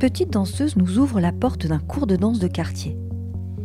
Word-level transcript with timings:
Petite 0.00 0.32
danseuse 0.32 0.76
nous 0.76 0.96
ouvre 0.96 1.20
la 1.20 1.30
porte 1.30 1.66
d'un 1.66 1.78
cours 1.78 2.06
de 2.06 2.16
danse 2.16 2.38
de 2.38 2.48
quartier. 2.48 2.96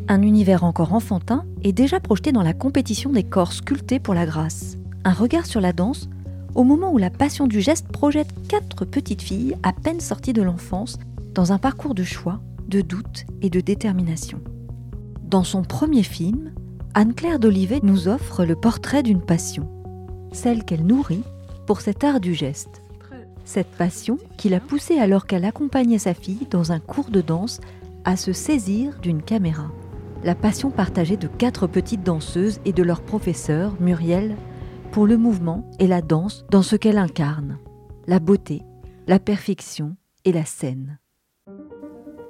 Un 0.09 0.21
univers 0.21 0.65
encore 0.65 0.91
enfantin 0.91 1.45
est 1.63 1.71
déjà 1.71 2.01
projeté 2.01 2.33
dans 2.33 2.43
la 2.43 2.51
compétition 2.51 3.13
des 3.13 3.23
corps 3.23 3.53
sculptés 3.53 4.01
pour 4.01 4.13
la 4.13 4.25
grâce. 4.25 4.75
Un 5.05 5.13
regard 5.13 5.45
sur 5.45 5.61
la 5.61 5.71
danse 5.71 6.09
au 6.53 6.65
moment 6.65 6.91
où 6.91 6.97
la 6.97 7.09
passion 7.09 7.47
du 7.47 7.61
geste 7.61 7.87
projette 7.87 8.27
quatre 8.49 8.83
petites 8.83 9.21
filles 9.21 9.55
à 9.63 9.71
peine 9.71 10.01
sorties 10.01 10.33
de 10.33 10.41
l'enfance 10.41 10.99
dans 11.33 11.53
un 11.53 11.57
parcours 11.57 11.95
de 11.95 12.03
choix, 12.03 12.41
de 12.67 12.81
doute 12.81 13.23
et 13.41 13.49
de 13.49 13.61
détermination. 13.61 14.41
Dans 15.23 15.45
son 15.45 15.63
premier 15.63 16.03
film, 16.03 16.51
Anne-Claire 16.95 17.39
d'Olivet 17.39 17.79
nous 17.81 18.09
offre 18.09 18.43
le 18.43 18.57
portrait 18.57 19.03
d'une 19.03 19.21
passion, 19.21 19.69
celle 20.33 20.65
qu'elle 20.65 20.85
nourrit 20.85 21.23
pour 21.65 21.79
cet 21.79 22.03
art 22.03 22.19
du 22.19 22.33
geste. 22.33 22.81
Cette 23.45 23.69
passion 23.69 24.17
qui 24.37 24.49
l'a 24.49 24.59
poussée 24.59 24.97
alors 24.97 25.27
qu'elle 25.27 25.45
accompagnait 25.45 25.99
sa 25.99 26.15
fille 26.15 26.47
dans 26.49 26.71
un 26.71 26.79
cours 26.79 27.11
de 27.11 27.21
danse 27.21 27.61
à 28.03 28.17
se 28.17 28.33
saisir 28.33 28.99
d'une 28.99 29.21
caméra. 29.21 29.71
La 30.23 30.33
passion 30.33 30.71
partagée 30.71 31.15
de 31.15 31.27
quatre 31.27 31.67
petites 31.67 32.03
danseuses 32.03 32.59
et 32.65 32.73
de 32.73 32.81
leur 32.81 33.01
professeur, 33.01 33.75
Muriel, 33.79 34.35
pour 34.91 35.05
le 35.05 35.17
mouvement 35.17 35.69
et 35.77 35.85
la 35.85 36.01
danse 36.01 36.45
dans 36.49 36.63
ce 36.63 36.75
qu'elle 36.75 36.97
incarne, 36.97 37.59
la 38.07 38.19
beauté, 38.19 38.63
la 39.07 39.19
perfection 39.19 39.95
et 40.25 40.31
la 40.31 40.45
scène. 40.45 40.97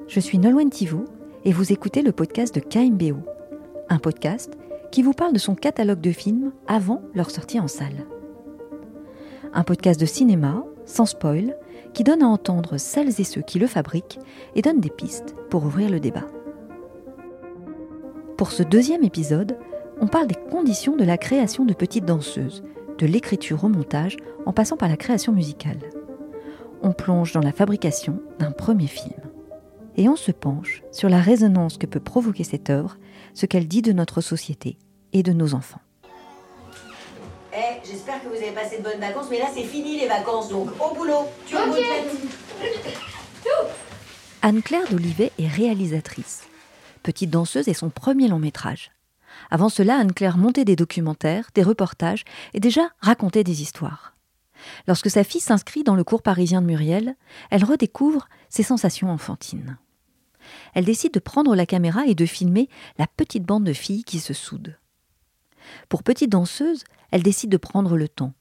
Je 0.07 0.19
suis 0.19 0.37
Nolwenn 0.37 0.69
Tivou 0.69 1.05
et 1.45 1.53
vous 1.53 1.71
écoutez 1.71 2.01
le 2.01 2.11
podcast 2.11 2.53
de 2.53 2.59
KMBO, 2.59 3.19
un 3.87 3.99
podcast 3.99 4.57
qui 4.91 5.01
vous 5.01 5.13
parle 5.13 5.33
de 5.33 5.39
son 5.39 5.55
catalogue 5.55 6.01
de 6.01 6.11
films 6.11 6.51
avant 6.67 7.01
leur 7.13 7.31
sortie 7.31 7.59
en 7.59 7.67
salle. 7.69 8.05
Un 9.53 9.63
podcast 9.63 9.99
de 9.99 10.05
cinéma, 10.05 10.65
sans 10.85 11.05
spoil, 11.05 11.57
qui 11.93 12.03
donne 12.03 12.23
à 12.23 12.27
entendre 12.27 12.77
celles 12.77 13.19
et 13.19 13.23
ceux 13.23 13.41
qui 13.41 13.59
le 13.59 13.67
fabriquent 13.67 14.19
et 14.55 14.61
donne 14.61 14.81
des 14.81 14.89
pistes 14.89 15.35
pour 15.49 15.65
ouvrir 15.65 15.89
le 15.89 15.99
débat. 15.99 16.25
Pour 18.37 18.51
ce 18.51 18.63
deuxième 18.63 19.03
épisode, 19.03 19.57
on 20.01 20.07
parle 20.07 20.27
des 20.27 20.35
conditions 20.35 20.97
de 20.97 21.05
la 21.05 21.17
création 21.17 21.63
de 21.63 21.73
petites 21.73 22.05
danseuses, 22.05 22.63
de 22.97 23.05
l'écriture 23.05 23.63
au 23.63 23.69
montage 23.69 24.17
en 24.45 24.53
passant 24.53 24.77
par 24.77 24.89
la 24.89 24.97
création 24.97 25.31
musicale. 25.31 25.79
On 26.81 26.91
plonge 26.91 27.31
dans 27.31 27.41
la 27.41 27.53
fabrication 27.53 28.19
d'un 28.39 28.51
premier 28.51 28.87
film. 28.87 29.19
Et 29.97 30.09
on 30.09 30.17
se 30.17 30.31
penche 30.31 30.83
sur 30.91 31.07
la 31.07 31.21
résonance 31.21 31.77
que 31.77 31.85
peut 31.85 32.01
provoquer 32.01 32.43
cette 32.43 32.69
œuvre, 32.69 32.97
ce 33.33 33.45
qu'elle 33.45 33.67
dit 33.67 33.81
de 33.81 33.93
notre 33.93 34.19
société 34.19 34.77
et 35.13 35.23
de 35.23 35.31
nos 35.31 35.53
enfants. 35.53 35.79
J'espère 37.87 38.21
que 38.23 38.27
vous 38.27 38.35
avez 38.35 38.51
passé 38.51 38.79
de 38.79 38.83
bonnes 38.83 38.99
vacances, 38.99 39.27
mais 39.29 39.37
là 39.37 39.45
c'est 39.53 39.63
fini 39.63 39.99
les 39.99 40.07
vacances, 40.07 40.49
donc 40.49 40.69
au 40.81 40.95
boulot, 40.95 41.29
tu 41.45 41.55
okay. 41.55 41.83
Anne-Claire 44.41 44.89
d'Olivet 44.89 45.31
est 45.37 45.47
réalisatrice. 45.47 46.47
Petite 47.03 47.29
danseuse 47.29 47.67
est 47.67 47.73
son 47.73 47.89
premier 47.89 48.27
long 48.27 48.39
métrage. 48.39 48.91
Avant 49.51 49.69
cela, 49.69 49.97
Anne-Claire 49.97 50.37
montait 50.37 50.65
des 50.65 50.75
documentaires, 50.75 51.49
des 51.53 51.61
reportages 51.61 52.23
et 52.53 52.59
déjà 52.59 52.89
racontait 53.01 53.43
des 53.43 53.61
histoires. 53.61 54.15
Lorsque 54.87 55.11
sa 55.11 55.23
fille 55.23 55.41
s'inscrit 55.41 55.83
dans 55.83 55.95
le 55.95 56.03
cours 56.03 56.23
parisien 56.23 56.61
de 56.61 56.67
Muriel, 56.67 57.15
elle 57.51 57.65
redécouvre 57.65 58.27
ses 58.49 58.63
sensations 58.63 59.11
enfantines. 59.11 59.77
Elle 60.73 60.85
décide 60.85 61.13
de 61.13 61.19
prendre 61.19 61.55
la 61.55 61.65
caméra 61.65 62.07
et 62.07 62.15
de 62.15 62.25
filmer 62.25 62.67
la 62.97 63.05
petite 63.05 63.43
bande 63.43 63.63
de 63.63 63.73
filles 63.73 64.03
qui 64.03 64.19
se 64.19 64.33
soudent. 64.33 64.73
Pour 65.89 66.03
petite 66.03 66.31
danseuse, 66.31 66.83
elle 67.11 67.23
décide 67.23 67.51
de 67.51 67.57
prendre 67.57 67.97
le 67.97 68.07
temps. 68.07 68.33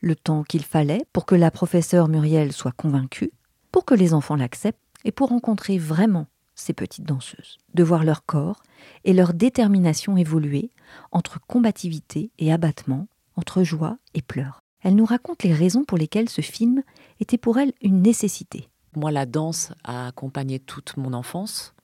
Le 0.00 0.16
temps 0.16 0.42
qu'il 0.42 0.64
fallait 0.64 1.06
pour 1.12 1.26
que 1.26 1.34
la 1.34 1.50
professeure 1.50 2.08
Muriel 2.08 2.52
soit 2.52 2.72
convaincue, 2.72 3.32
pour 3.72 3.84
que 3.84 3.94
les 3.94 4.14
enfants 4.14 4.36
l'acceptent 4.36 4.78
et 5.04 5.12
pour 5.12 5.30
rencontrer 5.30 5.78
vraiment 5.78 6.26
ces 6.54 6.72
petites 6.72 7.04
danseuses, 7.04 7.58
de 7.74 7.82
voir 7.82 8.04
leur 8.04 8.24
corps 8.24 8.62
et 9.04 9.12
leur 9.12 9.34
détermination 9.34 10.16
évoluer 10.16 10.70
entre 11.10 11.40
combativité 11.46 12.30
et 12.38 12.52
abattement, 12.52 13.08
entre 13.36 13.62
joie 13.64 13.98
et 14.14 14.22
pleurs. 14.22 14.60
Elle 14.80 14.96
nous 14.96 15.04
raconte 15.06 15.42
les 15.42 15.54
raisons 15.54 15.84
pour 15.84 15.98
lesquelles 15.98 16.28
ce 16.28 16.42
film 16.42 16.82
était 17.18 17.38
pour 17.38 17.58
elle 17.58 17.72
une 17.80 18.02
nécessité. 18.02 18.68
Moi, 18.96 19.10
la 19.10 19.26
danse 19.26 19.72
a 19.82 20.08
accompagné 20.08 20.60
toute 20.60 20.96
mon 20.96 21.14
enfance. 21.14 21.74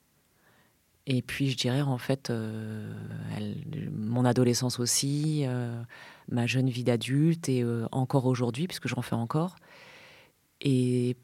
Et 1.07 1.23
puis, 1.23 1.51
je 1.51 1.57
dirais 1.57 1.81
en 1.81 1.99
fait, 1.99 2.31
euh, 2.31 2.93
mon 3.93 4.25
adolescence 4.25 4.79
aussi, 4.79 5.45
euh, 5.47 5.83
ma 6.29 6.47
jeune 6.47 6.69
vie 6.69 6.85
d'adulte 6.85 7.49
et 7.49 7.63
euh, 7.63 7.87
encore 7.91 8.27
aujourd'hui, 8.27 8.67
puisque 8.67 8.89
j'en 8.89 9.03
fais 9.03 9.17
encore. 9.17 9.57
Et 10.61 11.17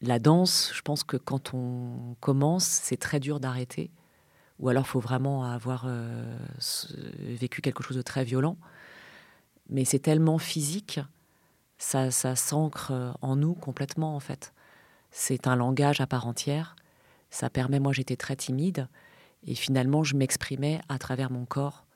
la 0.00 0.18
danse, 0.18 0.72
je 0.74 0.82
pense 0.82 1.02
que 1.02 1.16
quand 1.16 1.52
on 1.52 2.16
commence, 2.20 2.64
c'est 2.64 2.96
très 2.96 3.20
dur 3.20 3.40
d'arrêter. 3.40 3.90
Ou 4.60 4.68
alors, 4.68 4.84
il 4.84 4.88
faut 4.88 5.00
vraiment 5.00 5.44
avoir 5.44 5.86
vécu 7.20 7.60
quelque 7.60 7.82
chose 7.84 7.96
de 7.96 8.02
très 8.02 8.24
violent. 8.24 8.56
Mais 9.68 9.84
c'est 9.84 9.98
tellement 10.00 10.38
physique, 10.38 11.00
ça, 11.76 12.10
ça 12.10 12.34
s'ancre 12.34 13.14
en 13.20 13.36
nous 13.36 13.54
complètement, 13.54 14.16
en 14.16 14.20
fait. 14.20 14.52
C'est 15.10 15.46
un 15.46 15.56
langage 15.56 16.00
à 16.00 16.06
part 16.06 16.26
entière. 16.26 16.76
Ça 17.30 17.50
permet, 17.50 17.78
moi 17.78 17.92
j'étais 17.92 18.16
très 18.16 18.36
timide, 18.36 18.88
et 19.48 19.54
finalement 19.54 20.04
je 20.04 20.14
m'exprimais 20.14 20.80
à 20.88 20.98
travers 20.98 21.30
mon 21.30 21.44
corps 21.44 21.86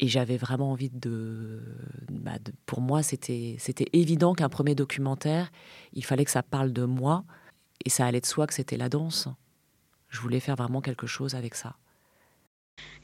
et 0.00 0.08
j'avais 0.08 0.36
vraiment 0.36 0.72
envie 0.72 0.90
de, 0.90 1.60
bah, 2.10 2.38
pour 2.66 2.80
moi, 2.80 3.02
c'était 3.02 3.56
c'était 3.58 3.88
évident 3.92 4.32
qu'un 4.32 4.48
premier 4.48 4.74
documentaire, 4.74 5.50
il 5.92 6.04
fallait 6.04 6.24
que 6.24 6.30
ça 6.30 6.42
parle 6.44 6.72
de 6.72 6.84
moi, 6.84 7.24
et 7.84 7.90
ça 7.90 8.06
allait 8.06 8.20
de 8.20 8.26
soi 8.26 8.46
que 8.46 8.54
c'était 8.54 8.76
la 8.76 8.88
danse. 8.88 9.28
Je 10.08 10.20
voulais 10.20 10.40
faire 10.40 10.56
vraiment 10.56 10.80
quelque 10.80 11.06
chose 11.06 11.34
avec 11.34 11.54
ça. 11.54 11.76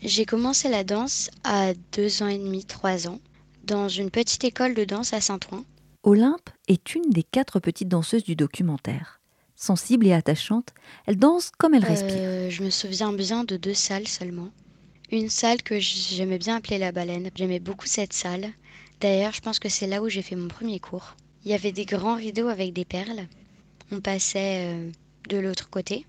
J'ai 0.03 0.25
commencé 0.25 0.69
la 0.69 0.85
danse 0.85 1.31
à 1.43 1.75
deux 1.93 2.23
ans 2.23 2.29
et 2.29 2.39
demi, 2.39 2.65
trois 2.65 3.09
ans, 3.09 3.21
dans 3.65 3.89
une 3.89 4.11
petite 4.11 4.45
école 4.45 4.75
de 4.75 4.85
danse 4.85 5.13
à 5.13 5.21
Saint-Ouen. 5.21 5.65
Olympe 6.05 6.51
est 6.69 6.95
une 6.95 7.11
des 7.11 7.25
quatre 7.25 7.59
petites 7.59 7.89
danseuses 7.89 8.25
du 8.25 8.37
documentaire. 8.37 9.21
Sensible 9.57 10.07
et 10.07 10.13
attachante, 10.13 10.75
elle 11.07 11.17
danse 11.17 11.51
comme 11.57 11.75
elle 11.75 11.85
respire. 11.85 12.17
Euh, 12.17 12.51
je 12.51 12.63
me 12.63 12.71
souviens 12.71 13.13
bien 13.13 13.45
de 13.45 13.57
deux 13.57 13.75
salles 13.75 14.09
seulement 14.09 14.51
une 15.11 15.31
salle 15.31 15.63
que 15.63 15.79
j'aimais 15.79 16.39
bien 16.39 16.57
appeler 16.57 16.79
la 16.79 16.93
baleine. 16.93 17.31
J'aimais 17.35 17.61
beaucoup 17.61 17.87
cette 17.87 18.13
salle. 18.13 18.53
D'ailleurs, 19.01 19.33
je 19.33 19.41
pense 19.41 19.59
que 19.59 19.69
c'est 19.69 19.87
là 19.87 20.03
où 20.03 20.09
j'ai 20.09 20.23
fait 20.23 20.37
mon 20.37 20.49
premier 20.49 20.81
cours. 20.81 21.17
Il 21.45 21.51
y 21.51 21.55
avait 21.55 21.73
des 21.73 21.85
grands 21.85 22.17
rideaux 22.17 22.49
avec 22.49 22.73
des 22.73 22.85
perles. 22.85 23.27
On 23.93 24.01
passait 24.01 24.67
euh, 24.67 24.91
de 25.29 25.39
l'autre 25.39 25.69
côté. 25.71 26.07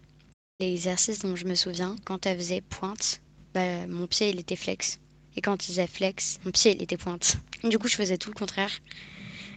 L'exercice 0.60 1.20
dont 1.20 1.36
je 1.36 1.46
me 1.46 1.56
souviens, 1.56 1.96
quand 2.06 2.26
elle 2.26 2.38
faisait 2.38 2.62
pointe, 2.62 3.22
bah, 3.54 3.86
mon 3.88 4.08
pied 4.08 4.30
il 4.30 4.40
était 4.40 4.56
flex. 4.56 5.00
Et 5.36 5.42
quand 5.42 5.64
il 5.66 5.68
faisait 5.68 5.88
flex, 5.88 6.40
mon 6.46 6.52
pied 6.52 6.74
il 6.76 6.82
était 6.82 6.98
pointe. 6.98 7.38
Du 7.64 7.78
coup, 7.78 7.88
je 7.88 7.96
faisais 7.96 8.18
tout 8.18 8.30
le 8.30 8.36
contraire. 8.36 8.72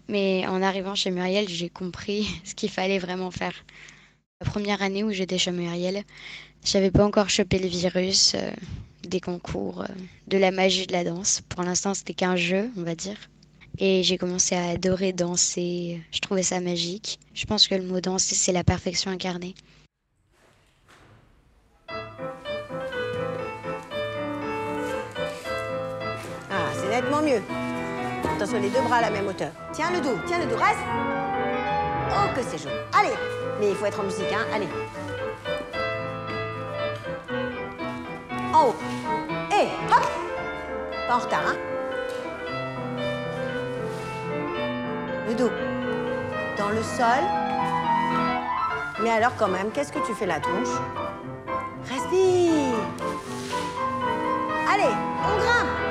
Mais 0.09 0.47
en 0.47 0.63
arrivant 0.63 0.95
chez 0.95 1.11
Muriel, 1.11 1.49
j'ai 1.49 1.69
compris 1.69 2.27
ce 2.45 2.55
qu'il 2.55 2.71
fallait 2.71 2.99
vraiment 2.99 3.31
faire. 3.31 3.65
La 4.41 4.51
première 4.51 4.83
année 4.83 5.05
où 5.05 5.11
j'étais 5.11 5.39
chez 5.39 5.51
Muriel, 5.51 6.05
j'avais 6.65 6.91
pas 6.91 7.05
encore 7.05 7.29
chopé 7.29 7.59
le 7.59 7.69
virus. 7.69 8.35
Euh, 8.35 8.51
des 9.09 9.21
concours, 9.21 9.83
euh, 9.83 9.87
de 10.27 10.39
la 10.39 10.51
magie 10.51 10.87
de 10.87 10.93
la 10.93 11.05
danse. 11.05 11.43
Pour 11.49 11.63
l'instant, 11.63 11.95
c'était 11.95 12.15
qu'un 12.15 12.37
jeu, 12.37 12.71
on 12.77 12.83
va 12.83 12.95
dire. 12.95 13.17
Et 13.79 14.03
j'ai 14.03 14.19
commencé 14.19 14.55
à 14.55 14.71
adorer 14.71 15.13
danser. 15.13 16.03
Je 16.11 16.19
trouvais 16.21 16.43
ça 16.43 16.61
magique. 16.61 17.19
Je 17.35 17.47
pense 17.47 17.69
que 17.69 17.75
le 17.75 17.85
mot 17.85 18.01
danser, 18.01 18.35
c'est 18.35 18.53
la 18.53 18.65
perfection 18.65 19.11
incarnée. 19.11 19.55
Ah, 26.51 26.73
c'est 26.75 26.89
nettement 26.89 27.23
mieux. 27.23 27.78
Attention, 28.39 28.61
les 28.61 28.71
deux 28.71 28.83
bras 28.83 28.99
à 28.99 29.01
la 29.01 29.11
même 29.11 29.27
hauteur. 29.27 29.51
Tiens 29.73 29.91
le 29.91 30.01
dos, 30.01 30.17
tiens 30.25 30.39
le 30.39 30.47
dos, 30.47 30.55
reste. 30.55 30.79
Oh, 32.13 32.29
que 32.37 32.41
c'est 32.41 32.57
chaud. 32.57 32.73
Allez, 32.97 33.13
mais 33.59 33.71
il 33.71 33.75
faut 33.75 33.85
être 33.85 33.99
en 33.99 34.05
musique, 34.05 34.33
hein. 34.33 34.47
Allez. 34.55 34.69
En 38.55 38.67
haut. 38.67 38.77
Et 39.51 39.67
hop 39.93 40.07
Pas 41.09 41.17
en 41.17 41.19
retard, 41.19 41.43
hein 41.49 41.57
Le 45.27 45.35
dos. 45.35 45.51
Dans 46.57 46.69
le 46.69 46.83
sol. 46.85 47.25
Mais 49.03 49.11
alors 49.11 49.33
quand 49.37 49.49
même, 49.49 49.73
qu'est-ce 49.73 49.91
que 49.91 50.07
tu 50.07 50.15
fais 50.15 50.27
la 50.27 50.39
tronche 50.39 50.79
Respire 51.91 52.77
Allez, 54.73 54.95
on 55.25 55.39
grimpe 55.39 55.88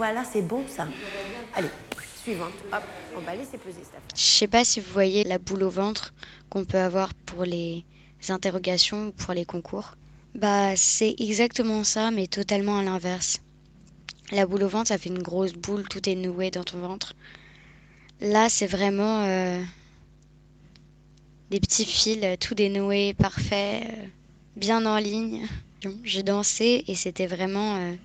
voilà, 0.00 0.24
c'est 0.24 0.40
bon 0.40 0.64
ça. 0.66 0.88
Allez, 1.54 1.68
suivante. 2.22 2.54
Hop. 2.72 2.82
Va 3.22 3.34
laisser 3.34 3.58
peser 3.58 3.82
Je 4.16 4.18
sais 4.22 4.48
pas 4.48 4.64
si 4.64 4.80
vous 4.80 4.90
voyez 4.90 5.24
la 5.24 5.36
boule 5.36 5.62
au 5.62 5.68
ventre 5.68 6.14
qu'on 6.48 6.64
peut 6.64 6.78
avoir 6.78 7.12
pour 7.12 7.44
les 7.44 7.84
interrogations 8.30 9.08
ou 9.08 9.12
pour 9.12 9.34
les 9.34 9.44
concours. 9.44 9.96
Bah, 10.34 10.74
c'est 10.74 11.14
exactement 11.18 11.84
ça, 11.84 12.10
mais 12.10 12.28
totalement 12.28 12.78
à 12.78 12.82
l'inverse. 12.82 13.40
La 14.32 14.46
boule 14.46 14.62
au 14.62 14.68
ventre, 14.68 14.88
ça 14.88 14.96
fait 14.96 15.10
une 15.10 15.22
grosse 15.22 15.52
boule, 15.52 15.86
tout 15.86 16.08
est 16.08 16.14
noué 16.14 16.50
dans 16.50 16.64
ton 16.64 16.78
ventre. 16.78 17.12
Là, 18.22 18.48
c'est 18.48 18.66
vraiment 18.66 19.24
euh, 19.26 19.62
des 21.50 21.60
petits 21.60 21.84
fils, 21.84 22.24
tout 22.38 22.54
dénoué, 22.54 23.12
parfait, 23.12 23.82
euh, 23.84 24.06
bien 24.56 24.86
en 24.86 24.96
ligne. 24.96 25.46
J'ai 26.04 26.22
dansé 26.22 26.84
et 26.88 26.94
c'était 26.94 27.26
vraiment... 27.26 27.76
Euh, 27.76 27.96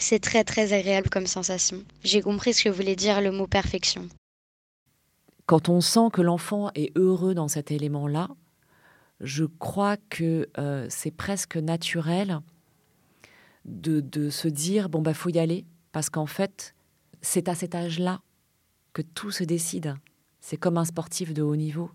c'est 0.00 0.20
très 0.20 0.44
très 0.44 0.72
agréable 0.72 1.08
comme 1.08 1.26
sensation. 1.26 1.84
J'ai 2.02 2.22
compris 2.22 2.54
ce 2.54 2.64
que 2.64 2.68
voulait 2.68 2.96
dire 2.96 3.20
le 3.20 3.30
mot 3.30 3.46
perfection. 3.46 4.08
Quand 5.46 5.68
on 5.68 5.80
sent 5.80 6.10
que 6.12 6.22
l'enfant 6.22 6.70
est 6.74 6.96
heureux 6.96 7.34
dans 7.34 7.48
cet 7.48 7.70
élément-là, 7.70 8.28
je 9.20 9.44
crois 9.44 9.96
que 10.08 10.48
c'est 10.88 11.10
presque 11.10 11.56
naturel 11.56 12.40
de, 13.64 14.30
se 14.30 14.48
dire 14.48 14.88
bon 14.88 15.02
bah 15.02 15.14
faut 15.14 15.30
y 15.30 15.38
aller 15.38 15.64
parce 15.92 16.10
qu'en 16.10 16.26
fait 16.26 16.74
c'est 17.20 17.48
à 17.48 17.54
cet 17.54 17.74
âge-là 17.74 18.22
que 18.92 19.02
tout 19.02 19.30
se 19.30 19.44
décide. 19.44 19.94
C'est 20.40 20.56
comme 20.56 20.78
un 20.78 20.84
sportif 20.84 21.34
de 21.34 21.42
haut 21.42 21.56
niveau. 21.56 21.90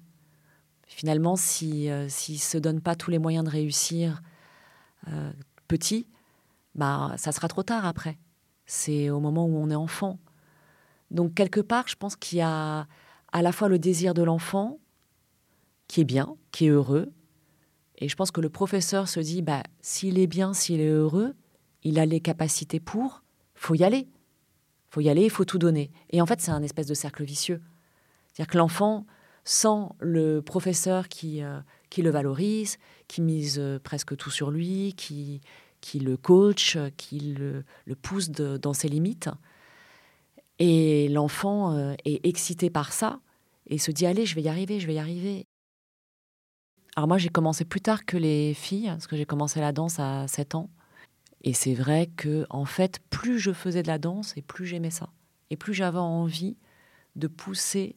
Finalement, 0.88 1.36
si 1.36 1.90
euh, 1.90 2.08
s'il 2.08 2.40
se 2.40 2.58
donne 2.58 2.80
pas 2.80 2.96
tous 2.96 3.10
les 3.10 3.18
moyens 3.18 3.44
de 3.44 3.50
réussir 3.50 4.22
euh, 5.08 5.32
petit, 5.68 6.08
bah 6.76 7.14
ça 7.18 7.32
sera 7.32 7.48
trop 7.48 7.64
tard 7.64 7.86
après. 7.86 8.18
C'est 8.66 9.10
au 9.10 9.20
moment 9.20 9.46
où 9.46 9.58
on 9.58 9.70
est 9.70 9.76
enfant. 9.76 10.20
Donc 11.12 11.34
quelque 11.34 11.60
part, 11.60 11.88
je 11.88 11.96
pense 11.96 12.16
qu'il 12.16 12.40
y 12.40 12.42
a 12.42 12.88
à 13.32 13.42
la 13.42 13.52
fois 13.52 13.70
le 13.70 13.80
désir 13.80 14.14
de 14.14 14.24
l'enfant 14.24 14.80
qui 15.88 16.02
est 16.02 16.06
bien, 16.06 16.36
qui 16.52 16.66
est 16.66 16.70
heureux, 16.70 17.12
et 17.98 18.10
je 18.10 18.16
pense 18.16 18.32
que 18.32 18.42
le 18.42 18.50
professeur 18.50 19.08
se 19.08 19.20
dit 19.20 19.42
bah 19.42 19.64
s'il 19.82 20.20
est 20.20 20.28
bien, 20.28 20.54
s'il 20.54 20.82
est 20.82 20.90
heureux, 20.90 21.36
il 21.84 22.00
a 22.00 22.06
les 22.06 22.20
capacités 22.20 22.80
pour, 22.80 23.24
faut 23.54 23.76
y 23.76 23.84
aller. 23.84 24.08
Faut 24.90 25.02
y 25.02 25.10
aller, 25.10 25.26
il 25.26 25.30
faut 25.30 25.46
tout 25.46 25.60
donner. 25.60 25.92
Et 26.10 26.22
en 26.22 26.26
fait, 26.26 26.42
c'est 26.42 26.52
un 26.52 26.64
espèce 26.64 26.88
de 26.88 26.94
cercle 26.94 27.24
vicieux. 27.24 27.62
C'est-à-dire 28.28 28.52
que 28.52 28.58
l'enfant, 28.58 29.06
sans 29.44 29.96
le 30.00 30.42
professeur 30.42 31.08
qui, 31.10 31.44
euh, 31.44 31.60
qui 31.90 32.02
le 32.02 32.10
valorise, 32.10 32.78
qui 33.08 33.22
mise 33.22 33.60
euh, 33.60 33.78
presque 33.78 34.16
tout 34.18 34.32
sur 34.32 34.52
lui, 34.52 34.94
qui, 34.96 35.42
qui 35.86 36.00
le 36.00 36.18
coach, 36.18 36.80
qui 36.98 37.20
le, 37.20 37.64
pousse 38.02 38.32
dans 38.32 38.74
ses 38.74 38.88
limites, 38.88 39.30
et 40.58 41.08
l'enfant 41.10 41.74
euh, 41.74 41.94
est 42.06 42.26
excité 42.26 42.72
par 42.72 42.92
ça 42.92 43.20
et 43.68 43.78
se 43.78 43.92
dit 43.92 44.08
allez, 44.08 44.26
je 44.26 44.34
vais 44.34 44.42
y 44.42 44.50
arriver, 44.50 44.80
je 44.80 44.88
vais 44.88 44.96
y 44.96 45.00
arriver. 45.00 45.46
Alors 46.96 47.08
moi, 47.08 47.20
j'ai 47.20 47.30
commencé 47.30 47.66
plus 47.66 47.82
tard 47.82 48.06
que 48.06 48.18
les 48.18 48.56
filles, 48.56 48.88
parce 48.88 49.06
que 49.06 49.16
j'ai 49.16 49.28
commencé 49.28 49.60
la 49.60 49.72
danse 49.72 50.00
à 50.00 50.28
7 50.28 50.56
ans. 50.56 50.72
Et 51.44 51.54
c'est 51.54 51.76
vrai 51.76 52.10
que, 52.18 52.48
en 52.50 52.66
fait, 52.66 53.00
plus 53.12 53.38
je 53.38 53.52
faisais 53.52 53.84
de 53.84 53.88
la 53.88 54.00
danse 54.00 54.36
et 54.38 54.42
plus 54.42 54.66
j'aimais 54.66 54.90
ça. 54.90 55.10
Et 55.52 55.56
plus 55.56 55.76
j'avais 55.76 56.00
envie 56.00 56.58
de 57.16 57.28
pousser, 57.28 57.96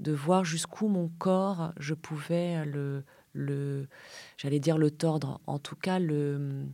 de 0.00 0.10
voir 0.10 0.44
jusqu'où 0.44 0.88
mon 0.88 1.08
corps, 1.18 1.72
je 1.78 1.94
pouvais 1.94 2.64
le, 2.64 3.04
le 3.32 3.86
j'allais 4.38 4.58
dire 4.58 4.76
le 4.76 4.90
tordre, 4.90 5.40
en 5.46 5.60
tout 5.60 5.76
cas 5.76 6.00
le, 6.00 6.64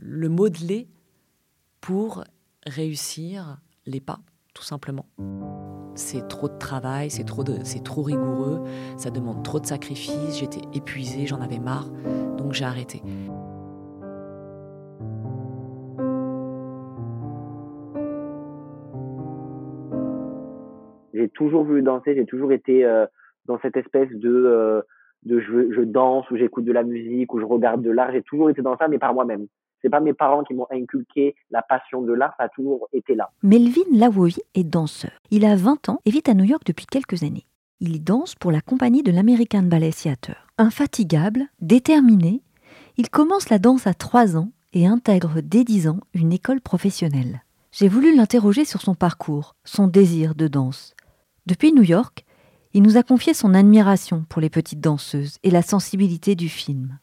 le 0.00 0.28
modeler 0.28 0.88
pour 1.80 2.24
réussir 2.66 3.58
les 3.86 4.00
pas, 4.00 4.20
tout 4.54 4.62
simplement. 4.62 5.06
C'est 5.94 6.28
trop 6.28 6.48
de 6.48 6.58
travail, 6.58 7.10
c'est 7.10 7.24
trop, 7.24 7.42
trop 7.42 8.02
rigoureux, 8.02 8.62
ça 8.96 9.10
demande 9.10 9.42
trop 9.42 9.60
de 9.60 9.66
sacrifices, 9.66 10.38
j'étais 10.38 10.62
épuisée, 10.72 11.26
j'en 11.26 11.40
avais 11.40 11.58
marre, 11.58 11.90
donc 12.36 12.52
j'ai 12.52 12.64
arrêté. 12.64 13.02
toujours 21.40 21.64
voulu 21.64 21.82
danser, 21.82 22.14
j'ai 22.14 22.26
toujours 22.26 22.52
été 22.52 22.84
euh, 22.84 23.06
dans 23.46 23.58
cette 23.60 23.76
espèce 23.76 24.10
de, 24.10 24.28
euh, 24.28 24.82
de 25.24 25.40
je, 25.40 25.82
danse 25.82 26.30
ou 26.30 26.36
j'écoute 26.36 26.64
de 26.64 26.72
la 26.72 26.82
musique 26.82 27.32
ou 27.34 27.40
je 27.40 27.44
regarde 27.44 27.82
de 27.82 27.90
l'art. 27.90 28.12
J'ai 28.12 28.22
toujours 28.22 28.50
été 28.50 28.62
dans 28.62 28.76
ça, 28.76 28.88
mais 28.88 28.98
par 28.98 29.14
moi-même. 29.14 29.46
C'est 29.82 29.90
pas 29.90 30.00
mes 30.00 30.12
parents 30.12 30.44
qui 30.44 30.54
m'ont 30.54 30.66
inculqué 30.70 31.34
la 31.50 31.62
passion 31.62 32.02
de 32.02 32.12
l'art, 32.12 32.34
ça 32.36 32.44
a 32.44 32.48
toujours 32.48 32.88
été 32.92 33.14
là. 33.14 33.30
Melvin 33.42 33.80
Lawoui 33.92 34.36
est 34.54 34.64
danseur. 34.64 35.12
Il 35.30 35.44
a 35.44 35.56
20 35.56 35.88
ans 35.88 36.00
et 36.04 36.10
vit 36.10 36.22
à 36.26 36.34
New 36.34 36.44
York 36.44 36.62
depuis 36.66 36.86
quelques 36.86 37.22
années. 37.22 37.46
Il 37.80 38.04
danse 38.04 38.34
pour 38.34 38.52
la 38.52 38.60
compagnie 38.60 39.02
de 39.02 39.10
l'American 39.10 39.62
Ballet 39.62 39.92
Theatre. 39.92 40.32
Infatigable, 40.58 41.44
déterminé, 41.62 42.42
il 42.98 43.08
commence 43.08 43.48
la 43.48 43.58
danse 43.58 43.86
à 43.86 43.94
3 43.94 44.36
ans 44.36 44.50
et 44.74 44.86
intègre 44.86 45.40
dès 45.42 45.64
10 45.64 45.88
ans 45.88 46.00
une 46.12 46.32
école 46.32 46.60
professionnelle. 46.60 47.42
J'ai 47.72 47.88
voulu 47.88 48.14
l'interroger 48.14 48.64
sur 48.66 48.82
son 48.82 48.94
parcours, 48.94 49.54
son 49.64 49.86
désir 49.86 50.34
de 50.34 50.48
danse. 50.48 50.94
Depuis 51.46 51.72
New 51.72 51.82
York, 51.82 52.24
il 52.72 52.84
nous 52.84 52.96
a 52.96 53.02
confié 53.02 53.34
son 53.34 53.54
admiration 53.54 54.24
pour 54.28 54.40
les 54.40 54.48
petites 54.48 54.80
danseuses 54.80 55.38
et 55.42 55.50
la 55.50 55.62
sensibilité 55.62 56.36
du 56.36 56.48
film. 56.48 56.98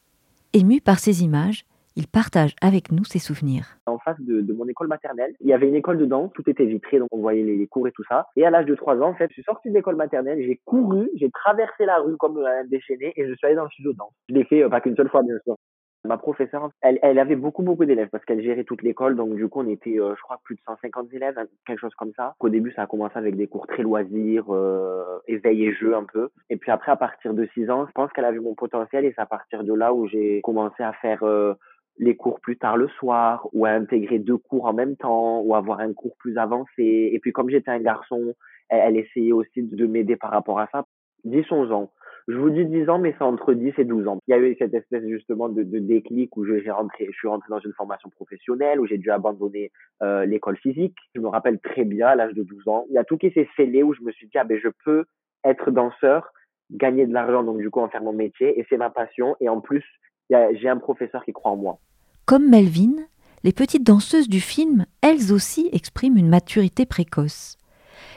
Ému 0.54 0.80
par 0.80 0.98
ces 0.98 1.22
images, 1.22 1.66
il 1.94 2.06
partage 2.06 2.54
avec 2.62 2.90
nous 2.90 3.04
ses 3.04 3.18
souvenirs. 3.18 3.76
En 3.84 3.98
face 3.98 4.16
de, 4.20 4.52
mon 4.54 4.66
école 4.66 4.86
maternelle, 4.86 5.34
il 5.40 5.48
y 5.48 5.52
avait 5.52 5.68
une 5.68 5.74
école 5.74 5.98
de 5.98 6.06
danse, 6.06 6.30
tout 6.32 6.48
était 6.48 6.64
vitré, 6.64 7.00
donc 7.00 7.08
on 7.10 7.18
voyait 7.18 7.42
les, 7.42 7.66
cours 7.66 7.86
et 7.86 7.92
tout 7.92 8.04
ça. 8.08 8.28
Et 8.36 8.46
à 8.46 8.50
l'âge 8.50 8.64
de 8.64 8.74
3 8.74 8.96
ans, 9.02 9.10
en 9.10 9.14
fait, 9.14 9.26
je 9.28 9.34
suis 9.34 9.42
sorti 9.42 9.68
de 9.68 9.74
l'école 9.74 9.96
maternelle, 9.96 10.40
j'ai 10.40 10.58
couru, 10.64 11.10
j'ai 11.16 11.28
traversé 11.30 11.84
la 11.84 11.98
rue 11.98 12.16
comme 12.16 12.38
un 12.38 12.64
déchaîné 12.64 13.12
et 13.16 13.26
je 13.26 13.34
suis 13.34 13.46
allé 13.46 13.56
dans 13.56 13.64
le 13.64 13.70
studio 13.70 13.92
de 13.92 13.98
danse. 13.98 14.12
Je 14.30 14.34
l'ai 14.34 14.44
fait 14.44 14.62
euh, 14.62 14.70
pas 14.70 14.80
qu'une 14.80 14.96
seule 14.96 15.10
fois, 15.10 15.22
bien 15.22 15.36
sûr. 15.44 15.56
Ma 16.04 16.16
professeure, 16.16 16.70
elle, 16.80 16.98
elle 17.02 17.18
avait 17.18 17.36
beaucoup, 17.36 17.62
beaucoup 17.62 17.84
d'élèves 17.84 18.08
parce 18.10 18.24
qu'elle 18.24 18.42
gérait 18.42 18.64
toute 18.64 18.82
l'école. 18.82 19.16
Donc, 19.16 19.34
du 19.34 19.48
coup, 19.48 19.60
on 19.60 19.68
était, 19.68 19.98
euh, 19.98 20.14
je 20.16 20.22
crois, 20.22 20.40
plus 20.44 20.54
de 20.54 20.60
150 20.64 21.12
élèves, 21.12 21.36
quelque 21.66 21.80
chose 21.80 21.94
comme 21.96 22.12
ça. 22.16 22.34
Au 22.38 22.48
début, 22.48 22.72
ça 22.72 22.82
a 22.82 22.86
commencé 22.86 23.16
avec 23.16 23.36
des 23.36 23.48
cours 23.48 23.66
très 23.66 23.82
loisirs, 23.82 24.44
euh, 24.50 25.18
éveil 25.26 25.64
et 25.64 25.74
jeu 25.74 25.96
un 25.96 26.04
peu. 26.04 26.28
Et 26.50 26.56
puis 26.56 26.70
après, 26.70 26.92
à 26.92 26.96
partir 26.96 27.34
de 27.34 27.46
6 27.54 27.68
ans, 27.70 27.86
je 27.86 27.92
pense 27.92 28.12
qu'elle 28.12 28.24
a 28.24 28.30
vu 28.30 28.40
mon 28.40 28.54
potentiel 28.54 29.04
et 29.04 29.12
c'est 29.14 29.20
à 29.20 29.26
partir 29.26 29.64
de 29.64 29.72
là 29.74 29.92
où 29.92 30.06
j'ai 30.06 30.40
commencé 30.42 30.82
à 30.82 30.92
faire 30.92 31.24
euh, 31.24 31.54
les 31.98 32.14
cours 32.14 32.40
plus 32.40 32.56
tard 32.56 32.76
le 32.76 32.88
soir 32.88 33.48
ou 33.52 33.66
à 33.66 33.70
intégrer 33.70 34.20
deux 34.20 34.38
cours 34.38 34.66
en 34.66 34.72
même 34.72 34.96
temps 34.96 35.40
ou 35.40 35.56
avoir 35.56 35.80
un 35.80 35.92
cours 35.92 36.16
plus 36.18 36.38
avancé. 36.38 37.10
Et 37.12 37.18
puis, 37.20 37.32
comme 37.32 37.50
j'étais 37.50 37.72
un 37.72 37.80
garçon, 37.80 38.34
elle, 38.68 38.94
elle 38.94 38.96
essayait 38.98 39.32
aussi 39.32 39.62
de 39.62 39.86
m'aider 39.86 40.14
par 40.14 40.30
rapport 40.30 40.60
à 40.60 40.68
ça. 40.70 40.84
10-11 41.24 41.72
ans. 41.72 41.90
Je 42.28 42.36
vous 42.36 42.50
dis 42.50 42.66
10 42.66 42.90
ans, 42.90 42.98
mais 42.98 43.14
c'est 43.16 43.24
entre 43.24 43.54
10 43.54 43.72
et 43.78 43.84
12 43.84 44.06
ans. 44.06 44.18
Il 44.28 44.32
y 44.32 44.34
a 44.34 44.38
eu 44.38 44.54
cette 44.58 44.74
espèce 44.74 45.02
justement 45.08 45.48
de, 45.48 45.62
déclic 45.62 46.36
où 46.36 46.44
je, 46.44 46.70
rentré, 46.70 47.08
suis 47.12 47.26
rentré 47.26 47.48
dans 47.48 47.58
une 47.58 47.72
formation 47.72 48.10
professionnelle, 48.10 48.80
où 48.80 48.86
j'ai 48.86 48.98
dû 48.98 49.10
abandonner 49.10 49.72
euh, 50.02 50.26
l'école 50.26 50.58
physique. 50.58 50.94
Je 51.14 51.22
me 51.22 51.28
rappelle 51.28 51.58
très 51.58 51.84
bien 51.84 52.08
à 52.08 52.16
l'âge 52.16 52.34
de 52.34 52.42
12 52.42 52.68
ans. 52.68 52.84
Il 52.90 52.94
y 52.94 52.98
a 52.98 53.04
tout 53.04 53.16
qui 53.16 53.30
s'est 53.30 53.48
scellé 53.56 53.82
où 53.82 53.94
je 53.94 54.02
me 54.02 54.12
suis 54.12 54.26
dit, 54.26 54.36
ah 54.36 54.44
ben 54.44 54.60
je 54.62 54.68
peux 54.84 55.06
être 55.42 55.70
danseur, 55.70 56.30
gagner 56.70 57.06
de 57.06 57.14
l'argent, 57.14 57.42
donc 57.42 57.58
du 57.58 57.70
coup 57.70 57.80
en 57.80 57.88
faire 57.88 58.02
mon 58.02 58.12
métier, 58.12 58.60
et 58.60 58.66
c'est 58.68 58.76
ma 58.76 58.90
passion. 58.90 59.34
Et 59.40 59.48
en 59.48 59.62
plus, 59.62 59.84
j'ai 60.28 60.68
un 60.68 60.76
professeur 60.76 61.24
qui 61.24 61.32
croit 61.32 61.52
en 61.52 61.56
moi. 61.56 61.78
Comme 62.26 62.50
Melvin, 62.50 63.06
les 63.42 63.52
petites 63.52 63.86
danseuses 63.86 64.28
du 64.28 64.40
film, 64.40 64.84
elles 65.00 65.32
aussi 65.32 65.70
expriment 65.72 66.18
une 66.18 66.28
maturité 66.28 66.84
précoce. 66.84 67.56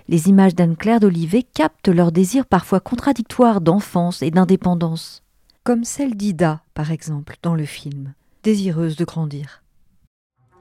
Les 0.07 0.29
images 0.29 0.55
d'Anne-Claire 0.55 0.99
d'Olivet 0.99 1.43
captent 1.43 1.87
leur 1.87 2.11
désir 2.11 2.45
parfois 2.45 2.79
contradictoire 2.79 3.61
d'enfance 3.61 4.21
et 4.21 4.31
d'indépendance, 4.31 5.23
comme 5.63 5.83
celle 5.83 6.15
d'Ida, 6.15 6.61
par 6.73 6.91
exemple, 6.91 7.35
dans 7.43 7.55
le 7.55 7.65
film, 7.65 8.13
désireuse 8.43 8.95
de 8.95 9.05
grandir. 9.05 9.61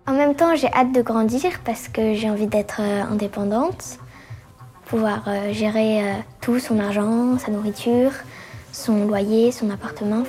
En 0.06 0.14
même 0.14 0.34
temps, 0.34 0.54
j'ai 0.56 0.72
hâte 0.72 0.92
de 0.92 1.02
grandir 1.02 1.60
parce 1.64 1.88
que 1.88 2.14
j'ai 2.14 2.30
envie 2.30 2.46
d'être 2.46 2.80
euh, 2.80 3.02
indépendante, 3.04 3.98
pouvoir 4.86 5.22
euh, 5.28 5.52
gérer 5.52 6.02
euh, 6.02 6.14
tout, 6.40 6.58
son 6.58 6.78
argent, 6.78 7.38
sa 7.38 7.50
nourriture, 7.50 8.12
son 8.72 9.06
loyer, 9.06 9.52
son 9.52 9.70
appartement. 9.70 10.24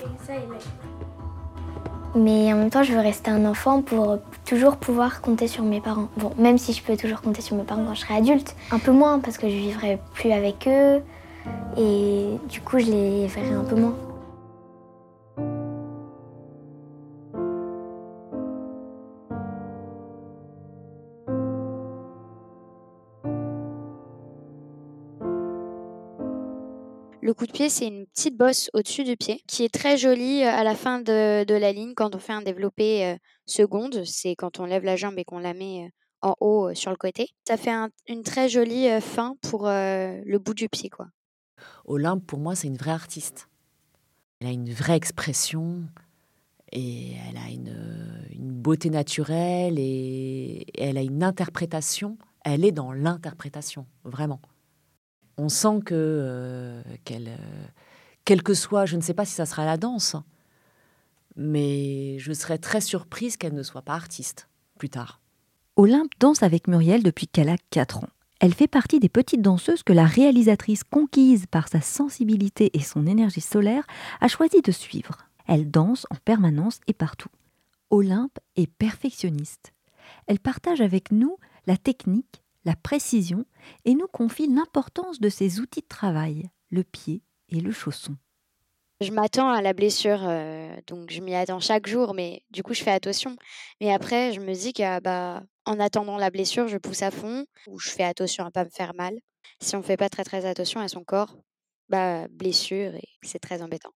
Mais 2.15 2.51
en 2.51 2.58
même 2.58 2.70
temps, 2.70 2.84
je 2.84 2.91
veux 2.94 3.00
rester 3.00 3.32
un 3.32 3.46
enfant 3.46 3.82
pour 3.82 4.18
toujours 4.46 4.77
pouvoir 4.77 5.22
compter 5.22 5.48
sur 5.48 5.63
mes 5.63 5.80
parents. 5.80 6.10
Bon, 6.18 6.32
même 6.38 6.58
si 6.58 6.74
je 6.74 6.84
peux 6.84 6.98
toujours 6.98 7.22
compter 7.22 7.41
sur 7.41 7.56
mes 7.56 7.63
parents 7.63 7.86
quand 7.86 7.94
je 7.94 8.01
serai 8.01 8.15
adulte, 8.15 8.56
un 8.72 8.80
peu 8.80 8.91
moins 8.91 9.20
parce 9.20 9.38
que 9.38 9.50
je 9.50 9.56
vivrai 9.56 10.00
plus 10.13 10.32
avec 10.32 10.68
eux 10.68 11.01
et 11.77 12.38
du 12.50 12.62
coup, 12.62 12.80
je 12.80 12.86
les 12.86 13.27
verrai 13.27 13.53
un 13.53 13.63
peu 13.63 13.75
moins. 13.75 13.96
Le 27.32 27.34
coup 27.34 27.48
de 27.48 27.54
pied, 27.54 27.70
c'est 27.70 27.88
une 27.88 28.08
petite 28.08 28.36
bosse 28.36 28.70
au-dessus 28.74 29.06
du 29.06 29.16
pied 29.16 29.42
qui 29.48 29.64
est 29.64 29.74
très 29.74 29.96
jolie 29.96 30.44
euh, 30.44 30.50
à 30.50 30.66
la 30.66 30.76
fin 30.76 31.00
de, 31.00 31.46
la 31.48 31.72
ligne 31.72 31.94
quand 31.94 32.14
on 32.14 32.20
fait 32.20 32.34
un 32.34 32.42
développé 32.42 33.06
euh, 33.06 33.16
seconde. 33.46 34.04
C'est 34.04 34.36
quand 34.36 34.60
on 34.60 34.66
lève 34.66 34.84
la 34.84 34.98
jambe 34.98 35.18
et 35.18 35.24
qu'on 35.24 35.40
la 35.40 35.54
met 35.54 35.86
euh, 35.86 35.90
en 36.24 36.36
haut 36.42 36.74
sur 36.74 36.92
le 36.92 36.98
côté. 36.98 37.30
Ça 37.48 37.56
fait 37.56 37.72
une 38.10 38.24
très 38.24 38.50
jolie 38.50 38.90
fin 39.00 39.38
pour 39.44 39.64
le 39.68 40.38
bout 40.40 40.54
du 40.54 40.68
pied. 40.68 40.90
quoi. 40.90 41.08
Olympe, 41.86 42.28
pour 42.28 42.40
moi, 42.40 42.54
c'est 42.54 42.68
une 42.68 42.76
vraie 42.76 42.92
artiste. 42.92 43.48
Elle 44.42 44.48
a 44.48 44.52
une 44.52 44.70
vraie 44.70 44.98
expression. 44.98 45.86
Et 46.74 47.14
elle 47.30 47.38
a 47.38 47.50
une, 47.50 48.28
une 48.30 48.52
beauté 48.52 48.90
naturelle 48.90 49.80
et 49.80 50.66
elle 50.78 50.98
a 50.98 51.02
une 51.02 51.24
interprétation. 51.24 52.18
Elle 52.44 52.66
est 52.66 52.74
dans 52.74 52.92
l'interprétation, 52.92 53.86
vraiment. 54.04 54.42
On 55.41 55.50
sent 55.50 55.79
que 55.83 55.95
euh, 55.95 56.83
qu'elle, 57.03 57.29
euh, 57.29 58.38
que 58.43 58.53
soit, 58.53 58.86
je 58.86 58.95
ne 58.95 59.01
sais 59.01 59.15
pas 59.15 59.25
si 59.25 59.33
ça 59.33 59.48
sera 59.48 59.65
la 59.65 59.75
danse, 59.75 60.15
mais 61.36 62.19
je 62.19 62.31
serais 62.31 62.60
très 62.60 62.79
surprise 62.79 63.38
qu'elle 63.38 63.55
ne 63.55 63.63
soit 63.63 63.81
pas 63.81 63.95
artiste 63.95 64.50
plus 64.77 64.91
tard. 64.91 65.19
Olympe 65.77 66.12
danse 66.19 66.43
avec 66.43 66.67
Muriel 66.67 67.01
depuis 67.01 67.25
qu'elle 67.25 67.50
a 67.50 67.55
4 67.71 68.03
ans. 68.03 68.10
Elle 68.39 68.53
fait 68.53 68.67
partie 68.67 69.00
des 69.00 69.10
petites 69.10 69.41
danseuses 69.41 69.81
que 69.81 69.93
la 69.93 70.05
réalisatrice, 70.05 70.83
conquise 70.83 71.48
par 71.50 71.69
sa 71.69 71.81
sensibilité 71.81 72.69
et 72.77 72.81
son 72.81 73.07
énergie 73.07 73.41
solaire, 73.41 73.88
a 74.19 74.27
choisi 74.27 74.62
de 74.62 74.71
suivre. 74.71 75.25
Elle 75.48 75.71
danse 75.71 76.05
en 76.12 76.17
permanence 76.24 76.81
et 76.86 76.93
partout. 76.93 77.29
Olympe 77.89 78.38
est 78.57 78.71
perfectionniste. 78.71 79.74
Elle 80.27 80.39
partage 80.39 80.81
avec 80.81 81.12
nous 81.12 81.38
la 81.65 81.77
technique, 81.77 82.43
la 82.65 82.75
précision 82.75 83.46
et 83.86 83.96
nous 83.96 84.08
confie 84.08 84.48
l'importance 84.48 85.20
de 85.20 85.30
ses 85.30 85.60
outils 85.60 85.82
de 85.82 85.88
travail, 85.88 86.50
le 86.70 86.84
pied 86.84 87.24
et 87.50 87.60
le 87.60 87.72
chausson. 87.72 88.15
Je 89.01 89.12
m'attends 89.12 89.50
à 89.50 89.63
la 89.63 89.74
blessure, 89.74 90.22
euh, 90.27 90.75
donc 90.86 91.10
je 91.10 91.22
m'y 91.22 91.34
attends 91.34 91.60
chaque 91.60 91.88
jour, 91.88 92.13
mais 92.13 92.44
du 92.51 92.62
coup 92.62 92.75
je 92.75 92.84
fais 92.84 92.91
attention. 92.91 93.36
Mais 93.80 93.91
après, 93.91 94.32
je 94.32 94.39
me 94.39 94.53
dis 94.53 94.74
que 94.74 95.00
bah, 95.00 95.41
en 95.65 95.80
attendant 95.80 96.18
la 96.18 96.30
blessure, 96.30 96.68
je 96.68 96.77
pousse 96.77 97.01
à 97.01 97.10
fond 97.10 97.46
ou 97.65 97.80
je 97.80 97.89
fais 97.89 98.03
attention 98.03 98.46
à 98.46 98.51
pas 98.51 98.63
me 98.63 98.70
faire 98.70 98.94
mal. 98.94 99.18
Si 99.60 99.75
on 99.75 99.82
fait 99.82 99.98
pas 99.98 100.10
très 100.10 100.24
très 100.24 100.46
attention 100.46 100.80
à 100.82 100.88
son 100.88 101.03
corps, 101.03 101.36
bah 101.89 102.27
blessure 102.30 102.94
et 102.96 103.08
c'est 103.24 103.39
très 103.39 103.63
embêtant. 103.63 103.91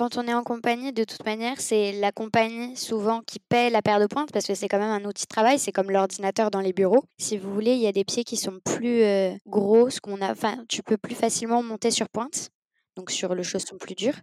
Quand 0.00 0.16
on 0.16 0.26
est 0.26 0.32
en 0.32 0.44
compagnie, 0.44 0.94
de 0.94 1.04
toute 1.04 1.26
manière, 1.26 1.60
c'est 1.60 1.92
la 1.92 2.10
compagnie 2.10 2.74
souvent 2.74 3.20
qui 3.20 3.38
paie 3.38 3.68
la 3.68 3.82
paire 3.82 4.00
de 4.00 4.06
pointes 4.06 4.32
parce 4.32 4.46
que 4.46 4.54
c'est 4.54 4.66
quand 4.66 4.78
même 4.78 4.88
un 4.88 5.04
outil 5.04 5.24
de 5.24 5.28
travail, 5.28 5.58
c'est 5.58 5.72
comme 5.72 5.90
l'ordinateur 5.90 6.50
dans 6.50 6.62
les 6.62 6.72
bureaux. 6.72 7.04
Si 7.18 7.36
vous 7.36 7.52
voulez, 7.52 7.72
il 7.74 7.80
y 7.80 7.86
a 7.86 7.92
des 7.92 8.06
pieds 8.06 8.24
qui 8.24 8.38
sont 8.38 8.60
plus 8.64 9.02
euh, 9.02 9.34
gros, 9.46 9.90
ce 9.90 10.00
qu'on 10.00 10.22
a, 10.22 10.32
enfin, 10.32 10.64
tu 10.70 10.82
peux 10.82 10.96
plus 10.96 11.14
facilement 11.14 11.62
monter 11.62 11.90
sur 11.90 12.08
pointe 12.08 12.48
donc 12.96 13.10
sur 13.10 13.34
le 13.34 13.42
chausson 13.42 13.76
plus 13.76 13.94
dur. 13.94 14.14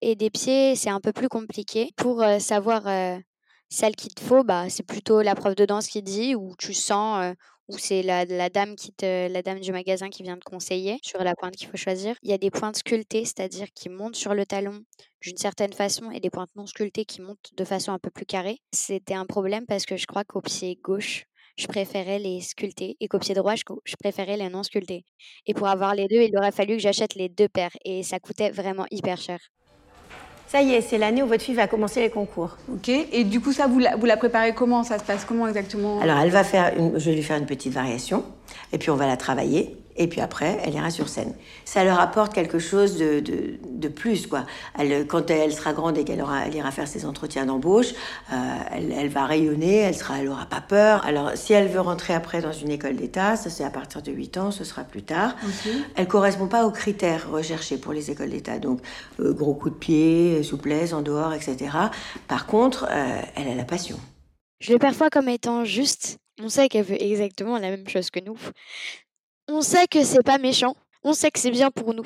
Et 0.00 0.14
des 0.14 0.30
pieds, 0.30 0.76
c'est 0.76 0.90
un 0.90 1.00
peu 1.00 1.12
plus 1.12 1.28
compliqué. 1.28 1.90
Pour 1.96 2.24
savoir 2.38 2.84
celle 3.68 3.96
qu'il 3.96 4.14
te 4.14 4.20
faut, 4.20 4.44
bah, 4.44 4.68
c'est 4.68 4.84
plutôt 4.84 5.22
la 5.22 5.34
prof 5.34 5.56
de 5.56 5.66
danse 5.66 5.88
qui 5.88 6.02
dit, 6.02 6.36
ou 6.36 6.54
tu 6.56 6.72
sens, 6.72 7.34
ou 7.68 7.78
c'est 7.78 8.02
la, 8.02 8.24
dame 8.48 8.76
qui 8.76 8.92
te, 8.92 9.28
la 9.28 9.42
dame 9.42 9.60
du 9.60 9.72
magasin 9.72 10.08
qui 10.08 10.22
vient 10.22 10.38
te 10.38 10.44
conseiller 10.44 10.98
sur 11.02 11.22
la 11.22 11.34
pointe 11.34 11.56
qu'il 11.56 11.68
faut 11.68 11.76
choisir. 11.76 12.16
Il 12.22 12.30
y 12.30 12.34
a 12.34 12.38
des 12.38 12.50
pointes 12.50 12.76
sculptées, 12.76 13.24
c'est-à-dire 13.24 13.68
qui 13.74 13.88
montent 13.88 14.16
sur 14.16 14.34
le 14.34 14.46
talon 14.46 14.84
d'une 15.20 15.36
certaine 15.36 15.72
façon, 15.72 16.10
et 16.10 16.20
des 16.20 16.30
pointes 16.30 16.50
non 16.54 16.66
sculptées 16.66 17.04
qui 17.04 17.20
montent 17.20 17.50
de 17.56 17.64
façon 17.64 17.92
un 17.92 17.98
peu 17.98 18.10
plus 18.10 18.26
carrée. 18.26 18.60
C'était 18.72 19.14
un 19.14 19.26
problème 19.26 19.66
parce 19.66 19.86
que 19.86 19.96
je 19.96 20.06
crois 20.06 20.24
qu'au 20.24 20.40
pied 20.40 20.78
gauche, 20.82 21.24
je 21.56 21.66
préférais 21.66 22.18
les 22.18 22.40
sculptés 22.42 22.96
et 23.00 23.08
qu'au 23.08 23.18
pied 23.18 23.34
droit, 23.34 23.54
je, 23.56 23.96
préférais 23.98 24.36
les 24.36 24.48
non 24.48 24.62
sculptés. 24.62 25.04
Et 25.46 25.54
pour 25.54 25.68
avoir 25.68 25.94
les 25.94 26.06
deux, 26.06 26.22
il 26.22 26.36
aurait 26.36 26.52
fallu 26.52 26.76
que 26.76 26.82
j'achète 26.82 27.14
les 27.14 27.28
deux 27.28 27.48
paires 27.48 27.76
et 27.84 28.02
ça 28.02 28.20
coûtait 28.20 28.50
vraiment 28.50 28.86
hyper 28.90 29.16
cher. 29.16 29.40
Ça 30.48 30.62
y 30.62 30.74
est, 30.74 30.80
c'est 30.80 30.98
l'année 30.98 31.22
où 31.22 31.26
votre 31.26 31.42
fille 31.42 31.54
va 31.54 31.66
commencer 31.66 32.00
les 32.00 32.10
concours. 32.10 32.56
Ok, 32.72 32.88
et 32.88 33.24
du 33.24 33.40
coup, 33.40 33.52
ça, 33.52 33.66
vous 33.66 33.80
la, 33.80 33.96
vous 33.96 34.06
la 34.06 34.16
préparez 34.16 34.54
comment? 34.54 34.84
Ça 34.84 34.98
se 34.98 35.04
passe 35.04 35.24
comment 35.24 35.48
exactement? 35.48 36.00
Alors, 36.00 36.18
elle 36.18 36.30
va 36.30 36.44
faire 36.44 36.72
une, 36.78 36.98
je 36.98 37.10
vais 37.10 37.16
lui 37.16 37.22
faire 37.22 37.36
une 37.36 37.46
petite 37.46 37.72
variation, 37.72 38.24
et 38.72 38.78
puis 38.78 38.90
on 38.90 38.96
va 38.96 39.06
la 39.06 39.16
travailler 39.16 39.76
et 39.96 40.06
puis 40.08 40.20
après, 40.20 40.58
elle 40.64 40.74
ira 40.74 40.90
sur 40.90 41.08
scène. 41.08 41.34
Ça 41.64 41.84
leur 41.84 41.98
apporte 42.00 42.34
quelque 42.34 42.58
chose 42.58 42.96
de, 42.96 43.20
de, 43.20 43.88
plus, 43.88 44.26
quoi. 44.26 44.44
Elle, 44.78 45.06
quand 45.06 45.30
elle 45.30 45.52
sera 45.52 45.72
grande 45.72 45.96
et 45.96 46.04
qu'elle 46.04 46.24
elle 46.44 46.54
ira 46.54 46.70
faire 46.70 46.88
ses 46.88 47.06
entretiens 47.06 47.46
d'embauche, 47.46 47.92
euh, 48.32 48.34
elle, 48.72 48.92
elle, 48.92 49.08
va 49.08 49.24
rayonner, 49.24 49.76
elle 49.76 49.94
sera, 49.94 50.18
elle 50.18 50.28
aura 50.28 50.46
pas 50.46 50.60
peur. 50.60 51.04
Alors, 51.06 51.32
si 51.34 51.52
elle 51.52 51.68
veut 51.68 51.80
rentrer 51.80 52.14
après 52.14 52.42
dans 52.42 52.52
une 52.52 52.70
école 52.70 52.96
d'État, 52.96 53.36
ça 53.36 53.48
c'est 53.48 53.64
à 53.64 53.70
partir 53.70 54.02
de 54.02 54.12
8 54.12 54.36
ans, 54.38 54.50
ce 54.50 54.64
sera 54.64 54.84
plus 54.84 55.02
tard. 55.02 55.36
Elle 55.94 56.08
correspond 56.08 56.48
pas 56.48 56.66
aux 56.66 56.70
critères 56.70 57.30
recherchés 57.30 57.78
pour 57.78 57.92
les 57.92 58.10
écoles 58.10 58.30
d'État, 58.30 58.58
donc 58.58 58.80
euh, 59.20 59.32
gros 59.32 59.54
coup 59.54 59.70
de 59.70 59.74
pied, 59.74 60.42
souplesse 60.42 60.92
en 60.92 61.02
dehors, 61.02 61.32
etc. 61.32 61.70
Par 62.28 62.46
contre, 62.46 62.86
euh, 62.90 63.20
elle 63.34 63.48
a 63.48 63.54
la 63.54 63.64
passion. 63.64 63.98
Je 64.60 64.72
le 64.72 64.78
perçois 64.78 65.10
comme 65.10 65.28
étant 65.28 65.64
juste. 65.64 66.18
On 66.42 66.48
sait 66.48 66.68
qu'elle 66.68 66.84
veut 66.84 67.02
exactement 67.02 67.58
la 67.58 67.70
même 67.70 67.88
chose 67.88 68.10
que 68.10 68.20
nous. 68.20 68.38
On 69.48 69.60
sait 69.60 69.86
que 69.86 70.02
c'est 70.02 70.24
pas 70.24 70.38
méchant, 70.38 70.74
on 71.04 71.12
sait 71.12 71.30
que 71.30 71.38
c'est 71.38 71.52
bien 71.52 71.70
pour 71.70 71.94
nous, 71.94 72.02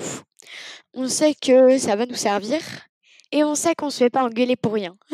on 0.92 1.08
sait 1.08 1.34
que 1.34 1.78
ça 1.78 1.96
va 1.96 2.04
nous 2.04 2.14
servir, 2.14 2.60
et 3.32 3.42
on 3.44 3.54
sait 3.54 3.74
qu'on 3.74 3.88
se 3.88 3.96
fait 3.96 4.10
pas 4.10 4.24
engueuler 4.24 4.56
pour 4.56 4.74
rien. 4.74 4.94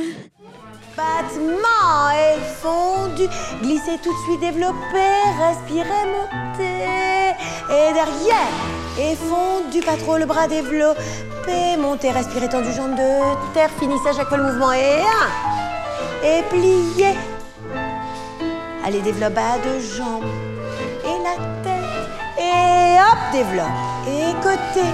Battement 0.96 2.10
et 2.10 2.40
fondu, 2.60 3.28
glisser 3.62 3.98
tout 4.02 4.12
de 4.12 4.18
suite, 4.24 4.40
développer, 4.40 5.22
respirer, 5.38 6.04
monter, 6.10 7.36
et 7.70 7.92
derrière, 7.92 8.50
et 8.98 9.14
fondu, 9.14 9.78
pas 9.80 9.96
trop 9.96 10.18
le 10.18 10.26
bras 10.26 10.48
développé, 10.48 11.76
monter, 11.78 12.10
respirer 12.10 12.48
tendu, 12.48 12.72
jambe 12.72 12.96
de 12.96 13.52
terre, 13.54 13.70
finissez 13.78 14.08
à 14.08 14.14
chaque 14.14 14.28
fois 14.28 14.38
le 14.38 14.44
mouvement, 14.44 14.72
et 14.72 15.00
un, 15.00 16.26
et 16.26 16.42
plier. 16.50 17.14
Allez, 18.84 19.00
développe 19.00 19.34
bas 19.34 19.58
de 19.58 19.78
jambes, 19.78 20.24
et 21.04 21.22
la 21.22 21.65
et 22.56 22.98
hop, 23.00 23.18
développe. 23.32 23.66
Et 24.08 24.32
côté. 24.42 24.86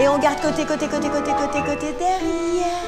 Et 0.00 0.08
on 0.08 0.18
garde 0.18 0.40
côté, 0.40 0.64
côté, 0.64 0.88
côté, 0.88 1.08
côté, 1.08 1.32
côté, 1.32 1.60
côté, 1.62 1.92
derrière. 1.98 2.84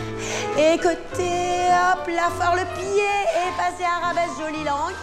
Et 0.59 0.77
côté, 0.79 1.69
hop, 1.71 2.07
là 2.09 2.31
fort 2.31 2.57
le 2.57 2.65
pied. 2.77 3.15
Et 3.37 3.57
passer 3.57 3.85
à 3.85 4.07
rabaisse, 4.07 4.37
jolie 4.39 4.65
langue. 4.65 4.95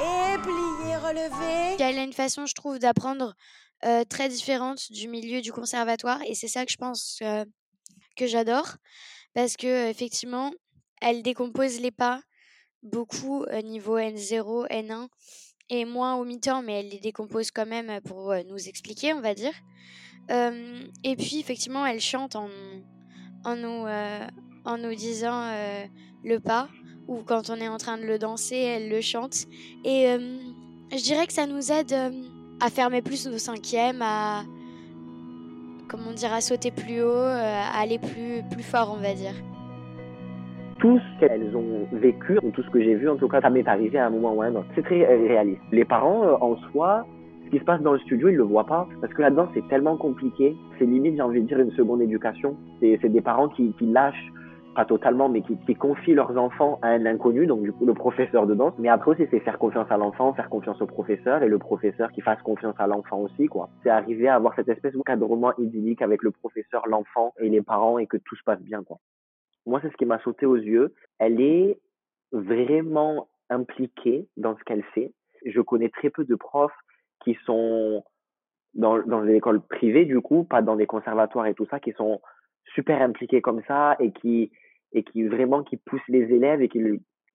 Et 0.00 0.38
plier, 0.38 0.96
relever. 0.96 1.82
Elle 1.82 1.98
a 1.98 2.02
une 2.02 2.12
façon, 2.12 2.46
je 2.46 2.54
trouve, 2.54 2.78
d'apprendre 2.78 3.34
euh, 3.84 4.04
très 4.04 4.28
différente 4.28 4.90
du 4.90 5.08
milieu 5.08 5.40
du 5.40 5.52
conservatoire? 5.52 6.20
Et 6.26 6.34
c'est 6.34 6.48
ça 6.48 6.64
que 6.64 6.72
je 6.72 6.76
pense 6.76 7.18
euh, 7.22 7.44
que 8.16 8.26
j'adore. 8.26 8.76
Parce 9.34 9.56
que 9.56 9.90
effectivement, 9.90 10.50
elle 11.02 11.22
décompose 11.22 11.80
les 11.80 11.90
pas 11.90 12.20
beaucoup 12.82 13.44
au 13.44 13.62
niveau 13.62 13.98
N0, 13.98 14.68
N1 14.70 15.08
et 15.68 15.84
moins 15.84 16.14
au 16.16 16.24
mi-temps, 16.24 16.62
mais 16.62 16.80
elle 16.80 16.88
les 16.88 17.00
décompose 17.00 17.50
quand 17.50 17.66
même 17.66 18.00
pour 18.02 18.34
nous 18.48 18.68
expliquer, 18.68 19.12
on 19.12 19.20
va 19.20 19.34
dire. 19.34 19.54
et 20.30 21.16
puis, 21.16 21.38
effectivement, 21.40 21.84
elle 21.86 22.00
chante 22.00 22.36
en, 22.36 22.48
en, 23.44 23.56
nous, 23.56 23.86
en 24.64 24.78
nous 24.78 24.94
disant 24.94 25.50
le 26.24 26.38
pas, 26.38 26.68
ou 27.08 27.22
quand 27.24 27.50
on 27.50 27.56
est 27.56 27.68
en 27.68 27.78
train 27.78 27.98
de 27.98 28.04
le 28.04 28.18
danser, 28.18 28.56
elle 28.56 28.88
le 28.88 29.00
chante. 29.00 29.46
Et 29.84 30.06
je 30.92 31.02
dirais 31.02 31.26
que 31.26 31.32
ça 31.32 31.46
nous 31.46 31.72
aide 31.72 31.94
à 32.60 32.70
fermer 32.70 33.02
plus 33.02 33.26
nos 33.26 33.38
cinquièmes, 33.38 34.02
à, 34.02 34.44
comment 35.88 36.12
dire, 36.12 36.32
à 36.32 36.40
sauter 36.40 36.70
plus 36.70 37.02
haut, 37.02 37.10
à 37.10 37.78
aller 37.78 37.98
plus, 37.98 38.42
plus 38.50 38.62
fort, 38.62 38.92
on 38.92 39.00
va 39.00 39.14
dire 39.14 39.34
tout 40.78 40.98
ce 40.98 41.20
qu'elles 41.20 41.56
ont 41.56 41.86
vécu, 41.92 42.38
ou 42.42 42.50
tout 42.50 42.62
ce 42.62 42.70
que 42.70 42.80
j'ai 42.80 42.94
vu, 42.94 43.08
en 43.08 43.16
tout 43.16 43.28
cas, 43.28 43.40
ça 43.40 43.50
m'est 43.50 43.66
arrivé 43.66 43.98
à 43.98 44.06
un 44.06 44.10
moment 44.10 44.34
ou 44.34 44.42
à 44.42 44.46
un 44.46 44.54
autre. 44.54 44.66
C'est 44.74 44.82
très 44.82 45.04
euh, 45.04 45.26
réaliste. 45.26 45.60
Les 45.72 45.84
parents, 45.84 46.24
euh, 46.24 46.36
en 46.40 46.56
soi, 46.70 47.06
ce 47.46 47.50
qui 47.50 47.58
se 47.58 47.64
passe 47.64 47.80
dans 47.80 47.92
le 47.92 47.98
studio, 48.00 48.28
ils 48.28 48.36
le 48.36 48.42
voient 48.42 48.66
pas, 48.66 48.86
parce 49.00 49.12
que 49.14 49.22
là-dedans, 49.22 49.48
c'est 49.54 49.66
tellement 49.68 49.96
compliqué. 49.96 50.56
C'est 50.78 50.84
limite, 50.84 51.16
j'ai 51.16 51.22
envie 51.22 51.40
de 51.40 51.46
dire, 51.46 51.60
une 51.60 51.72
seconde 51.72 52.02
éducation. 52.02 52.56
C'est 52.80 53.08
des 53.08 53.20
parents 53.20 53.48
qui, 53.48 53.72
qui 53.78 53.86
lâchent 53.86 54.32
pas 54.74 54.84
totalement, 54.84 55.30
mais 55.30 55.40
qui, 55.40 55.56
qui, 55.64 55.74
confient 55.74 56.12
leurs 56.12 56.36
enfants 56.36 56.78
à 56.82 56.88
un 56.88 57.06
inconnu, 57.06 57.46
donc 57.46 57.62
du 57.62 57.72
coup 57.72 57.86
le 57.86 57.94
professeur 57.94 58.46
de 58.46 58.54
danse. 58.54 58.74
Mais 58.78 58.90
après 58.90 59.12
aussi, 59.12 59.26
c'est 59.30 59.40
faire 59.40 59.58
confiance 59.58 59.90
à 59.90 59.96
l'enfant, 59.96 60.34
faire 60.34 60.50
confiance 60.50 60.82
au 60.82 60.86
professeur, 60.86 61.42
et 61.42 61.48
le 61.48 61.58
professeur 61.58 62.12
qui 62.12 62.20
fasse 62.20 62.42
confiance 62.42 62.74
à 62.78 62.86
l'enfant 62.86 63.20
aussi, 63.20 63.46
quoi. 63.46 63.70
C'est 63.82 63.88
arriver 63.88 64.28
à 64.28 64.34
avoir 64.34 64.54
cette 64.54 64.68
espèce 64.68 64.92
de 64.92 65.00
cadrement 65.00 65.52
idyllique 65.56 66.02
avec 66.02 66.22
le 66.22 66.30
professeur, 66.30 66.86
l'enfant 66.86 67.32
et 67.40 67.48
les 67.48 67.62
parents, 67.62 67.98
et 67.98 68.06
que 68.06 68.18
tout 68.18 68.36
se 68.36 68.44
passe 68.44 68.60
bien, 68.60 68.82
quoi 68.84 68.98
moi, 69.66 69.80
c'est 69.82 69.90
ce 69.90 69.96
qui 69.96 70.06
m'a 70.06 70.20
sauté 70.20 70.46
aux 70.46 70.56
yeux. 70.56 70.94
Elle 71.18 71.40
est 71.40 71.78
vraiment 72.32 73.28
impliquée 73.50 74.28
dans 74.36 74.56
ce 74.56 74.64
qu'elle 74.64 74.84
fait. 74.94 75.12
Je 75.44 75.60
connais 75.60 75.90
très 75.90 76.10
peu 76.10 76.24
de 76.24 76.34
profs 76.34 76.76
qui 77.24 77.36
sont 77.44 78.04
dans, 78.74 79.02
dans 79.02 79.24
des 79.24 79.34
écoles 79.34 79.60
privées, 79.60 80.04
du 80.04 80.20
coup, 80.20 80.44
pas 80.44 80.62
dans 80.62 80.76
des 80.76 80.86
conservatoires 80.86 81.46
et 81.46 81.54
tout 81.54 81.66
ça, 81.66 81.80
qui 81.80 81.92
sont 81.92 82.20
super 82.74 83.00
impliqués 83.00 83.40
comme 83.40 83.62
ça 83.66 83.96
et 84.00 84.12
qui, 84.12 84.50
et 84.92 85.02
qui 85.02 85.24
vraiment 85.24 85.62
qui 85.62 85.76
poussent 85.76 86.08
les 86.08 86.32
élèves 86.32 86.62
et 86.62 86.68
qui, 86.68 86.80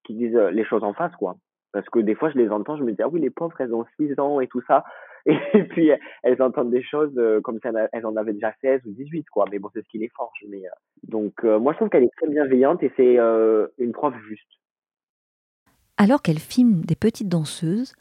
qui 0.04 0.14
disent 0.14 0.36
les 0.52 0.64
choses 0.64 0.84
en 0.84 0.94
face, 0.94 1.14
quoi. 1.16 1.36
Parce 1.72 1.88
que 1.88 1.98
des 1.98 2.14
fois, 2.14 2.30
je 2.30 2.38
les 2.38 2.50
entends, 2.50 2.76
je 2.76 2.84
me 2.84 2.92
dis, 2.92 3.02
ah 3.02 3.08
oui, 3.08 3.20
les 3.20 3.30
pauvres, 3.30 3.58
elles 3.60 3.74
ont 3.74 3.86
6 3.98 4.18
ans 4.20 4.40
et 4.40 4.46
tout 4.46 4.62
ça. 4.66 4.84
Et 5.26 5.64
puis, 5.64 5.90
elles 6.22 6.42
entendent 6.42 6.70
des 6.70 6.82
choses 6.82 7.12
euh, 7.16 7.40
comme 7.40 7.58
si 7.60 7.68
elles 7.92 8.06
en 8.06 8.16
avaient 8.16 8.32
déjà 8.32 8.52
16 8.60 8.82
ou 8.86 8.90
18, 8.90 9.24
quoi. 9.30 9.44
Mais 9.50 9.58
bon, 9.58 9.70
c'est 9.72 9.82
ce 9.82 9.88
qui 9.88 9.98
les 9.98 10.08
forge. 10.08 10.44
Mais, 10.48 10.66
euh, 10.66 10.70
donc, 11.04 11.44
euh, 11.44 11.58
moi, 11.58 11.72
je 11.72 11.78
trouve 11.78 11.88
qu'elle 11.88 12.04
est 12.04 12.16
très 12.16 12.28
bienveillante 12.28 12.82
et 12.82 12.92
c'est 12.96 13.16
une 13.78 13.92
prof 13.92 14.14
juste. 14.28 14.48
Alors 15.96 16.22
qu'elle 16.22 16.40
filme 16.40 16.80
des 16.80 16.96
petites 16.96 17.28
danseuses, 17.28 17.94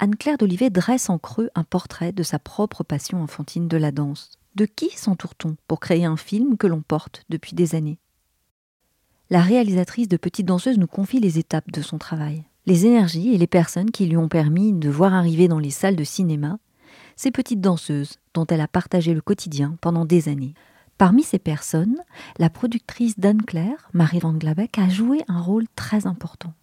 Anne-Claire 0.00 0.36
d'Olivet 0.36 0.70
dresse 0.70 1.08
en 1.08 1.18
creux 1.18 1.48
un 1.54 1.62
portrait 1.62 2.12
de 2.12 2.24
sa 2.24 2.40
propre 2.40 2.82
passion 2.82 3.22
enfantine 3.22 3.68
de 3.68 3.76
la 3.76 3.92
danse. 3.92 4.32
De 4.56 4.66
qui 4.66 4.90
s'entoure-t-on 4.90 5.56
pour 5.68 5.80
créer 5.80 6.04
un 6.04 6.16
film 6.16 6.56
que 6.56 6.66
l'on 6.66 6.82
porte 6.82 7.24
depuis 7.28 7.54
des 7.54 7.74
années? 7.74 7.98
La 9.30 9.40
réalisatrice 9.40 10.08
de 10.08 10.16
Petites 10.16 10.46
Danseuses 10.46 10.78
nous 10.78 10.86
confie 10.86 11.20
les 11.20 11.38
étapes 11.38 11.70
de 11.70 11.80
son 11.80 11.96
travail, 11.96 12.42
les 12.66 12.86
énergies 12.86 13.34
et 13.34 13.38
les 13.38 13.46
personnes 13.46 13.90
qui 13.90 14.06
lui 14.06 14.16
ont 14.16 14.28
permis 14.28 14.72
de 14.72 14.88
voir 14.88 15.14
arriver 15.14 15.48
dans 15.48 15.58
les 15.58 15.70
salles 15.70 15.96
de 15.96 16.04
cinéma 16.04 16.58
ces 17.16 17.30
petites 17.30 17.60
danseuses 17.60 18.18
dont 18.34 18.46
elle 18.46 18.60
a 18.60 18.68
partagé 18.68 19.14
le 19.14 19.20
quotidien 19.20 19.76
pendant 19.80 20.04
des 20.04 20.28
années. 20.28 20.54
Parmi 20.98 21.22
ces 21.22 21.38
personnes, 21.38 21.98
la 22.38 22.50
productrice 22.50 23.18
d'Anne-Claire, 23.18 23.88
Marie 23.92 24.20
Van 24.20 24.32
Glabeck, 24.32 24.78
a 24.78 24.88
joué 24.88 25.22
un 25.28 25.40
rôle 25.40 25.66
très 25.74 26.06
important. 26.06 26.54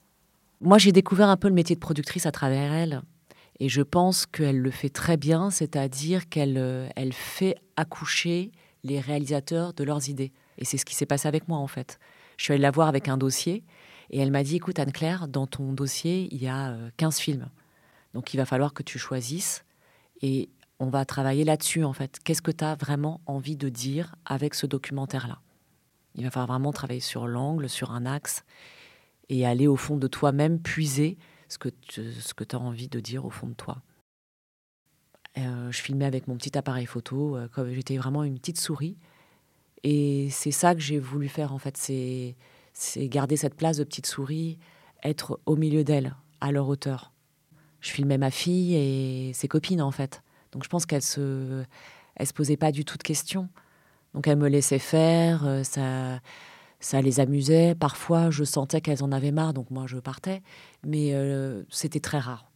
Moi, 0.61 0.77
j'ai 0.77 0.91
découvert 0.91 1.29
un 1.29 1.37
peu 1.37 1.47
le 1.47 1.53
métier 1.53 1.75
de 1.75 1.79
productrice 1.79 2.25
à 2.25 2.31
travers 2.31 2.73
elle. 2.73 3.01
Et 3.59 3.69
je 3.69 3.81
pense 3.81 4.25
qu'elle 4.25 4.59
le 4.59 4.71
fait 4.71 4.89
très 4.89 5.17
bien, 5.17 5.49
c'est-à-dire 5.49 6.29
qu'elle 6.29 6.57
euh, 6.57 6.89
fait 7.11 7.55
accoucher 7.75 8.51
les 8.83 8.99
réalisateurs 8.99 9.73
de 9.73 9.83
leurs 9.83 10.09
idées. 10.09 10.31
Et 10.57 10.65
c'est 10.65 10.77
ce 10.77 10.85
qui 10.85 10.95
s'est 10.95 11.05
passé 11.05 11.27
avec 11.27 11.47
moi, 11.47 11.57
en 11.57 11.67
fait. 11.67 11.99
Je 12.37 12.45
suis 12.45 12.53
allée 12.53 12.61
la 12.61 12.71
voir 12.71 12.87
avec 12.87 13.09
un 13.09 13.17
dossier 13.17 13.63
et 14.09 14.19
elle 14.19 14.31
m'a 14.31 14.43
dit 14.43 14.55
Écoute, 14.55 14.79
Anne-Claire, 14.79 15.27
dans 15.27 15.47
ton 15.47 15.73
dossier, 15.73 16.27
il 16.31 16.41
y 16.41 16.47
a 16.47 16.75
15 16.97 17.15
euh, 17.17 17.21
films. 17.21 17.49
Donc 18.13 18.33
il 18.33 18.37
va 18.37 18.45
falloir 18.45 18.73
que 18.73 18.83
tu 18.83 18.97
choisisses 18.97 19.63
et 20.21 20.49
on 20.79 20.89
va 20.89 21.05
travailler 21.05 21.43
là-dessus, 21.43 21.83
en 21.83 21.93
fait. 21.93 22.19
Qu'est-ce 22.23 22.41
que 22.41 22.51
tu 22.51 22.63
as 22.63 22.75
vraiment 22.75 23.21
envie 23.25 23.57
de 23.57 23.69
dire 23.69 24.15
avec 24.25 24.53
ce 24.53 24.65
documentaire-là? 24.65 25.41
Il 26.15 26.23
va 26.23 26.31
falloir 26.31 26.47
vraiment 26.47 26.71
travailler 26.71 27.01
sur 27.01 27.27
l'angle, 27.27 27.69
sur 27.69 27.91
un 27.91 28.05
axe 28.05 28.43
et 29.27 29.45
aller 29.45 29.67
au 29.67 29.75
fond 29.75 29.97
de 29.97 30.07
toi-même, 30.07 30.59
puiser 30.59 31.17
ce 31.49 31.57
que 31.57 31.69
tu 31.69 32.11
ce 32.13 32.33
que 32.33 32.43
as 32.55 32.59
envie 32.59 32.87
de 32.87 32.99
dire 32.99 33.25
au 33.25 33.29
fond 33.29 33.47
de 33.47 33.53
toi. 33.53 33.81
Euh, 35.37 35.71
je 35.71 35.81
filmais 35.81 36.05
avec 36.05 36.27
mon 36.27 36.35
petit 36.35 36.57
appareil 36.57 36.85
photo, 36.85 37.35
euh, 37.35 37.47
comme 37.49 37.71
j'étais 37.71 37.97
vraiment 37.97 38.23
une 38.23 38.39
petite 38.39 38.59
souris. 38.59 38.97
Et 39.83 40.29
c'est 40.31 40.51
ça 40.51 40.73
que 40.73 40.81
j'ai 40.81 40.99
voulu 40.99 41.27
faire, 41.27 41.53
en 41.53 41.59
fait. 41.59 41.77
C'est 42.79 43.09
garder 43.09 43.35
cette 43.35 43.55
place 43.55 43.77
de 43.77 43.83
petite 43.83 44.05
souris, 44.05 44.57
être 45.03 45.39
au 45.45 45.57
milieu 45.57 45.83
d'elle, 45.83 46.15
à 46.39 46.51
leur 46.51 46.67
hauteur. 46.69 47.11
Je 47.81 47.91
filmais 47.91 48.17
ma 48.17 48.31
fille 48.31 48.73
et 48.75 49.33
ses 49.33 49.47
copines, 49.49 49.81
en 49.81 49.91
fait. 49.91 50.23
Donc 50.53 50.63
je 50.63 50.69
pense 50.69 50.85
qu'elle 50.85 51.01
se, 51.01 51.63
elle 52.15 52.27
se 52.27 52.33
posait 52.33 52.57
pas 52.57 52.71
du 52.71 52.85
tout 52.85 52.97
de 52.97 53.03
questions. 53.03 53.49
Donc 54.13 54.27
elle 54.27 54.37
me 54.37 54.47
laissait 54.47 54.79
faire, 54.79 55.45
euh, 55.45 55.63
ça, 55.63 56.21
ça 56.79 57.01
les 57.01 57.19
amusait. 57.19 57.75
Parfois, 57.75 58.29
je 58.31 58.45
sentais 58.45 58.79
qu'elles 58.79 59.03
en 59.03 59.11
avaient 59.11 59.31
marre, 59.31 59.53
donc 59.53 59.69
moi 59.71 59.85
je 59.85 59.97
partais. 59.97 60.41
Mais 60.85 61.13
euh, 61.13 61.63
c'était 61.69 61.99
très 61.99 62.19
rare. 62.19 62.49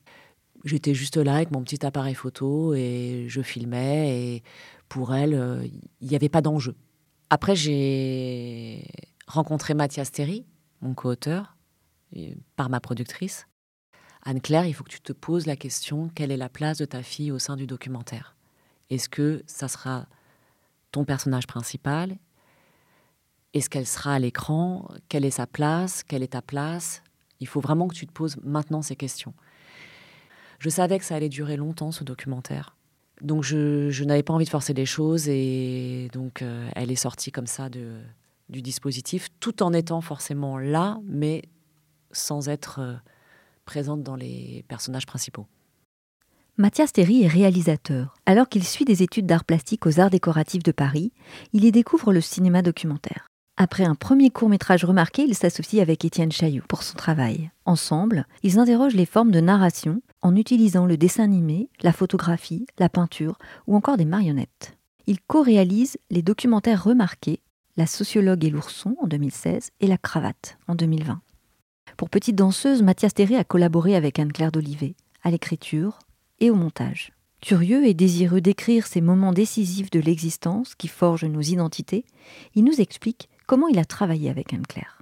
J'étais 0.64 0.94
juste 0.94 1.18
là 1.18 1.36
avec 1.36 1.52
mon 1.52 1.62
petit 1.64 1.86
appareil 1.86 2.16
photo 2.16 2.74
et 2.74 3.26
je 3.28 3.42
filmais. 3.42 4.18
Et 4.18 4.44
pour 4.88 5.14
elles, 5.14 5.34
euh, 5.34 5.68
il 6.00 6.08
n'y 6.08 6.16
avait 6.16 6.30
pas 6.30 6.42
d'enjeu. 6.42 6.76
Après, 7.30 7.56
j'ai 7.56 8.88
rencontré 9.34 9.74
Mathias 9.74 10.12
Terry, 10.12 10.46
mon 10.82 10.94
co-auteur, 10.94 11.58
par 12.56 12.70
ma 12.70 12.80
productrice. 12.80 13.48
Anne-Claire, 14.22 14.68
il 14.68 14.74
faut 14.74 14.84
que 14.84 14.92
tu 14.92 15.02
te 15.02 15.12
poses 15.12 15.48
la 15.48 15.56
question 15.56 16.10
quelle 16.14 16.32
est 16.32 16.38
la 16.38 16.50
place 16.50 16.78
de 16.78 16.86
ta 16.86 17.02
fille 17.02 17.32
au 17.32 17.40
sein 17.40 17.56
du 17.56 17.66
documentaire? 17.66 18.36
Est-ce 18.90 19.10
que 19.10 19.44
ça 19.48 19.68
sera 19.68 20.06
ton 20.92 21.04
personnage 21.04 21.48
principal? 21.48 22.18
Est-ce 23.54 23.70
qu'elle 23.70 23.88
sera 23.88 24.14
à 24.14 24.20
l'écran? 24.20 24.88
Quelle 25.10 25.26
est 25.26 25.32
sa 25.32 25.48
place? 25.48 26.04
Quelle 26.04 26.22
est 26.22 26.34
ta 26.34 26.44
place? 26.44 27.02
Il 27.40 27.48
faut 27.48 27.60
vraiment 27.60 27.88
que 27.88 27.96
tu 27.96 28.06
te 28.06 28.14
poses 28.14 28.38
maintenant 28.44 28.84
ces 28.84 28.96
questions. 28.96 29.34
Je 30.60 30.70
savais 30.70 31.00
que 31.00 31.06
ça 31.06 31.16
allait 31.16 31.30
durer 31.30 31.58
longtemps, 31.58 31.92
ce 31.92 32.04
documentaire. 32.04 32.78
Donc 33.22 33.44
je, 33.44 34.04
n'avais 34.04 34.24
pas 34.24 34.34
envie 34.34 34.46
de 34.46 34.50
forcer 34.50 34.74
les 34.74 34.86
choses 34.86 35.28
et 35.28 36.10
donc 36.14 36.42
euh, 36.42 36.70
elle 36.76 36.92
est 36.92 36.96
sortie 36.96 37.32
comme 37.32 37.48
ça 37.48 37.70
de, 37.70 38.00
du 38.50 38.62
dispositif, 38.62 39.30
tout 39.40 39.64
en 39.64 39.74
étant 39.74 40.02
forcément 40.02 40.58
là, 40.58 41.00
mais 41.06 41.44
sans 42.12 42.50
être... 42.50 42.80
Euh, 42.80 42.96
présente 43.66 44.04
dans 44.04 44.16
les 44.16 44.66
personnages 44.68 45.06
principaux. 45.06 45.48
Mathias 46.58 46.94
Théry 46.94 47.24
est 47.24 47.28
réalisateur. 47.28 48.14
Alors 48.26 48.48
qu'il 48.48 48.64
suit 48.64 48.86
des 48.86 49.02
études 49.02 49.26
d'art 49.26 49.44
plastique 49.44 49.86
aux 49.86 50.00
Arts 50.00 50.12
décoratifs 50.12 50.64
de 50.64 50.72
Paris, 50.72 51.12
il 51.52 51.66
y 51.66 51.72
découvre 51.72 52.14
le 52.14 52.22
cinéma 52.22 52.62
documentaire. 52.62 53.28
Après 53.58 53.84
un 53.84 53.96
premier 53.96 54.30
court 54.30 54.50
métrage 54.50 54.86
remarqué, 54.86 55.24
il 55.24 55.36
s'associe 55.36 55.82
avec 55.82 56.06
Étienne 56.06 56.32
Chailloux 56.32 56.66
pour 56.68 56.84
son 56.84 56.96
travail. 56.96 57.52
Ensemble, 57.66 58.26
ils 58.42 58.60
interrogent 58.60 58.96
les 58.96 59.06
formes 59.06 59.32
de 59.32 59.40
narration 59.40 60.02
en 60.22 60.36
utilisant 60.36 60.86
le 60.86 60.98
dessin 60.98 61.24
animé, 61.24 61.70
la 61.82 61.94
photographie, 61.94 62.66
la 62.80 62.90
peinture 62.90 63.38
ou 63.68 63.76
encore 63.76 63.98
des 63.98 64.06
marionnettes. 64.06 64.76
Ils 65.06 65.22
co-réalisent 65.22 65.98
les 66.10 66.22
documentaires 66.22 66.84
remarqués 66.84 67.42
La 67.76 67.88
sociologue 67.88 68.46
et 68.46 68.52
l'ourson 68.52 68.96
en 69.02 69.08
2016 69.08 69.72
et 69.80 69.88
La 69.88 69.98
cravate 69.98 70.60
en 70.68 70.76
2020. 70.76 71.22
Pour 71.98 72.12
Petite 72.12 72.36
danseuse, 72.36 72.84
Mathias 72.84 73.16
Théry 73.16 73.36
a 73.36 73.44
collaboré 73.44 73.96
avec 73.96 74.20
Anne-Claire 74.20 74.52
d'Olivet, 74.52 74.94
à 75.24 75.32
l'écriture 75.32 75.98
et 76.40 76.52
au 76.52 76.56
montage. 76.56 77.14
Curieux 77.42 77.88
et 77.88 77.96
désireux 77.96 78.42
d'écrire 78.42 78.86
ces 78.86 79.02
moments 79.02 79.34
décisifs 79.34 79.90
de 79.90 80.00
l'existence 80.00 80.76
qui 80.76 80.88
forgent 80.88 81.26
nos 81.26 81.42
identités, 81.42 82.06
il 82.54 82.64
nous 82.64 82.80
explique 82.80 83.28
comment 83.48 83.68
il 83.68 83.80
a 83.80 83.86
travaillé 83.86 84.30
avec 84.30 84.54
Anne-Claire. 84.54 85.02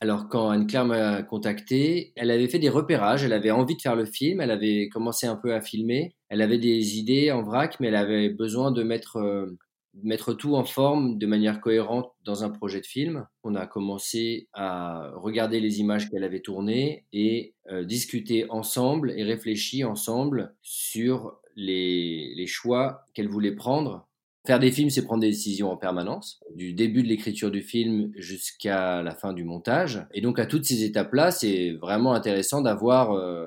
Alors 0.00 0.28
quand 0.28 0.48
Anne-Claire 0.50 0.84
m'a 0.84 1.22
contacté, 1.24 2.12
elle 2.14 2.30
avait 2.30 2.46
fait 2.46 2.60
des 2.60 2.68
repérages, 2.68 3.24
elle 3.24 3.32
avait 3.32 3.50
envie 3.50 3.74
de 3.74 3.82
faire 3.82 3.96
le 3.96 4.04
film, 4.04 4.40
elle 4.40 4.52
avait 4.52 4.88
commencé 4.90 5.26
un 5.26 5.36
peu 5.36 5.54
à 5.54 5.60
filmer, 5.60 6.14
elle 6.28 6.40
avait 6.40 6.58
des 6.58 6.98
idées 6.98 7.32
en 7.32 7.42
vrac, 7.42 7.80
mais 7.80 7.88
elle 7.88 7.96
avait 7.96 8.28
besoin 8.28 8.70
de 8.70 8.84
mettre 8.84 9.16
euh, 9.16 9.58
mettre 9.94 10.32
tout 10.32 10.54
en 10.54 10.64
forme 10.64 11.18
de 11.18 11.26
manière 11.26 11.60
cohérente 11.60 12.12
dans 12.24 12.44
un 12.44 12.50
projet 12.50 12.80
de 12.80 12.86
film. 12.86 13.26
On 13.44 13.54
a 13.54 13.66
commencé 13.66 14.48
à 14.52 15.10
regarder 15.14 15.60
les 15.60 15.80
images 15.80 16.08
qu'elle 16.08 16.24
avait 16.24 16.40
tournées 16.40 17.04
et 17.12 17.54
euh, 17.70 17.84
discuter 17.84 18.48
ensemble 18.50 19.12
et 19.16 19.22
réfléchir 19.22 19.90
ensemble 19.90 20.54
sur 20.62 21.38
les, 21.56 22.46
choix 22.46 23.06
qu'elle 23.14 23.28
voulait 23.28 23.54
prendre. 23.54 24.08
Faire 24.46 24.58
des 24.58 24.72
films, 24.72 24.90
c'est 24.90 25.04
prendre 25.04 25.20
des 25.20 25.30
décisions 25.30 25.70
en 25.70 25.76
permanence, 25.76 26.40
du 26.56 26.72
début 26.72 27.02
de 27.02 27.08
l'écriture 27.08 27.50
du 27.50 27.62
film 27.62 28.10
jusqu'à 28.16 29.02
la 29.02 29.14
fin 29.14 29.32
du 29.32 29.44
montage. 29.44 30.04
Et 30.12 30.20
donc 30.20 30.38
à 30.38 30.46
toutes 30.46 30.64
ces 30.64 30.82
étapes-là, 30.82 31.30
c'est 31.30 31.72
vraiment 31.72 32.12
intéressant 32.14 32.60
d'avoir 32.60 33.12
euh, 33.12 33.46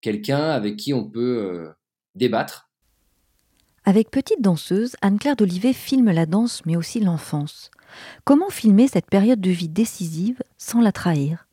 quelqu'un 0.00 0.50
avec 0.50 0.76
qui 0.76 0.92
on 0.92 1.08
peut 1.08 1.38
euh, 1.38 1.68
débattre 2.14 2.67
avec 3.88 4.10
Petite 4.10 4.42
danseuse, 4.42 4.96
Anne-Claire 5.00 5.34
d'Olivet 5.34 5.72
filme 5.72 6.10
la 6.10 6.26
danse 6.26 6.60
mais 6.66 6.76
aussi 6.76 7.00
l'enfance. 7.00 7.70
Comment 8.24 8.50
filmer 8.50 8.86
cette 8.86 9.08
période 9.08 9.40
de 9.40 9.50
vie 9.50 9.70
décisive 9.70 10.42
sans 10.58 10.82
la 10.82 10.92
trahir? 10.92 11.48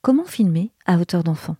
Comment 0.00 0.24
filmer 0.24 0.70
à 0.86 0.96
hauteur 0.96 1.24
d'enfant? 1.24 1.56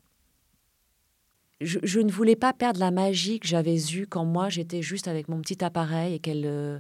Je, 1.61 2.01
ne 2.01 2.11
voulais 2.11 2.35
pas 2.35 2.55
perdre 2.55 2.81
la 2.81 2.91
magie 2.91 3.41
que 3.41 3.47
j'avais 3.47 3.77
eue 3.93 4.07
quand 4.07 4.25
moi 4.25 4.49
j'étais 4.49 4.81
juste 4.81 5.07
avec 5.07 5.29
mon 5.29 5.43
petit 5.43 5.63
appareil 5.63 6.15
et 6.15 6.19
qu'elle. 6.19 6.47
Euh, 6.47 6.79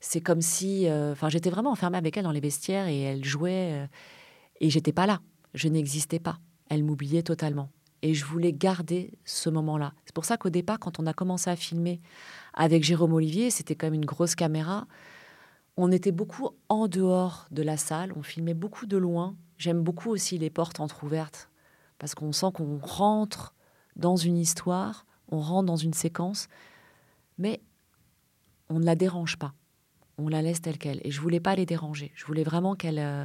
c'est 0.00 0.22
comme 0.22 0.40
si. 0.40 0.88
Euh, 0.88 1.12
enfin, 1.12 1.28
j'étais 1.28 1.50
vraiment 1.50 1.72
enfermée 1.72 1.98
avec 1.98 2.16
elle 2.16 2.24
dans 2.24 2.32
les 2.32 2.40
vestiaires 2.40 2.88
et 2.88 3.00
elle 3.00 3.22
jouait. 3.22 3.82
Euh, 3.82 3.86
et 4.62 4.70
j'étais 4.70 4.94
pas 4.94 5.04
là. 5.04 5.20
Je 5.52 5.68
n'existais 5.68 6.20
pas. 6.20 6.38
Elle 6.70 6.84
m'oubliait 6.84 7.22
totalement. 7.22 7.68
Et 8.04 8.12
je 8.12 8.26
voulais 8.26 8.52
garder 8.52 9.14
ce 9.24 9.48
moment-là. 9.48 9.94
C'est 10.04 10.14
pour 10.14 10.26
ça 10.26 10.36
qu'au 10.36 10.50
départ, 10.50 10.78
quand 10.78 11.00
on 11.00 11.06
a 11.06 11.14
commencé 11.14 11.48
à 11.48 11.56
filmer 11.56 12.02
avec 12.52 12.84
Jérôme 12.84 13.14
Olivier, 13.14 13.50
c'était 13.50 13.76
comme 13.76 13.94
une 13.94 14.04
grosse 14.04 14.34
caméra. 14.34 14.86
On 15.78 15.90
était 15.90 16.12
beaucoup 16.12 16.50
en 16.68 16.86
dehors 16.86 17.46
de 17.50 17.62
la 17.62 17.78
salle, 17.78 18.12
on 18.14 18.22
filmait 18.22 18.52
beaucoup 18.52 18.84
de 18.84 18.98
loin. 18.98 19.36
J'aime 19.56 19.82
beaucoup 19.82 20.10
aussi 20.10 20.36
les 20.36 20.50
portes 20.50 20.80
entrouvertes 20.80 21.48
parce 21.98 22.14
qu'on 22.14 22.32
sent 22.32 22.48
qu'on 22.52 22.76
rentre 22.76 23.54
dans 23.96 24.16
une 24.16 24.36
histoire, 24.36 25.06
on 25.30 25.40
rentre 25.40 25.64
dans 25.64 25.76
une 25.76 25.94
séquence, 25.94 26.48
mais 27.38 27.62
on 28.68 28.80
ne 28.80 28.84
la 28.84 28.96
dérange 28.96 29.38
pas. 29.38 29.54
On 30.18 30.28
la 30.28 30.42
laisse 30.42 30.60
telle 30.60 30.76
qu'elle. 30.76 31.00
Et 31.04 31.10
je 31.10 31.22
voulais 31.22 31.40
pas 31.40 31.56
les 31.56 31.64
déranger. 31.64 32.12
Je 32.16 32.26
voulais 32.26 32.44
vraiment 32.44 32.74
qu'elle 32.74 32.98
euh, 32.98 33.24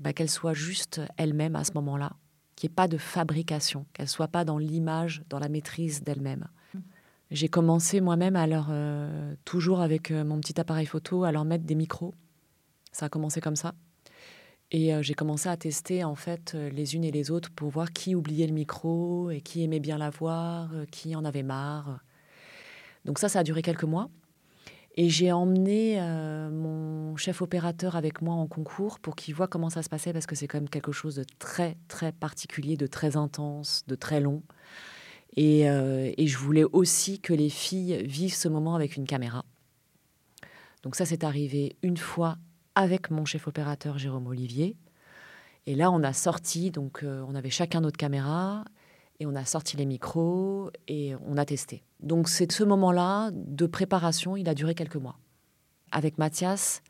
bah, 0.00 0.14
qu'elle 0.14 0.30
soit 0.30 0.54
juste 0.54 1.02
elle-même 1.18 1.56
à 1.56 1.64
ce 1.64 1.72
moment-là 1.74 2.12
qu'il 2.56 2.68
n'y 2.68 2.72
ait 2.72 2.74
pas 2.74 2.88
de 2.88 2.98
fabrication, 2.98 3.86
qu'elle 3.92 4.08
soit 4.08 4.28
pas 4.28 4.44
dans 4.44 4.58
l'image, 4.58 5.22
dans 5.28 5.38
la 5.38 5.48
maîtrise 5.48 6.02
d'elle-même. 6.02 6.48
J'ai 7.30 7.48
commencé 7.48 8.00
moi-même 8.00 8.36
à 8.36 8.46
leur, 8.46 8.68
euh, 8.70 9.34
toujours 9.44 9.80
avec 9.80 10.10
euh, 10.10 10.24
mon 10.24 10.38
petit 10.38 10.60
appareil 10.60 10.86
photo, 10.86 11.24
à 11.24 11.32
leur 11.32 11.44
mettre 11.44 11.64
des 11.64 11.74
micros. 11.74 12.14
Ça 12.92 13.06
a 13.06 13.08
commencé 13.08 13.40
comme 13.40 13.56
ça. 13.56 13.74
Et 14.70 14.94
euh, 14.94 15.02
j'ai 15.02 15.14
commencé 15.14 15.48
à 15.48 15.56
tester 15.56 16.04
en 16.04 16.14
fait 16.14 16.54
les 16.54 16.94
unes 16.94 17.04
et 17.04 17.10
les 17.10 17.30
autres 17.30 17.50
pour 17.50 17.70
voir 17.70 17.92
qui 17.92 18.14
oubliait 18.14 18.46
le 18.46 18.52
micro 18.52 19.30
et 19.30 19.40
qui 19.40 19.64
aimait 19.64 19.80
bien 19.80 19.98
l'avoir, 19.98 20.70
qui 20.92 21.16
en 21.16 21.24
avait 21.24 21.42
marre. 21.42 22.00
Donc 23.04 23.18
ça, 23.18 23.28
ça 23.28 23.40
a 23.40 23.42
duré 23.42 23.62
quelques 23.62 23.84
mois. 23.84 24.08
Et 24.98 25.10
j'ai 25.10 25.30
emmené 25.30 26.00
euh, 26.00 26.50
mon 26.50 27.16
chef 27.16 27.42
opérateur 27.42 27.96
avec 27.96 28.22
moi 28.22 28.34
en 28.34 28.46
concours 28.46 28.98
pour 28.98 29.14
qu'il 29.14 29.34
voit 29.34 29.46
comment 29.46 29.68
ça 29.68 29.82
se 29.82 29.90
passait, 29.90 30.14
parce 30.14 30.26
que 30.26 30.34
c'est 30.34 30.48
quand 30.48 30.58
même 30.58 30.70
quelque 30.70 30.92
chose 30.92 31.16
de 31.16 31.24
très, 31.38 31.76
très 31.88 32.12
particulier, 32.12 32.78
de 32.78 32.86
très 32.86 33.16
intense, 33.16 33.84
de 33.86 33.94
très 33.94 34.20
long. 34.20 34.42
Et, 35.36 35.68
euh, 35.68 36.12
je 36.18 36.38
voulais 36.38 36.64
aussi 36.64 37.20
que 37.20 37.34
les 37.34 37.50
filles 37.50 38.02
vivent 38.04 38.34
ce 38.34 38.48
moment 38.48 38.74
avec 38.74 38.96
une 38.96 39.06
caméra. 39.06 39.44
Donc 40.82 40.96
ça, 40.96 41.04
c'est 41.04 41.24
arrivé 41.24 41.76
une 41.82 41.98
fois 41.98 42.38
avec 42.74 43.10
mon 43.10 43.26
chef 43.26 43.48
opérateur 43.48 43.98
Jérôme 43.98 44.26
Olivier. 44.26 44.76
Et 45.66 45.74
là, 45.74 45.90
on 45.90 46.02
a 46.02 46.14
sorti, 46.14 46.70
donc 46.70 47.02
euh, 47.02 47.22
on 47.28 47.34
avait 47.34 47.50
chacun 47.50 47.82
notre 47.82 47.98
caméra, 47.98 48.64
et 49.18 49.26
on 49.26 49.34
a 49.34 49.44
sorti 49.44 49.76
les 49.76 49.86
micros, 49.86 50.70
et 50.88 51.14
on 51.26 51.36
a 51.36 51.44
testé. 51.44 51.82
Donc 52.00 52.28
c'est 52.28 52.50
ce 52.50 52.64
moment-là 52.64 53.30
de 53.32 53.66
préparation, 53.66 54.36
il 54.36 54.48
a 54.48 54.54
duré 54.54 54.74
quelques 54.74 54.96
mois. 54.96 55.18
Avec 55.92 56.18
Mathias, 56.18 56.82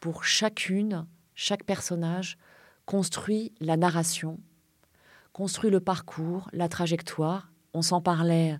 pour 0.00 0.24
chacune, 0.24 1.06
chaque 1.34 1.64
personnage 1.64 2.38
construit 2.86 3.52
la 3.60 3.76
narration, 3.76 4.38
construit 5.32 5.70
le 5.70 5.80
parcours, 5.80 6.48
la 6.52 6.68
trajectoire. 6.68 7.50
On 7.74 7.82
s'en 7.82 8.00
parlait 8.00 8.58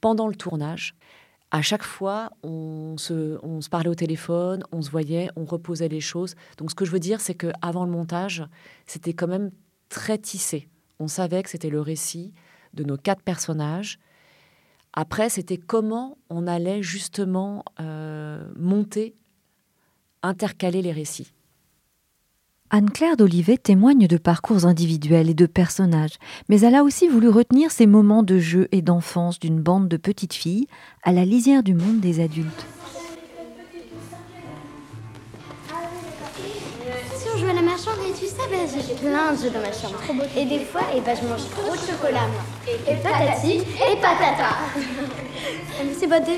pendant 0.00 0.28
le 0.28 0.34
tournage. 0.34 0.94
À 1.52 1.62
chaque 1.62 1.84
fois, 1.84 2.30
on 2.42 2.96
se, 2.98 3.38
on 3.44 3.60
se, 3.60 3.68
parlait 3.68 3.88
au 3.88 3.94
téléphone, 3.94 4.64
on 4.72 4.82
se 4.82 4.90
voyait, 4.90 5.28
on 5.36 5.44
reposait 5.44 5.88
les 5.88 6.00
choses. 6.00 6.34
Donc, 6.58 6.70
ce 6.70 6.74
que 6.74 6.84
je 6.84 6.90
veux 6.90 6.98
dire, 6.98 7.20
c'est 7.20 7.34
qu'avant 7.34 7.84
le 7.84 7.90
montage, 7.90 8.44
c'était 8.86 9.14
quand 9.14 9.28
même 9.28 9.52
très 9.88 10.18
tissé. 10.18 10.68
On 10.98 11.06
savait 11.06 11.42
que 11.44 11.50
c'était 11.50 11.70
le 11.70 11.80
récit 11.80 12.32
de 12.76 12.84
nos 12.84 12.96
quatre 12.96 13.22
personnages. 13.22 13.98
Après, 14.92 15.28
c'était 15.28 15.58
comment 15.58 16.16
on 16.30 16.46
allait 16.46 16.82
justement 16.82 17.64
euh, 17.80 18.46
monter, 18.56 19.14
intercaler 20.22 20.82
les 20.82 20.92
récits. 20.92 21.32
Anne-Claire 22.70 23.16
d'Olivet 23.16 23.58
témoigne 23.58 24.08
de 24.08 24.16
parcours 24.16 24.66
individuels 24.66 25.30
et 25.30 25.34
de 25.34 25.46
personnages, 25.46 26.18
mais 26.48 26.60
elle 26.60 26.74
a 26.74 26.82
aussi 26.82 27.06
voulu 27.06 27.28
retenir 27.28 27.70
ces 27.70 27.86
moments 27.86 28.24
de 28.24 28.38
jeu 28.38 28.66
et 28.72 28.82
d'enfance 28.82 29.38
d'une 29.38 29.60
bande 29.60 29.88
de 29.88 29.96
petites 29.96 30.34
filles 30.34 30.66
à 31.04 31.12
la 31.12 31.24
lisière 31.24 31.62
du 31.62 31.74
monde 31.74 32.00
des 32.00 32.18
adultes. 32.20 32.66
J'ai 38.50 38.94
plein 38.94 39.32
de 39.32 39.38
jeux 39.38 39.50
dans 39.50 39.60
ma 39.60 39.72
chambre. 39.72 39.98
Et 40.36 40.44
des 40.44 40.60
fois, 40.64 40.82
et 40.94 41.00
ben, 41.00 41.16
je 41.20 41.26
mange 41.26 41.48
trop 41.50 41.72
de 41.72 41.78
chocolat, 41.78 42.26
moi. 42.28 42.44
Et 42.66 42.96
patati, 42.96 43.58
et 43.58 43.96
patata. 43.96 44.56
C'est 45.98 46.06
pas 46.08 46.20
de 46.20 46.32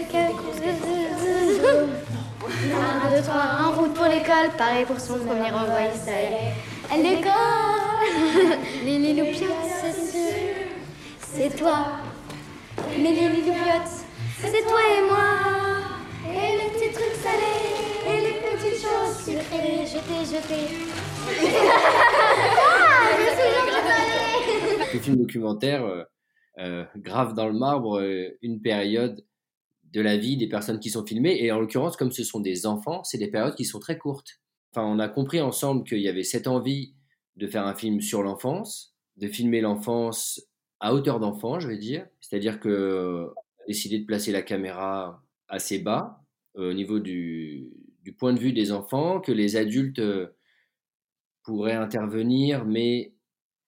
un, 2.48 3.10
deux, 3.10 3.22
trois, 3.22 3.66
en 3.66 3.72
route 3.72 3.94
pour 3.94 4.06
l'école, 4.06 4.50
pareil 4.56 4.84
pour 4.84 4.98
son 4.98 5.18
premier 5.18 5.50
envoi, 5.50 5.92
ça 5.94 6.12
Elle 6.92 7.02
l'école 7.02 7.32
Les 8.84 8.98
Liloupiottes, 8.98 9.48
c'est 9.82 9.92
c'est 11.20 11.56
toi. 11.56 11.78
Les 12.96 13.12
Liloupiottes, 13.12 14.06
c'est 14.40 14.62
toi 14.62 14.80
et 14.96 15.02
moi. 15.02 15.28
Et 16.30 16.56
les 16.56 16.70
petits 16.70 16.92
trucs 16.92 17.18
salés, 17.22 18.08
et 18.08 18.20
les 18.20 18.34
petites 18.40 18.82
choses 18.82 19.16
sucrées, 19.24 19.82
je 19.82 19.88
suis 19.88 21.07
Le 24.94 25.00
film 25.00 25.16
documentaire 25.16 25.84
euh, 25.84 26.02
euh, 26.58 26.84
grave 26.96 27.34
dans 27.34 27.46
le 27.46 27.52
marbre 27.52 28.00
euh, 28.00 28.30
une 28.42 28.60
période 28.60 29.24
de 29.84 30.00
la 30.00 30.16
vie 30.16 30.36
des 30.36 30.48
personnes 30.48 30.80
qui 30.80 30.90
sont 30.90 31.04
filmées. 31.04 31.42
Et 31.42 31.52
en 31.52 31.60
l'occurrence, 31.60 31.96
comme 31.96 32.10
ce 32.10 32.24
sont 32.24 32.40
des 32.40 32.66
enfants, 32.66 33.04
c'est 33.04 33.18
des 33.18 33.30
périodes 33.30 33.54
qui 33.54 33.64
sont 33.64 33.78
très 33.80 33.98
courtes. 33.98 34.40
Enfin, 34.72 34.86
on 34.86 34.98
a 34.98 35.08
compris 35.08 35.40
ensemble 35.40 35.84
qu'il 35.84 36.00
y 36.00 36.08
avait 36.08 36.24
cette 36.24 36.46
envie 36.46 36.94
de 37.36 37.46
faire 37.46 37.66
un 37.66 37.74
film 37.74 38.00
sur 38.00 38.22
l'enfance, 38.22 38.94
de 39.16 39.28
filmer 39.28 39.60
l'enfance 39.60 40.42
à 40.80 40.94
hauteur 40.94 41.20
d'enfant, 41.20 41.60
je 41.60 41.68
vais 41.68 41.78
dire. 41.78 42.06
C'est-à-dire 42.20 42.60
que 42.60 43.28
a 43.60 43.66
décidé 43.66 43.98
de 43.98 44.04
placer 44.04 44.32
la 44.32 44.42
caméra 44.42 45.22
assez 45.48 45.78
bas 45.78 46.22
au 46.54 46.72
niveau 46.72 46.98
du, 46.98 47.70
point 48.18 48.32
de 48.32 48.40
vue 48.40 48.52
des 48.52 48.72
enfants, 48.72 49.20
que 49.20 49.32
les 49.32 49.56
adultes 49.56 50.00
pourraient 51.48 51.72
intervenir, 51.72 52.66
mais 52.66 53.14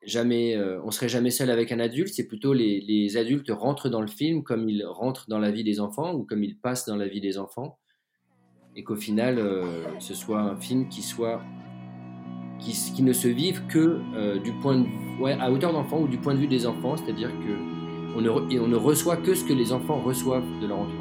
jamais, 0.03 0.55
euh, 0.55 0.83
on 0.85 0.91
serait 0.91 1.09
jamais 1.09 1.31
seul 1.31 1.51
avec 1.51 1.73
un 1.73 1.81
adulte. 1.81 2.13
C'est 2.13 2.27
plutôt 2.27 2.53
les, 2.53 3.17
adultes 3.17 3.49
rentrent 3.49 3.89
dans 3.89 4.03
le 4.03 4.07
film 4.07 4.43
comme 4.43 4.69
ils 4.69 4.85
rentrent 4.85 5.25
dans 5.31 5.39
la 5.39 5.51
vie 5.51 5.65
des 5.65 5.81
enfants 5.81 6.13
ou 6.13 6.25
comme 6.25 6.45
ils 6.45 6.59
passent 6.59 6.85
dans 6.85 6.97
la 6.97 7.09
vie 7.09 7.23
des 7.23 7.39
enfants, 7.39 7.79
et 8.77 8.85
qu'au 8.85 8.97
final, 8.97 9.39
euh, 9.39 9.99
ce 9.99 10.13
soit 10.13 10.41
un 10.41 10.57
film 10.57 10.91
qui 10.91 11.01
soit 11.01 11.41
qui, 12.59 13.03
ne 13.03 13.15
se 13.15 13.29
vive 13.29 13.67
que 13.67 13.99
euh, 14.15 14.39
du 14.39 14.53
point 14.61 14.79
de 14.79 14.87
ouais, 15.19 15.33
à 15.41 15.51
hauteur 15.51 15.73
d'enfant 15.73 16.03
ou 16.03 16.07
du 16.09 16.19
point 16.19 16.35
de 16.35 16.41
vue 16.41 16.49
des 16.49 16.67
enfants, 16.67 16.99
c'est-à-dire 16.99 17.31
que 17.31 18.15
on 18.15 18.21
ne, 18.21 18.29
on 18.29 18.69
ne 18.69 18.77
reçoit 18.77 19.17
que 19.17 19.35
ce 19.35 19.43
que 19.43 19.55
les 19.55 19.73
enfants 19.73 20.03
reçoivent 20.03 20.45
de 20.61 20.67
leur 20.67 20.81
entourage. 20.81 21.00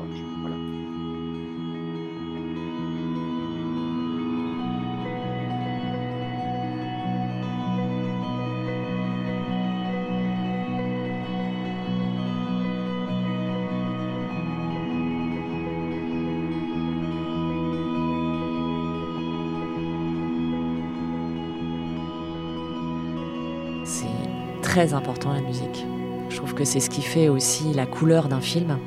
Très 24.80 24.94
important 24.94 25.34
la 25.34 25.42
musique. 25.42 25.86
Je 26.30 26.38
trouve 26.38 26.54
que 26.54 26.64
c'est 26.64 26.80
ce 26.80 26.90
qui 26.90 27.02
fait 27.02 27.28
aussi 27.28 27.74
la 27.74 27.86
couleur 27.86 28.30
d'un 28.30 28.40
film. 28.40 28.80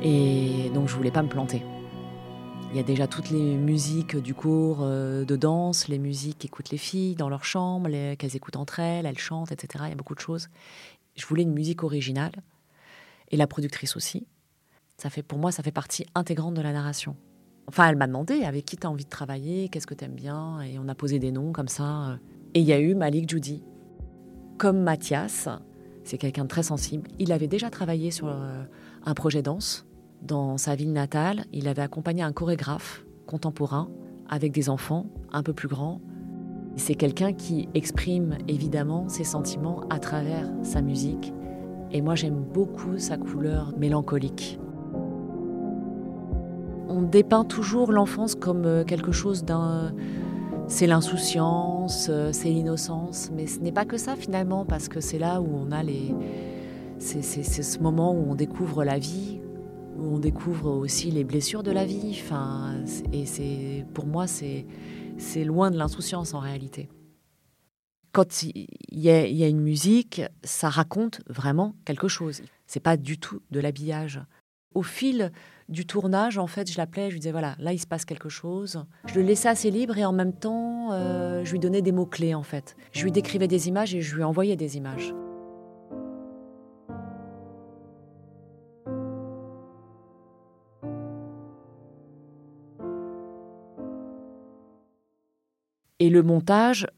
Et 0.00 0.70
donc 0.72 0.86
je 0.86 0.94
voulais 0.94 1.10
pas 1.10 1.24
me 1.24 1.28
planter. 1.28 1.64
Il 2.70 2.76
y 2.76 2.78
a 2.78 2.84
déjà 2.84 3.08
toutes 3.08 3.28
les 3.30 3.56
musiques 3.56 4.16
du 4.16 4.34
cours 4.34 4.82
euh, 4.82 5.24
de 5.24 5.34
danse, 5.34 5.88
les 5.88 5.98
musiques 5.98 6.38
qu'écoutent 6.38 6.70
les 6.70 6.78
filles 6.78 7.16
dans 7.16 7.28
leur 7.28 7.44
chambre, 7.44 7.90
qu'elles 8.14 8.36
écoutent 8.36 8.54
entre 8.54 8.78
elles, 8.78 9.04
elles 9.04 9.18
chantent, 9.18 9.50
etc. 9.50 9.86
Il 9.86 9.88
y 9.88 9.92
a 9.92 9.96
beaucoup 9.96 10.14
de 10.14 10.20
choses. 10.20 10.48
Je 11.16 11.26
voulais 11.26 11.42
une 11.42 11.54
musique 11.54 11.82
originale 11.82 12.36
et 13.32 13.36
la 13.36 13.48
productrice 13.48 13.96
aussi. 13.96 14.28
Ça 14.96 15.10
fait 15.10 15.24
pour 15.24 15.40
moi, 15.40 15.50
ça 15.50 15.64
fait 15.64 15.72
partie 15.72 16.06
intégrante 16.14 16.54
de 16.54 16.62
la 16.62 16.72
narration. 16.72 17.16
Enfin, 17.66 17.88
elle 17.88 17.96
m'a 17.96 18.06
demandé 18.06 18.44
avec 18.44 18.64
qui 18.64 18.76
tu 18.76 18.86
as 18.86 18.90
envie 18.90 19.06
de 19.06 19.10
travailler, 19.10 19.68
qu'est-ce 19.70 19.88
que 19.88 19.94
tu 19.94 20.04
aimes 20.04 20.14
bien, 20.14 20.60
et 20.60 20.78
on 20.78 20.86
a 20.86 20.94
posé 20.94 21.18
des 21.18 21.32
noms 21.32 21.50
comme 21.50 21.66
ça. 21.66 22.20
Et 22.54 22.60
il 22.60 22.64
y 22.64 22.72
a 22.72 22.78
eu 22.78 22.94
Malik 22.94 23.28
Judy, 23.28 23.64
comme 24.62 24.78
Mathias, 24.78 25.48
c'est 26.04 26.18
quelqu'un 26.18 26.44
de 26.44 26.48
très 26.48 26.62
sensible. 26.62 27.10
Il 27.18 27.32
avait 27.32 27.48
déjà 27.48 27.68
travaillé 27.68 28.12
sur 28.12 28.28
euh, 28.28 28.62
un 29.04 29.12
projet 29.12 29.42
danse 29.42 29.88
dans 30.22 30.56
sa 30.56 30.76
ville 30.76 30.92
natale. 30.92 31.46
Il 31.52 31.66
avait 31.66 31.82
accompagné 31.82 32.22
un 32.22 32.30
chorégraphe 32.30 33.04
contemporain 33.26 33.90
avec 34.28 34.52
des 34.52 34.70
enfants 34.70 35.06
un 35.32 35.42
peu 35.42 35.52
plus 35.52 35.66
grands. 35.66 36.00
C'est 36.76 36.94
quelqu'un 36.94 37.32
qui 37.32 37.70
exprime 37.74 38.38
évidemment 38.46 39.08
ses 39.08 39.24
sentiments 39.24 39.80
à 39.90 39.98
travers 39.98 40.48
sa 40.62 40.80
musique. 40.80 41.34
Et 41.90 42.00
moi, 42.00 42.14
j'aime 42.14 42.44
beaucoup 42.54 42.98
sa 42.98 43.16
couleur 43.16 43.76
mélancolique. 43.76 44.60
On 46.86 47.02
dépeint 47.02 47.44
toujours 47.44 47.90
l'enfance 47.90 48.36
comme 48.36 48.64
euh, 48.64 48.84
quelque 48.84 49.10
chose 49.10 49.42
d'un 49.42 49.92
c'est 50.68 50.86
l'insouciance, 50.86 52.06
euh, 52.08 52.32
c'est 52.32 52.48
l'innocence, 52.48 53.30
mais 53.32 53.46
ce 53.46 53.60
n'est 53.60 53.72
pas 53.72 53.84
que 53.84 53.96
ça 53.96 54.16
finalement, 54.16 54.64
parce 54.64 54.88
que 54.88 55.00
c'est 55.00 55.18
là 55.18 55.40
où 55.40 55.48
on 55.54 55.70
a 55.72 55.82
les. 55.82 56.14
C'est 56.98 57.22
ce 57.22 57.78
moment 57.80 58.12
où 58.12 58.30
on 58.30 58.36
découvre 58.36 58.84
la 58.84 58.98
vie, 58.98 59.40
où 59.98 60.14
on 60.14 60.18
découvre 60.18 60.70
aussi 60.70 61.10
les 61.10 61.24
blessures 61.24 61.64
de 61.64 61.72
la 61.72 61.84
vie. 61.84 62.16
Enfin, 62.22 62.76
et 63.12 63.26
c'est 63.26 63.84
pour 63.92 64.06
moi, 64.06 64.26
c'est 64.28 65.44
loin 65.44 65.72
de 65.72 65.76
l'insouciance 65.76 66.32
en 66.32 66.38
réalité. 66.38 66.88
Quand 68.12 68.42
il 68.42 68.68
y, 68.92 69.10
a, 69.10 69.26
il 69.26 69.34
y, 69.34 69.42
a, 69.42 69.48
une 69.48 69.62
musique, 69.62 70.20
ça 70.44 70.68
raconte 70.68 71.22
vraiment 71.28 71.74
quelque 71.86 72.08
chose. 72.08 72.42
C'est 72.66 72.78
pas 72.78 72.98
du 72.98 73.18
tout 73.18 73.40
de 73.50 73.58
l'habillage. 73.58 74.20
Au 74.74 74.82
fil 74.82 75.32
du 75.68 75.86
tournage, 75.86 76.38
en 76.38 76.46
fait, 76.46 76.70
je 76.70 76.76
l'appelais, 76.76 77.08
je 77.08 77.14
lui 77.14 77.20
disais, 77.20 77.32
voilà, 77.32 77.56
là, 77.58 77.72
il 77.72 77.78
se 77.78 77.86
passe 77.86 78.04
quelque 78.04 78.28
chose. 78.28 78.84
Je 79.06 79.14
le 79.14 79.22
laissais 79.22 79.48
assez 79.48 79.70
libre 79.70 79.96
et 79.98 80.04
en 80.04 80.12
même 80.12 80.32
temps, 80.32 80.92
euh, 80.92 81.44
je 81.44 81.52
lui 81.52 81.58
donnais 81.58 81.82
des 81.82 81.92
mots-clés, 81.92 82.34
en 82.34 82.42
fait. 82.42 82.76
Je 82.92 83.04
lui 83.04 83.12
décrivais 83.12 83.48
des 83.48 83.68
images 83.68 83.94
et 83.94 84.00
je 84.00 84.14
lui 84.16 84.24
envoyais 84.24 84.56
des 84.56 84.76
images. 84.76 85.14
Et 96.02 96.10
le 96.10 96.24
montage, 96.24 96.88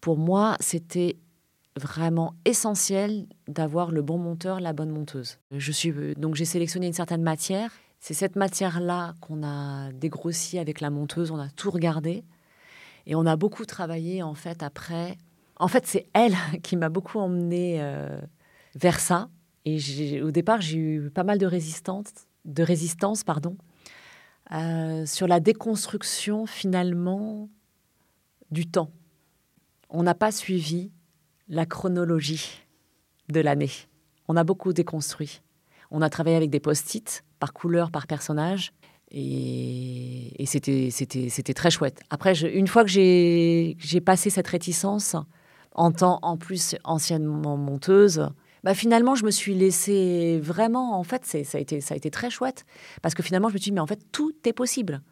pour 0.00 0.16
moi, 0.16 0.56
c'était 0.58 1.18
vraiment 1.76 2.34
essentiel 2.44 3.26
d'avoir 3.48 3.90
le 3.90 4.00
bon 4.00 4.16
monteur, 4.16 4.60
la 4.60 4.72
bonne 4.72 4.90
monteuse. 4.90 5.38
Je 5.50 5.72
suis 5.72 5.92
donc 6.16 6.34
j'ai 6.34 6.44
sélectionné 6.44 6.86
une 6.86 6.92
certaine 6.92 7.22
matière 7.22 7.72
c'est 8.04 8.12
cette 8.12 8.36
matière-là 8.36 9.14
qu'on 9.22 9.42
a 9.42 9.90
dégrossie 9.92 10.58
avec 10.58 10.82
la 10.82 10.90
monteuse, 10.90 11.30
on 11.30 11.38
a 11.38 11.48
tout 11.48 11.70
regardé 11.70 12.22
et 13.06 13.14
on 13.14 13.24
a 13.24 13.34
beaucoup 13.36 13.64
travaillé 13.64 14.22
en 14.22 14.34
fait 14.34 14.62
après. 14.62 15.16
En 15.56 15.68
fait, 15.68 15.86
c'est 15.86 16.06
elle 16.12 16.36
qui 16.62 16.76
m'a 16.76 16.90
beaucoup 16.90 17.18
emmené 17.18 17.78
euh, 17.80 18.20
vers 18.74 19.00
ça. 19.00 19.30
Et 19.64 20.20
au 20.20 20.30
départ, 20.32 20.60
j'ai 20.60 20.76
eu 20.76 21.10
pas 21.10 21.24
mal 21.24 21.38
de 21.38 21.46
résistance, 21.46 22.10
de 22.44 22.62
résistance 22.62 23.24
pardon, 23.24 23.56
euh, 24.52 25.06
sur 25.06 25.26
la 25.26 25.40
déconstruction 25.40 26.44
finalement 26.44 27.48
du 28.50 28.66
temps. 28.66 28.90
On 29.88 30.02
n'a 30.02 30.14
pas 30.14 30.30
suivi 30.30 30.92
la 31.48 31.64
chronologie 31.64 32.66
de 33.30 33.40
l'année. 33.40 33.72
On 34.28 34.36
a 34.36 34.44
beaucoup 34.44 34.74
déconstruit. 34.74 35.40
On 35.90 36.02
a 36.02 36.10
travaillé 36.10 36.36
avec 36.36 36.50
des 36.50 36.60
post-it, 36.60 37.24
par 37.38 37.52
couleur, 37.52 37.90
par 37.90 38.06
personnage. 38.06 38.72
Et, 39.10 40.44
c'était, 40.46 41.54
très 41.54 41.70
chouette. 41.70 42.00
Après, 42.10 42.34
une 42.40 42.66
fois 42.66 42.82
que 42.84 42.90
j'ai, 42.90 43.76
passé 44.04 44.30
cette 44.30 44.48
réticence, 44.48 45.14
en 45.72 45.92
tant 45.92 46.18
en 46.22 46.36
plus 46.36 46.76
anciennement 46.84 47.56
monteuse, 47.56 48.28
bah 48.64 48.74
finalement, 48.74 49.14
je 49.14 49.24
me 49.24 49.30
suis 49.30 49.54
laissée 49.54 50.40
vraiment. 50.42 50.98
En 50.98 51.04
fait, 51.04 51.22
c'est, 51.24 51.44
ça, 51.44 51.58
a 51.58 51.60
été, 51.60 51.80
ça 51.80 51.94
a 51.94 51.96
été 51.96 52.10
très 52.10 52.30
chouette. 52.30 52.64
Parce 53.02 53.14
que 53.14 53.22
finalement, 53.22 53.48
je 53.48 53.54
me 53.54 53.58
suis 53.58 53.70
dit, 53.70 53.74
mais 53.74 53.80
en 53.80 53.86
fait, 53.86 54.00
tout 54.10 54.34
est 54.46 54.52
possible. 54.54 55.02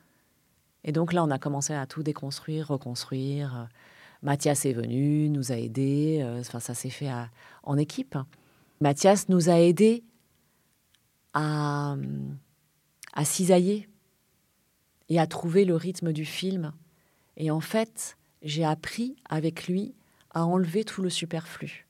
Et 0.84 0.90
donc 0.90 1.12
là, 1.12 1.22
on 1.22 1.30
a 1.30 1.38
commencé 1.38 1.74
à 1.74 1.86
tout 1.86 2.02
déconstruire, 2.02 2.68
reconstruire. 2.68 3.68
Mathias 4.22 4.64
est 4.64 4.72
venu, 4.72 5.28
nous 5.28 5.52
a 5.52 5.56
aidés. 5.56 6.24
Enfin, 6.40 6.60
ça 6.60 6.74
s'est 6.74 6.90
fait 6.90 7.10
en 7.62 7.76
équipe. 7.76 8.16
Mathias 8.80 9.28
nous 9.28 9.48
a 9.50 9.60
aidés 9.60 10.02
à, 11.34 11.96
cisailler 13.24 13.88
et 15.08 15.18
à 15.18 15.26
trouver 15.26 15.64
le 15.64 15.76
rythme 15.76 16.12
du 16.12 16.24
film. 16.24 16.72
Et 17.36 17.50
en 17.50 17.60
fait, 17.60 18.16
j'ai 18.42 18.64
appris 18.64 19.16
avec 19.28 19.66
lui 19.66 19.94
à 20.30 20.44
enlever 20.44 20.84
tout 20.84 21.02
le 21.02 21.10
superflu. 21.10 21.86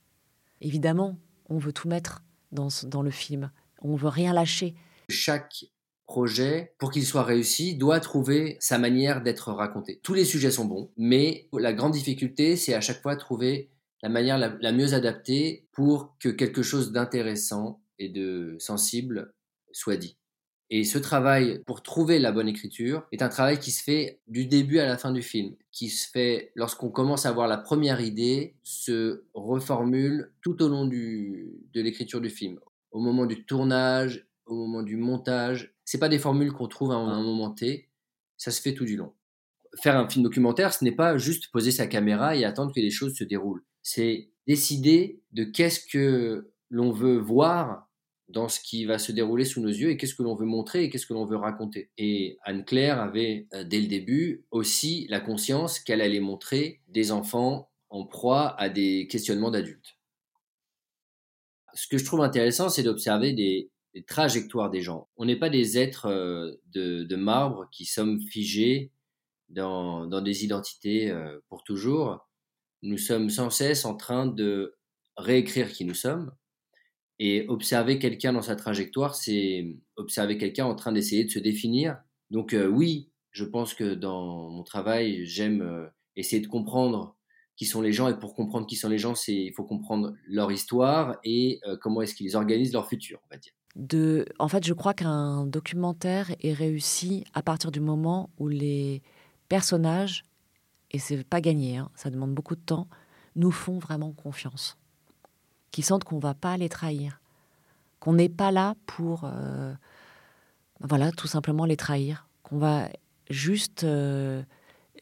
Évidemment, 0.60 1.16
on 1.48 1.58
veut 1.58 1.72
tout 1.72 1.88
mettre 1.88 2.22
dans, 2.52 2.68
dans 2.84 3.02
le 3.02 3.10
film. 3.10 3.50
On 3.80 3.96
veut 3.96 4.08
rien 4.08 4.32
lâcher. 4.32 4.74
Chaque 5.08 5.64
projet, 6.06 6.74
pour 6.78 6.90
qu'il 6.90 7.06
soit 7.06 7.24
réussi, 7.24 7.74
doit 7.74 8.00
trouver 8.00 8.56
sa 8.60 8.78
manière 8.78 9.22
d'être 9.22 9.52
raconté. 9.52 10.00
Tous 10.02 10.14
les 10.14 10.24
sujets 10.24 10.50
sont 10.50 10.66
bons, 10.66 10.90
mais 10.96 11.48
la 11.52 11.72
grande 11.72 11.92
difficulté, 11.92 12.56
c'est 12.56 12.74
à 12.74 12.80
chaque 12.80 13.02
fois 13.02 13.16
trouver 13.16 13.70
la 14.02 14.08
manière 14.08 14.36
la 14.36 14.72
mieux 14.72 14.94
adaptée 14.94 15.66
pour 15.72 16.16
que 16.18 16.28
quelque 16.28 16.62
chose 16.62 16.90
d'intéressant 16.90 17.81
et 17.98 18.08
de 18.08 18.56
sensible 18.58 19.32
soit 19.72 19.96
dit. 19.96 20.16
Et 20.74 20.84
ce 20.84 20.96
travail 20.96 21.60
pour 21.66 21.82
trouver 21.82 22.18
la 22.18 22.32
bonne 22.32 22.48
écriture 22.48 23.06
est 23.12 23.20
un 23.20 23.28
travail 23.28 23.58
qui 23.58 23.70
se 23.70 23.82
fait 23.82 24.20
du 24.26 24.46
début 24.46 24.78
à 24.78 24.86
la 24.86 24.96
fin 24.96 25.12
du 25.12 25.20
film, 25.20 25.54
qui 25.70 25.90
se 25.90 26.08
fait 26.08 26.50
lorsqu'on 26.54 26.88
commence 26.88 27.26
à 27.26 27.28
avoir 27.28 27.46
la 27.46 27.58
première 27.58 28.00
idée, 28.00 28.56
se 28.62 29.24
reformule 29.34 30.32
tout 30.40 30.62
au 30.62 30.68
long 30.68 30.86
du, 30.86 31.60
de 31.74 31.82
l'écriture 31.82 32.22
du 32.22 32.30
film. 32.30 32.58
Au 32.90 33.00
moment 33.00 33.26
du 33.26 33.44
tournage, 33.44 34.26
au 34.46 34.54
moment 34.54 34.82
du 34.82 34.96
montage, 34.96 35.74
c'est 35.84 35.98
pas 35.98 36.08
des 36.08 36.18
formules 36.18 36.52
qu'on 36.52 36.68
trouve 36.68 36.92
à 36.92 36.94
un, 36.94 37.08
à 37.08 37.12
un 37.12 37.22
moment 37.22 37.50
T, 37.50 37.90
ça 38.38 38.50
se 38.50 38.62
fait 38.62 38.72
tout 38.72 38.86
du 38.86 38.96
long. 38.96 39.12
Faire 39.82 39.98
un 39.98 40.08
film 40.08 40.22
documentaire, 40.22 40.72
ce 40.72 40.84
n'est 40.84 40.92
pas 40.92 41.18
juste 41.18 41.50
poser 41.52 41.70
sa 41.70 41.86
caméra 41.86 42.34
et 42.34 42.46
attendre 42.46 42.72
que 42.74 42.80
les 42.80 42.90
choses 42.90 43.14
se 43.14 43.24
déroulent. 43.24 43.64
C'est 43.82 44.30
décider 44.46 45.20
de 45.32 45.44
qu'est-ce 45.44 45.80
que 45.86 46.51
l'on 46.72 46.90
veut 46.90 47.18
voir 47.18 47.86
dans 48.28 48.48
ce 48.48 48.58
qui 48.58 48.86
va 48.86 48.98
se 48.98 49.12
dérouler 49.12 49.44
sous 49.44 49.60
nos 49.60 49.68
yeux 49.68 49.90
et 49.90 49.98
qu'est-ce 49.98 50.14
que 50.14 50.22
l'on 50.22 50.34
veut 50.34 50.46
montrer 50.46 50.84
et 50.84 50.90
qu'est-ce 50.90 51.06
que 51.06 51.12
l'on 51.12 51.26
veut 51.26 51.36
raconter. 51.36 51.90
Et 51.98 52.38
Anne-Claire 52.44 52.98
avait, 52.98 53.46
euh, 53.52 53.62
dès 53.62 53.78
le 53.78 53.88
début, 53.88 54.46
aussi 54.50 55.06
la 55.10 55.20
conscience 55.20 55.78
qu'elle 55.78 56.00
allait 56.00 56.18
montrer 56.18 56.80
des 56.88 57.12
enfants 57.12 57.70
en 57.90 58.06
proie 58.06 58.58
à 58.58 58.70
des 58.70 59.06
questionnements 59.06 59.50
d'adultes. 59.50 59.98
Ce 61.74 61.86
que 61.86 61.98
je 61.98 62.06
trouve 62.06 62.22
intéressant, 62.22 62.70
c'est 62.70 62.82
d'observer 62.82 63.34
des, 63.34 63.70
trajectoires 64.06 64.70
des 64.70 64.80
gens. 64.80 65.08
On 65.18 65.26
n'est 65.26 65.38
pas 65.38 65.50
des 65.50 65.76
êtres 65.76 66.06
euh, 66.06 66.52
de, 66.72 67.16
marbre 67.16 67.68
qui 67.70 67.84
sommes 67.84 68.18
figés 68.18 68.90
dans, 69.50 70.06
dans 70.06 70.22
des 70.22 70.42
identités 70.42 71.10
euh, 71.10 71.38
pour 71.50 71.64
toujours. 71.64 72.26
Nous 72.80 72.96
sommes 72.96 73.28
sans 73.28 73.50
cesse 73.50 73.84
en 73.84 73.94
train 73.94 74.24
de 74.26 74.74
réécrire 75.18 75.70
qui 75.70 75.84
nous 75.84 75.92
sommes. 75.92 76.32
Et 77.18 77.46
observer 77.48 77.98
quelqu'un 77.98 78.32
dans 78.32 78.42
sa 78.42 78.56
trajectoire, 78.56 79.14
c'est 79.14 79.76
observer 79.96 80.38
quelqu'un 80.38 80.64
en 80.64 80.74
train 80.74 80.92
d'essayer 80.92 81.24
de 81.24 81.30
se 81.30 81.38
définir. 81.38 81.98
Donc 82.30 82.52
euh, 82.52 82.66
oui, 82.66 83.10
je 83.30 83.44
pense 83.44 83.74
que 83.74 83.94
dans 83.94 84.50
mon 84.50 84.62
travail, 84.62 85.24
j'aime 85.24 85.62
euh, 85.62 85.86
essayer 86.16 86.42
de 86.42 86.48
comprendre 86.48 87.16
qui 87.56 87.66
sont 87.66 87.80
les 87.80 87.92
gens. 87.92 88.08
Et 88.08 88.18
pour 88.18 88.34
comprendre 88.34 88.66
qui 88.66 88.76
sont 88.76 88.88
les 88.88 88.98
gens, 88.98 89.14
il 89.28 89.52
faut 89.52 89.64
comprendre 89.64 90.14
leur 90.26 90.50
histoire 90.50 91.18
et 91.24 91.60
euh, 91.66 91.76
comment 91.80 92.02
est-ce 92.02 92.14
qu'ils 92.14 92.36
organisent 92.36 92.72
leur 92.72 92.88
futur, 92.88 93.20
on 93.24 93.34
va 93.34 93.38
dire. 93.38 93.52
En 94.38 94.48
fait, 94.48 94.64
je 94.66 94.74
crois 94.74 94.94
qu'un 94.94 95.46
documentaire 95.46 96.34
est 96.42 96.52
réussi 96.52 97.24
à 97.32 97.42
partir 97.42 97.70
du 97.70 97.80
moment 97.80 98.30
où 98.38 98.48
les 98.48 99.02
personnages, 99.48 100.24
et 100.90 100.98
c'est 100.98 101.24
pas 101.24 101.40
gagné, 101.40 101.78
hein, 101.78 101.90
ça 101.94 102.10
demande 102.10 102.34
beaucoup 102.34 102.56
de 102.56 102.60
temps, 102.60 102.86
nous 103.34 103.50
font 103.50 103.78
vraiment 103.78 104.12
confiance. 104.12 104.76
Qui 105.72 105.82
sentent 105.82 106.04
qu'on 106.04 106.20
va 106.20 106.34
pas 106.34 106.56
les 106.56 106.68
trahir. 106.68 107.20
Qu'on 107.98 108.12
n'est 108.12 108.28
pas 108.28 108.52
là 108.52 108.74
pour, 108.86 109.22
euh, 109.24 109.74
voilà, 110.80 111.10
tout 111.10 111.26
simplement 111.26 111.64
les 111.64 111.76
trahir. 111.76 112.28
Qu'on 112.44 112.58
va 112.58 112.88
juste 113.30 113.82
euh, 113.82 114.42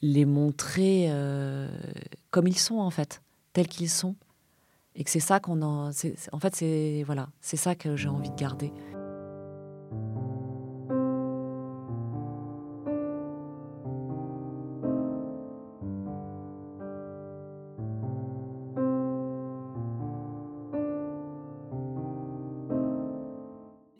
les 0.01 0.25
montrer 0.25 1.09
euh, 1.11 1.69
comme 2.31 2.47
ils 2.47 2.59
sont, 2.59 2.79
en 2.79 2.91
fait, 2.91 3.21
tels 3.53 3.69
qu'ils 3.69 3.91
sont. 3.91 4.15
Et 4.95 5.05
que 5.05 5.11
c'est 5.11 5.21
ça 5.21 5.41
qu'on 5.41 5.63
en. 5.63 5.91
En 6.33 6.39
fait, 6.41 6.57
c'est 6.57 7.03
voilà, 7.05 7.29
c'est 7.41 7.57
ça 7.57 7.75
que 7.75 7.97
j'ai 7.97 8.09
envie 8.09 8.31
de 8.31 8.37
garder. 8.37 8.73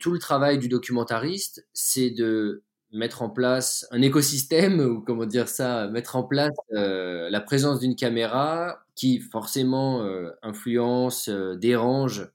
Tout 0.01 0.11
le 0.11 0.19
travail 0.19 0.57
du 0.57 0.67
documentariste, 0.67 1.67
c'est 1.73 2.09
de 2.09 2.63
mettre 2.91 3.21
en 3.21 3.29
place 3.29 3.87
un 3.91 4.01
écosystème, 4.01 4.79
ou 4.79 5.01
comment 5.01 5.27
dire 5.27 5.47
ça, 5.47 5.87
mettre 5.87 6.15
en 6.15 6.23
place 6.23 6.55
euh, 6.73 7.29
la 7.29 7.39
présence 7.39 7.79
d'une 7.79 7.95
caméra 7.95 8.83
qui 8.95 9.19
forcément 9.19 10.03
euh, 10.03 10.31
influence, 10.41 11.29
euh, 11.29 11.55
dérange 11.55 12.29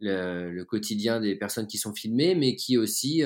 le, 0.00 0.50
le 0.50 0.64
quotidien 0.64 1.20
des 1.20 1.36
personnes 1.36 1.68
qui 1.68 1.78
sont 1.78 1.94
filmées, 1.94 2.34
mais 2.34 2.56
qui 2.56 2.76
aussi 2.76 3.22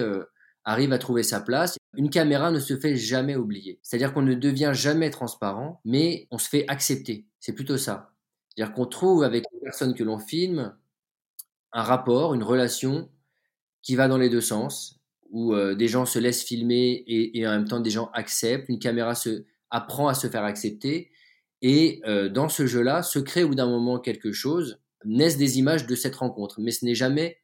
arrive 0.64 0.92
à 0.92 0.98
trouver 0.98 1.22
sa 1.22 1.40
place. 1.40 1.76
Une 1.96 2.10
caméra 2.10 2.50
ne 2.50 2.60
se 2.60 2.76
fait 2.76 2.96
jamais 2.96 3.34
oublier. 3.34 3.80
C'est-à-dire 3.82 4.12
qu'on 4.12 4.22
ne 4.22 4.34
devient 4.34 4.72
jamais 4.74 5.10
transparent, 5.10 5.80
mais 5.86 6.28
on 6.30 6.38
se 6.38 6.48
fait 6.50 6.66
accepter. 6.68 7.26
C'est 7.40 7.54
plutôt 7.54 7.78
ça. 7.78 8.12
C'est-à-dire 8.50 8.74
qu'on 8.74 8.86
trouve 8.86 9.24
avec 9.24 9.44
les 9.52 9.60
personnes 9.60 9.94
que 9.94 10.04
l'on 10.04 10.18
filme 10.18 10.76
un 11.72 11.82
rapport, 11.82 12.34
une 12.34 12.42
relation 12.42 13.08
qui 13.82 13.96
va 13.96 14.08
dans 14.08 14.18
les 14.18 14.28
deux 14.28 14.40
sens, 14.40 14.98
où 15.30 15.54
euh, 15.54 15.74
des 15.74 15.88
gens 15.88 16.06
se 16.06 16.18
laissent 16.18 16.42
filmer 16.42 17.04
et, 17.06 17.38
et 17.38 17.46
en 17.46 17.50
même 17.50 17.68
temps 17.68 17.80
des 17.80 17.90
gens 17.90 18.10
acceptent. 18.12 18.68
Une 18.68 18.78
caméra 18.78 19.14
se 19.14 19.44
apprend 19.70 20.08
à 20.08 20.14
se 20.14 20.26
faire 20.26 20.44
accepter. 20.44 21.10
Et 21.62 22.00
euh, 22.06 22.28
dans 22.28 22.48
ce 22.48 22.66
jeu-là, 22.66 23.02
se 23.02 23.18
crée 23.18 23.44
au 23.44 23.48
bout 23.48 23.54
d'un 23.54 23.68
moment 23.68 23.98
quelque 23.98 24.32
chose, 24.32 24.80
naissent 25.04 25.36
des 25.36 25.58
images 25.58 25.86
de 25.86 25.94
cette 25.94 26.16
rencontre. 26.16 26.60
Mais 26.60 26.70
ce 26.70 26.84
n'est 26.84 26.94
jamais, 26.94 27.38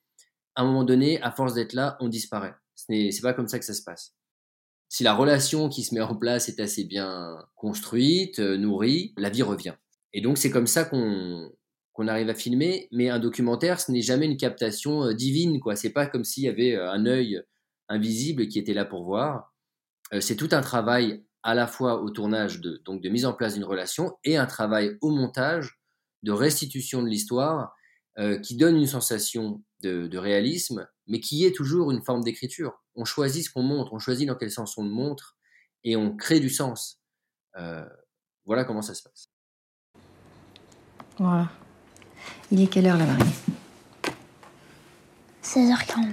à 0.54 0.62
un 0.62 0.64
moment 0.64 0.84
donné, 0.84 1.20
à 1.22 1.30
force 1.30 1.54
d'être 1.54 1.72
là, 1.72 1.96
on 2.00 2.08
disparaît. 2.08 2.54
Ce 2.74 2.86
n'est 2.90 3.10
pas 3.22 3.32
comme 3.32 3.48
ça 3.48 3.58
que 3.58 3.64
ça 3.64 3.74
se 3.74 3.82
passe. 3.82 4.14
Si 4.88 5.02
la 5.02 5.14
relation 5.14 5.68
qui 5.68 5.82
se 5.82 5.94
met 5.94 6.00
en 6.00 6.14
place 6.14 6.48
est 6.48 6.60
assez 6.60 6.84
bien 6.84 7.36
construite, 7.56 8.38
euh, 8.38 8.56
nourrie, 8.56 9.14
la 9.16 9.30
vie 9.30 9.42
revient. 9.42 9.74
Et 10.12 10.20
donc 10.20 10.38
c'est 10.38 10.50
comme 10.50 10.66
ça 10.66 10.84
qu'on 10.84 11.50
qu'on 11.96 12.08
arrive 12.08 12.28
à 12.28 12.34
filmer, 12.34 12.88
mais 12.92 13.08
un 13.08 13.18
documentaire, 13.18 13.80
ce 13.80 13.90
n'est 13.90 14.02
jamais 14.02 14.26
une 14.26 14.36
captation 14.36 15.04
euh, 15.04 15.14
divine, 15.14 15.60
quoi. 15.60 15.76
C'est 15.76 15.90
pas 15.90 16.06
comme 16.06 16.24
s'il 16.24 16.44
y 16.44 16.48
avait 16.48 16.76
euh, 16.76 16.90
un 16.90 17.06
œil 17.06 17.42
invisible 17.88 18.48
qui 18.48 18.58
était 18.58 18.74
là 18.74 18.84
pour 18.84 19.04
voir. 19.04 19.54
Euh, 20.12 20.20
c'est 20.20 20.36
tout 20.36 20.50
un 20.52 20.60
travail 20.60 21.24
à 21.42 21.54
la 21.54 21.66
fois 21.66 22.02
au 22.02 22.10
tournage 22.10 22.60
de 22.60 22.82
donc 22.84 23.00
de 23.00 23.08
mise 23.08 23.24
en 23.24 23.32
place 23.32 23.54
d'une 23.54 23.64
relation 23.64 24.18
et 24.24 24.36
un 24.36 24.44
travail 24.44 24.98
au 25.00 25.10
montage 25.10 25.80
de 26.22 26.32
restitution 26.32 27.02
de 27.02 27.08
l'histoire 27.08 27.72
qui 28.42 28.56
donne 28.56 28.78
une 28.78 28.86
sensation 28.86 29.62
de, 29.82 30.16
réalisme, 30.16 30.88
mais 31.06 31.20
qui 31.20 31.44
est 31.44 31.54
toujours 31.54 31.92
une 31.92 32.02
forme 32.02 32.24
d'écriture. 32.24 32.82
On 32.94 33.04
choisit 33.04 33.44
ce 33.44 33.50
qu'on 33.50 33.62
montre, 33.62 33.92
on 33.92 33.98
choisit 33.98 34.26
dans 34.26 34.34
quel 34.36 34.50
sens 34.50 34.78
on 34.78 34.84
le 34.84 34.90
montre 34.90 35.36
et 35.84 35.96
on 35.96 36.16
crée 36.16 36.40
du 36.40 36.48
sens. 36.48 37.02
Voilà 37.54 38.64
comment 38.64 38.82
ça 38.82 38.94
se 38.94 39.02
passe. 39.02 39.30
Il 42.50 42.62
est 42.62 42.66
quelle 42.66 42.86
heure 42.86 42.96
là, 42.96 43.04
Marie 43.04 43.24
16h40. 45.44 46.04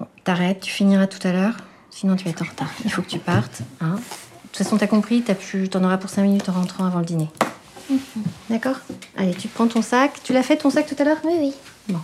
Bon, 0.00 0.06
t'arrêtes, 0.24 0.60
tu 0.60 0.70
finiras 0.70 1.06
tout 1.06 1.26
à 1.26 1.32
l'heure. 1.32 1.54
Sinon, 1.90 2.16
tu 2.16 2.24
vas 2.24 2.30
être 2.30 2.42
en 2.42 2.46
retard. 2.46 2.70
Il 2.84 2.92
faut 2.92 3.02
que 3.02 3.08
tu 3.08 3.18
partes. 3.18 3.62
Hein 3.80 3.96
de 3.96 4.48
toute 4.48 4.58
façon, 4.58 4.76
t'as 4.78 4.86
compris, 4.86 5.22
t'as 5.22 5.34
pu... 5.34 5.68
t'en 5.68 5.84
auras 5.84 5.98
pour 5.98 6.10
5 6.10 6.22
minutes 6.22 6.48
en 6.48 6.52
rentrant 6.52 6.84
avant 6.84 7.00
le 7.00 7.04
dîner. 7.04 7.28
D'accord? 8.50 8.76
Allez, 9.16 9.34
tu 9.34 9.48
prends 9.48 9.66
ton 9.66 9.82
sac. 9.82 10.12
Tu 10.22 10.32
l'as 10.32 10.42
fait 10.42 10.56
ton 10.56 10.70
sac 10.70 10.86
tout 10.86 10.96
à 10.98 11.04
l'heure? 11.04 11.18
Oui, 11.24 11.34
oui. 11.38 11.54
Bon. 11.88 12.00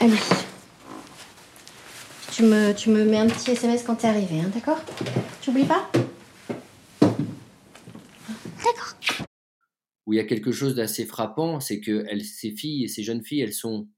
Allez. 0.00 0.18
Tu 2.32 2.42
me, 2.42 2.72
tu 2.72 2.88
me 2.90 3.04
mets 3.04 3.18
un 3.18 3.26
petit 3.26 3.50
SMS 3.50 3.82
quand 3.86 3.96
t'es 3.96 4.08
arrivé, 4.08 4.40
hein, 4.40 4.50
d'accord? 4.54 4.78
Tu 5.42 5.50
oublies 5.50 5.64
pas? 5.64 5.90
D'accord. 8.64 8.94
Où 10.06 10.12
il 10.12 10.16
y 10.16 10.20
a 10.20 10.24
quelque 10.24 10.52
chose 10.52 10.74
d'assez 10.74 11.06
frappant, 11.06 11.60
c'est 11.60 11.80
que 11.80 12.06
ces 12.20 12.50
filles, 12.50 12.88
ces 12.88 13.02
jeunes 13.02 13.24
filles, 13.24 13.40
elles 13.42 13.52
sont 13.52 13.88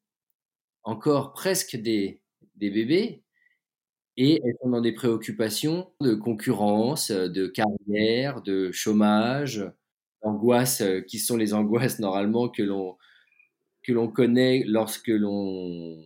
encore 0.83 1.33
presque 1.33 1.77
des, 1.77 2.21
bébés 2.57 3.23
et 4.17 4.41
elles 4.45 4.55
sont 4.63 4.69
dans 4.69 4.81
des 4.81 4.93
préoccupations 4.93 5.91
de 6.01 6.15
concurrence, 6.15 7.11
de 7.11 7.47
carrière, 7.47 8.43
de 8.43 8.71
chômage, 8.71 9.65
d'angoisse, 10.23 10.83
qui 11.09 11.19
sont 11.19 11.37
les 11.37 11.53
angoisses 11.55 11.99
normalement 11.99 12.49
que 12.49 12.63
l'on 12.63 12.97
que 13.83 13.93
l'on 13.93 14.09
connaît 14.09 14.65
lorsque 14.67 15.09
l'on 15.09 16.03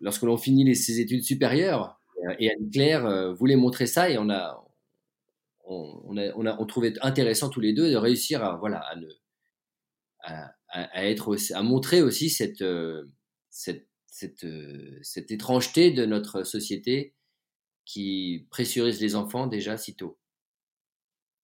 lorsque 0.00 0.22
l'on 0.22 0.36
finit 0.36 0.74
ses 0.74 1.00
études 1.00 1.24
supérieures. 1.24 1.98
Et 2.38 2.50
Anne-Claire 2.50 3.04
euh, 3.06 3.32
voulait 3.32 3.56
montrer 3.56 3.86
ça 3.86 4.08
et 4.08 4.16
on 4.16 4.30
a, 4.30 4.64
on, 5.72 6.46
a, 6.46 6.66
trouvait 6.66 6.94
intéressant 7.02 7.48
tous 7.48 7.60
les 7.60 7.72
deux 7.72 7.90
de 7.90 7.96
réussir 7.96 8.44
à, 8.44 8.56
voilà, 8.56 8.84
à, 10.20 10.52
à, 10.68 11.06
être 11.06 11.36
à 11.52 11.62
montrer 11.62 12.02
aussi 12.02 12.30
cette, 12.30 12.62
euh, 12.62 13.04
euh, 14.44 14.98
cette 15.02 15.30
étrangeté 15.30 15.90
de 15.90 16.04
notre 16.04 16.44
société 16.44 17.14
qui 17.84 18.46
pressurise 18.50 19.00
les 19.00 19.14
enfants 19.14 19.46
déjà 19.46 19.76
si 19.76 19.96
tôt. 19.96 20.18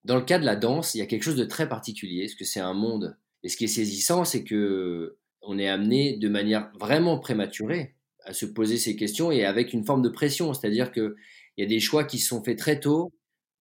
Dans 0.04 0.16
le 0.16 0.22
cas 0.22 0.38
de 0.38 0.44
la 0.44 0.56
danse, 0.56 0.94
il 0.94 0.98
y 0.98 1.02
a 1.02 1.06
quelque 1.06 1.24
chose 1.24 1.36
de 1.36 1.44
très 1.44 1.68
particulier, 1.68 2.22
parce 2.22 2.34
que 2.34 2.44
c'est 2.44 2.60
un 2.60 2.74
monde. 2.74 3.18
Et 3.42 3.48
ce 3.48 3.56
qui 3.56 3.64
est 3.64 3.68
saisissant, 3.68 4.24
c'est 4.24 4.44
que 4.44 5.18
on 5.42 5.58
est 5.58 5.68
amené 5.68 6.16
de 6.16 6.28
manière 6.28 6.70
vraiment 6.78 7.18
prématurée 7.18 7.96
à 8.24 8.32
se 8.32 8.46
poser 8.46 8.76
ces 8.76 8.96
questions 8.96 9.30
et 9.30 9.44
avec 9.44 9.72
une 9.72 9.84
forme 9.84 10.02
de 10.02 10.08
pression. 10.08 10.52
C'est-à-dire 10.52 10.92
qu'il 10.92 11.14
y 11.56 11.62
a 11.62 11.66
des 11.66 11.80
choix 11.80 12.04
qui 12.04 12.18
sont 12.18 12.42
faits 12.42 12.58
très 12.58 12.80
tôt 12.80 13.12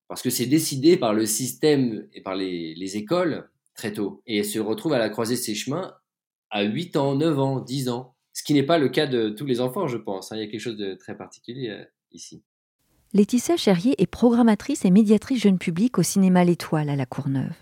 parce 0.07 0.21
que 0.21 0.29
c'est 0.29 0.45
décidé 0.45 0.97
par 0.97 1.13
le 1.13 1.25
système 1.25 2.07
et 2.13 2.21
par 2.21 2.35
les, 2.35 2.73
les, 2.75 2.97
écoles 2.97 3.49
très 3.75 3.93
tôt. 3.93 4.21
Et 4.25 4.43
se 4.43 4.59
retrouve 4.59 4.93
à 4.93 4.99
la 4.99 5.09
croisée 5.09 5.35
de 5.35 5.39
ces 5.39 5.55
chemins 5.55 5.93
à 6.49 6.63
8 6.63 6.95
ans, 6.95 7.15
9 7.15 7.39
ans, 7.39 7.59
10 7.59 7.89
ans. 7.89 8.15
Ce 8.33 8.43
qui 8.43 8.53
n'est 8.53 8.63
pas 8.63 8.77
le 8.77 8.89
cas 8.89 9.07
de 9.07 9.29
tous 9.29 9.45
les 9.45 9.61
enfants, 9.61 9.87
je 9.87 9.97
pense. 9.97 10.31
Hein. 10.31 10.37
Il 10.37 10.41
y 10.41 10.43
a 10.43 10.47
quelque 10.47 10.61
chose 10.61 10.77
de 10.77 10.93
très 10.93 11.17
particulier 11.17 11.69
euh, 11.69 11.83
ici. 12.11 12.43
Laetitia 13.13 13.57
Cherrier 13.57 13.95
est 14.01 14.07
programmatrice 14.07 14.85
et 14.85 14.91
médiatrice 14.91 15.41
jeune 15.41 15.57
public 15.57 15.97
au 15.97 16.03
cinéma 16.03 16.43
L'Étoile 16.43 16.89
à 16.89 16.95
La 16.95 17.05
Courneuve. 17.05 17.53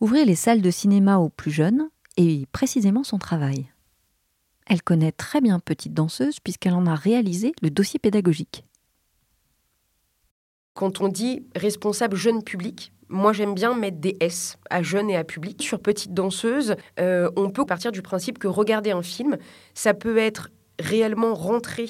Ouvrir 0.00 0.26
les 0.26 0.34
salles 0.34 0.62
de 0.62 0.70
cinéma 0.70 1.18
aux 1.18 1.28
plus 1.28 1.50
jeunes 1.50 1.88
est 2.16 2.46
précisément 2.50 3.04
son 3.04 3.18
travail. 3.18 3.70
Elle 4.66 4.82
connaît 4.82 5.12
très 5.12 5.40
bien 5.40 5.60
Petite 5.60 5.94
Danseuse 5.94 6.40
puisqu'elle 6.40 6.74
en 6.74 6.86
a 6.86 6.94
réalisé 6.94 7.52
le 7.62 7.70
dossier 7.70 8.00
pédagogique. 8.00 8.64
Quand 10.76 11.00
on 11.00 11.08
dit 11.08 11.42
responsable 11.56 12.16
jeune 12.16 12.42
public, 12.42 12.92
moi 13.08 13.32
j'aime 13.32 13.54
bien 13.54 13.74
mettre 13.74 13.96
des 13.96 14.14
S 14.20 14.58
à 14.68 14.82
jeune 14.82 15.08
et 15.08 15.16
à 15.16 15.24
public. 15.24 15.62
Sur 15.62 15.80
Petite 15.80 16.12
Danseuse, 16.12 16.76
euh, 17.00 17.30
on 17.34 17.48
peut 17.48 17.64
partir 17.64 17.92
du 17.92 18.02
principe 18.02 18.38
que 18.38 18.46
regarder 18.46 18.90
un 18.90 19.02
film, 19.02 19.38
ça 19.72 19.94
peut 19.94 20.18
être 20.18 20.50
réellement 20.78 21.34
rentrer 21.34 21.88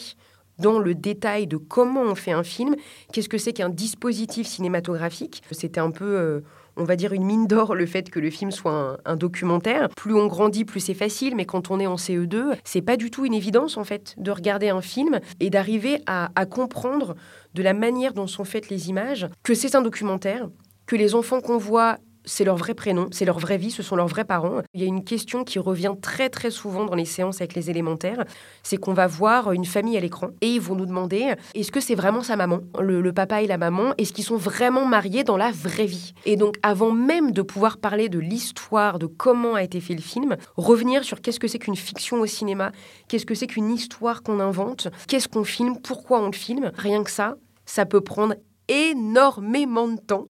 dans 0.60 0.78
le 0.78 0.94
détail 0.94 1.48
de 1.48 1.56
comment 1.56 2.02
on 2.02 2.14
fait 2.14 2.30
un 2.30 2.44
film, 2.44 2.76
qu'est-ce 3.12 3.28
que 3.28 3.38
c'est 3.38 3.52
qu'un 3.52 3.70
dispositif 3.70 4.46
cinématographique? 4.46 5.42
C'était 5.50 5.80
un 5.80 5.90
peu... 5.90 6.04
Euh, 6.04 6.40
on 6.76 6.84
va 6.84 6.96
dire, 6.96 7.12
une 7.12 7.24
mine 7.24 7.46
d'or 7.46 7.74
le 7.74 7.86
fait 7.86 8.10
que 8.10 8.20
le 8.20 8.30
film 8.30 8.50
soit 8.50 8.98
un, 9.04 9.16
documentaire. 9.16 9.88
Plus 9.96 10.14
on 10.14 10.26
grandit, 10.26 10.64
plus 10.64 10.80
c'est 10.80 10.94
facile, 10.94 11.34
mais 11.36 11.44
quand 11.44 11.70
on 11.70 11.80
est 11.80 11.86
en 11.86 11.96
CE2, 11.96 12.54
c'est 12.64 12.82
pas 12.82 12.96
du 12.96 13.10
tout 13.10 13.24
une 13.24 13.34
évidence, 13.34 13.76
en 13.76 13.84
fait, 13.84 14.14
de 14.18 14.30
regarder 14.30 14.68
un 14.68 14.82
film 14.82 15.20
et 15.40 15.50
d'arriver 15.50 16.00
à, 16.06 16.30
à 16.34 16.46
comprendre 16.46 17.14
de 17.54 17.62
la 17.62 17.72
manière 17.72 18.12
dont 18.12 18.26
sont 18.26 18.44
faites 18.44 18.68
les 18.68 18.88
images 18.88 19.28
que 19.42 19.54
c'est 19.54 19.74
un 19.74 19.82
documentaire, 19.82 20.48
que 20.86 20.96
les 20.96 21.14
enfants 21.14 21.40
qu'on 21.40 21.58
voit 21.58 21.98
c'est 22.26 22.44
leur 22.44 22.56
vrai 22.56 22.74
prénom, 22.74 23.06
c'est 23.12 23.24
leur 23.24 23.38
vraie 23.38 23.56
vie, 23.56 23.70
ce 23.70 23.82
sont 23.82 23.96
leurs 23.96 24.08
vrais 24.08 24.24
parents. 24.24 24.60
Il 24.74 24.80
y 24.80 24.84
a 24.84 24.86
une 24.86 25.04
question 25.04 25.44
qui 25.44 25.58
revient 25.58 25.94
très 26.02 26.28
très 26.28 26.50
souvent 26.50 26.84
dans 26.84 26.94
les 26.94 27.04
séances 27.04 27.40
avec 27.40 27.54
les 27.54 27.70
élémentaires, 27.70 28.24
c'est 28.62 28.76
qu'on 28.76 28.92
va 28.92 29.06
voir 29.06 29.52
une 29.52 29.64
famille 29.64 29.96
à 29.96 30.00
l'écran 30.00 30.30
et 30.40 30.48
ils 30.48 30.60
vont 30.60 30.74
nous 30.74 30.86
demander 30.86 31.34
est-ce 31.54 31.72
que 31.72 31.80
c'est 31.80 31.94
vraiment 31.94 32.22
sa 32.22 32.36
maman, 32.36 32.60
le, 32.80 33.12
papa 33.12 33.42
et 33.42 33.46
la 33.46 33.58
maman, 33.58 33.94
est-ce 33.96 34.12
qu'ils 34.12 34.24
sont 34.24 34.36
vraiment 34.36 34.84
mariés 34.84 35.24
dans 35.24 35.36
la 35.36 35.52
vraie 35.52 35.86
vie? 35.86 36.12
Et 36.24 36.36
donc 36.36 36.56
avant 36.62 36.90
même 36.90 37.30
de 37.30 37.42
pouvoir 37.42 37.78
parler 37.78 38.08
de 38.08 38.18
l'histoire, 38.18 38.98
de 38.98 39.06
comment 39.06 39.54
a 39.54 39.62
été 39.62 39.80
fait 39.80 39.94
le 39.94 40.02
film, 40.02 40.36
revenir 40.56 41.04
sur 41.04 41.20
qu'est-ce 41.20 41.40
que 41.40 41.48
c'est 41.48 41.60
qu'une 41.60 41.76
fiction 41.76 42.20
au 42.20 42.26
cinéma, 42.26 42.72
qu'est-ce 43.08 43.26
que 43.26 43.34
c'est 43.34 43.46
qu'une 43.46 43.70
histoire 43.70 44.22
qu'on 44.22 44.40
invente, 44.40 44.88
qu'est-ce 45.06 45.28
qu'on 45.28 45.44
filme, 45.44 45.78
pourquoi 45.80 46.20
on 46.20 46.26
le 46.26 46.32
filme, 46.32 46.72
rien 46.76 47.04
que 47.04 47.10
ça, 47.10 47.36
ça 47.64 47.86
peut 47.86 48.00
prendre 48.00 48.34
énormément 48.68 49.88
de 49.88 50.00
temps 50.00 50.26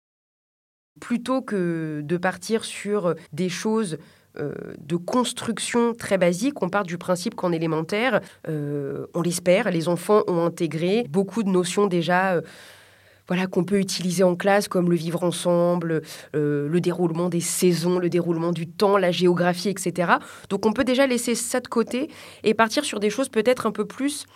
plutôt 1.03 1.43
que 1.43 2.01
de 2.05 2.17
partir 2.17 2.65
sur 2.65 3.17
des 3.33 3.49
choses 3.49 3.99
euh, 4.39 4.55
de 4.79 4.95
construction 4.95 5.95
très 5.95 6.17
basiques, 6.17 6.63
on 6.63 6.69
part 6.69 6.85
du 6.85 6.97
principe 6.97 7.35
qu'en 7.35 7.51
élémentaire, 7.51 8.21
euh, 8.49 9.07
on 9.13 9.21
l'espère, 9.21 9.71
les 9.73 9.89
enfants 9.89 10.23
ont 10.29 10.47
intégré 10.47 11.05
beaucoup 11.11 11.43
de 11.43 11.49
notions 11.49 11.89
déjà. 11.89 12.35
Euh, 12.35 12.41
voilà, 13.29 13.47
qu'on 13.47 13.65
peut 13.65 13.79
utiliser 13.79 14.25
en 14.25 14.37
classe 14.37 14.69
comme 14.69 14.91
le 14.91 14.97
vivre 14.97 15.23
ensemble, 15.23 16.03
le 16.33 16.81
déroulement 16.81 17.29
des 17.29 17.41
saisons, 17.41 17.99
le 17.99 18.11
déroulement 18.11 18.53
du 18.53 18.67
temps, 18.67 18.97
la 18.97 19.11
géographie, 19.11 19.69
etc. 19.69 20.13
Donc 20.49 20.67
on 20.67 20.73
peut 20.73 20.85
déjà 20.85 21.07
laisser 21.07 21.35
ça 21.35 21.61
de 21.61 21.69
côté 21.69 22.09
et 22.43 22.55
partir 22.55 22.85
sur 22.85 23.01
des 23.01 23.11
choses 23.11 23.29
peut-être 23.29 23.67
un 23.67 23.71
peu 23.71 23.85
plus, 23.85 24.27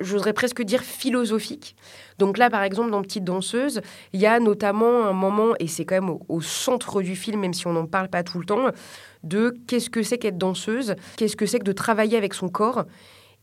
j'oserais 0.00 0.32
presque 0.32 0.62
dire 0.62 0.82
philosophiques. 0.82 1.76
Donc 2.18 2.38
là, 2.38 2.50
par 2.50 2.62
exemple, 2.62 2.90
dans 2.90 3.02
Petite 3.02 3.24
danseuse, 3.24 3.80
il 4.12 4.20
y 4.20 4.26
a 4.26 4.38
notamment 4.40 5.04
un 5.06 5.12
moment, 5.12 5.54
et 5.58 5.66
c'est 5.66 5.84
quand 5.84 6.00
même 6.00 6.16
au, 6.28 6.40
centre 6.40 7.02
du 7.02 7.16
film, 7.16 7.40
même 7.40 7.54
si 7.54 7.66
on 7.66 7.72
n'en 7.72 7.86
parle 7.86 8.08
pas 8.08 8.22
tout 8.22 8.38
le 8.38 8.44
temps, 8.44 8.68
de 9.22 9.54
qu'est-ce 9.66 9.90
que 9.90 10.02
c'est 10.02 10.18
qu'être 10.18 10.38
danseuse, 10.38 10.94
qu'est-ce 11.16 11.36
que 11.36 11.46
c'est 11.46 11.58
que 11.58 11.64
de 11.64 11.72
travailler 11.72 12.16
avec 12.16 12.34
son 12.34 12.48
corps, 12.48 12.84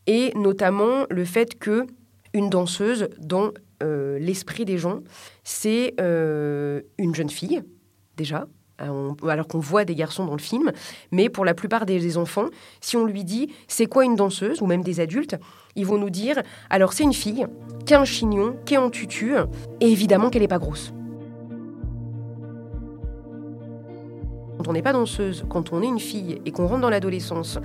et 0.06 0.32
notamment 0.34 1.06
le 1.10 1.24
fait 1.24 1.58
que 1.58 1.86
une 2.34 2.48
danseuse, 2.48 3.08
dans 3.18 3.48
euh, 3.48 3.50
l'esprit 4.18 4.64
des 4.64 4.78
gens, 4.78 5.00
c'est 5.44 5.94
euh, 6.00 6.82
une 6.98 7.14
jeune 7.14 7.30
fille, 7.30 7.62
déjà, 8.16 8.46
alors 8.78 9.46
qu'on 9.46 9.60
voit 9.60 9.84
des 9.84 9.94
garçons 9.94 10.24
dans 10.24 10.32
le 10.32 10.40
film, 10.40 10.72
mais 11.10 11.28
pour 11.28 11.44
la 11.44 11.54
plupart 11.54 11.86
des, 11.86 12.16
enfants, 12.16 12.46
si 12.80 12.96
on 12.96 13.04
lui 13.04 13.24
dit 13.24 13.52
c'est 13.68 13.86
quoi 13.86 14.04
une 14.04 14.16
danseuse, 14.16 14.60
ou 14.60 14.66
même 14.66 14.82
des 14.82 15.00
adultes, 15.00 15.36
ils 15.76 15.86
vont 15.86 15.98
nous 15.98 16.10
dire 16.10 16.42
alors 16.68 16.92
c'est 16.92 17.04
une 17.04 17.12
fille 17.12 17.46
qui 17.86 17.94
a 17.94 18.00
un 18.00 18.04
chignon, 18.04 18.56
qui 18.64 18.74
est 18.74 18.78
en 18.78 18.90
tutu, 18.90 19.34
et 19.80 19.90
évidemment 19.90 20.30
qu'elle 20.30 20.42
n'est 20.42 20.48
pas 20.48 20.58
grosse. 20.58 20.92
Quand 24.62 24.70
on 24.70 24.74
n'est 24.74 24.82
pas 24.82 24.92
danseuse, 24.92 25.44
quand 25.48 25.72
on 25.72 25.82
est 25.82 25.88
une 25.88 25.98
fille 25.98 26.40
et 26.46 26.52
qu'on 26.52 26.68
rentre 26.68 26.82
dans 26.82 26.88
l'adolescence, 26.88 27.58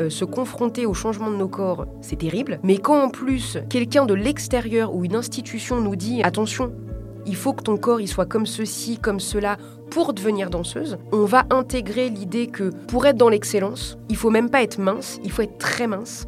euh, 0.00 0.10
se 0.10 0.24
confronter 0.24 0.84
au 0.84 0.94
changement 0.94 1.30
de 1.30 1.36
nos 1.36 1.46
corps, 1.46 1.86
c'est 2.00 2.18
terrible. 2.18 2.58
Mais 2.64 2.78
quand 2.78 3.00
en 3.00 3.08
plus 3.08 3.58
quelqu'un 3.68 4.04
de 4.04 4.14
l'extérieur 4.14 4.92
ou 4.92 5.04
une 5.04 5.14
institution 5.14 5.80
nous 5.80 5.94
dit 5.94 6.24
attention, 6.24 6.72
il 7.24 7.36
faut 7.36 7.52
que 7.52 7.62
ton 7.62 7.76
corps 7.76 8.00
il 8.00 8.08
soit 8.08 8.26
comme 8.26 8.46
ceci, 8.46 8.98
comme 8.98 9.20
cela 9.20 9.58
pour 9.92 10.12
devenir 10.12 10.50
danseuse, 10.50 10.98
on 11.12 11.24
va 11.24 11.44
intégrer 11.50 12.08
l'idée 12.08 12.48
que 12.48 12.70
pour 12.88 13.06
être 13.06 13.16
dans 13.16 13.28
l'excellence, 13.28 13.96
il 14.08 14.16
faut 14.16 14.30
même 14.30 14.50
pas 14.50 14.64
être 14.64 14.80
mince, 14.80 15.20
il 15.22 15.30
faut 15.30 15.42
être 15.42 15.58
très 15.58 15.86
mince. 15.86 16.26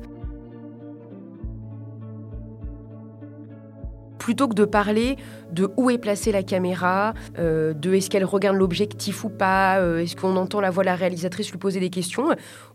Plutôt 4.23 4.47
que 4.47 4.55
de 4.55 4.65
parler 4.65 5.17
de 5.51 5.69
où 5.77 5.91
est 5.91 5.99
placée 5.99 6.31
la 6.31 6.45
caméra, 6.45 7.13
euh, 7.41 7.75
de 7.75 7.93
est-ce 7.93 8.09
qu'elle 8.09 8.25
regarde 8.25 8.57
l'objectif 8.57 9.25
ou 9.25 9.29
pas, 9.29 9.81
euh, 9.81 9.99
est-ce 9.99 10.15
qu'on 10.15 10.37
entend 10.37 10.61
la 10.61 10.71
voix 10.71 10.85
de 10.85 10.87
la 10.87 10.95
réalisatrice 10.95 11.51
lui 11.51 11.59
poser 11.59 11.81
des 11.81 11.91
questions, 11.91 12.29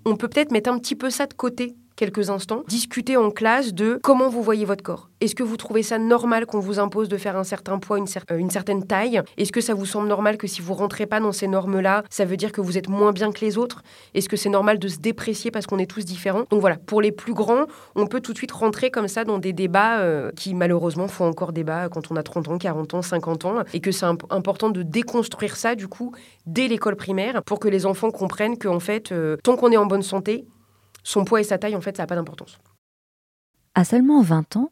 on 0.05 0.17
peut 0.17 0.27
peut-être 0.27 0.51
mettre 0.51 0.69
un 0.69 0.77
petit 0.77 0.95
peu 0.95 1.09
ça 1.09 1.25
de 1.25 1.33
côté 1.33 1.77
quelques 1.97 2.29
instants, 2.29 2.63
discuter 2.67 3.17
en 3.17 3.31
classe 3.31 3.73
de 3.73 3.99
comment 4.01 4.29
vous 4.29 4.41
voyez 4.41 4.63
votre 4.63 4.83
corps. 4.83 5.09
Est-ce 5.19 5.33
que 5.33 5.43
vous 5.43 5.57
trouvez 5.57 5.81
ça 5.81 5.97
normal 5.97 6.45
qu'on 6.45 6.59
vous 6.59 6.79
impose 6.79 7.09
de 7.09 7.17
faire 7.17 7.35
un 7.35 7.43
certain 7.43 7.79
poids, 7.79 7.97
une, 7.97 8.05
euh, 8.31 8.49
certaine 8.49 8.85
taille? 8.85 9.21
Est-ce 9.37 9.51
que 9.51 9.61
ça 9.61 9.73
vous 9.73 9.87
semble 9.87 10.07
normal 10.07 10.37
que 10.37 10.45
si 10.45 10.61
vous 10.61 10.75
rentrez 10.75 11.07
pas 11.07 11.19
dans 11.19 11.31
ces 11.31 11.47
normes-là, 11.47 12.03
ça 12.11 12.23
veut 12.23 12.37
dire 12.37 12.51
que 12.51 12.61
vous 12.61 12.77
êtes 12.77 12.87
moins 12.87 13.11
bien 13.11 13.31
que 13.31 13.43
les 13.43 13.57
autres? 13.57 13.81
Est-ce 14.13 14.29
que 14.29 14.37
c'est 14.37 14.49
normal 14.49 14.77
de 14.77 14.87
se 14.87 14.99
déprécier 14.99 15.49
parce 15.49 15.65
qu'on 15.65 15.79
est 15.79 15.89
tous 15.89 16.05
différents? 16.05 16.43
Donc 16.51 16.61
voilà, 16.61 16.77
pour 16.77 17.01
les 17.01 17.11
plus 17.11 17.33
grands, 17.33 17.65
on 17.95 18.05
peut 18.05 18.21
tout 18.21 18.31
de 18.31 18.37
suite 18.37 18.51
rentrer 18.51 18.91
comme 18.91 19.07
ça 19.07 19.23
dans 19.23 19.39
des 19.39 19.51
débats 19.51 19.99
euh, 20.01 20.31
qui 20.35 20.53
malheureusement 20.53 21.07
font 21.07 21.25
encore 21.25 21.51
débat 21.51 21.89
quand 21.89 22.11
on 22.11 22.15
a 22.15 22.21
30 22.21 22.49
ans, 22.49 22.57
40 22.59 22.93
ans, 22.93 23.01
50 23.01 23.45
ans, 23.45 23.55
et 23.73 23.79
que 23.79 23.91
c'est 23.91 24.05
important 24.29 24.69
de 24.69 24.83
déconstruire 24.83 25.55
ça 25.55 25.73
du 25.73 25.87
coup 25.87 26.13
dès 26.45 26.67
l'école 26.67 26.95
primaire 26.95 27.41
pour 27.43 27.59
que 27.59 27.67
les 27.67 27.87
enfants 27.87 28.11
comprennent 28.11 28.57
qu'en 28.59 28.79
fait, 28.79 29.11
euh, 29.11 29.37
tant 29.43 29.55
qu'on 29.55 29.71
est 29.71 29.77
en 29.77 29.87
bonne 29.87 30.03
santé, 30.03 30.45
son 31.07 31.23
poids 31.23 31.39
et 31.39 31.43
sa 31.43 31.57
taille, 31.57 31.75
en 31.75 31.81
fait, 31.81 31.95
ça 31.95 32.03
n'a 32.03 32.07
pas 32.07 32.15
d'importance. 32.15 32.59
À 33.75 33.85
seulement 33.85 34.21
20 34.21 34.57
ans, 34.57 34.71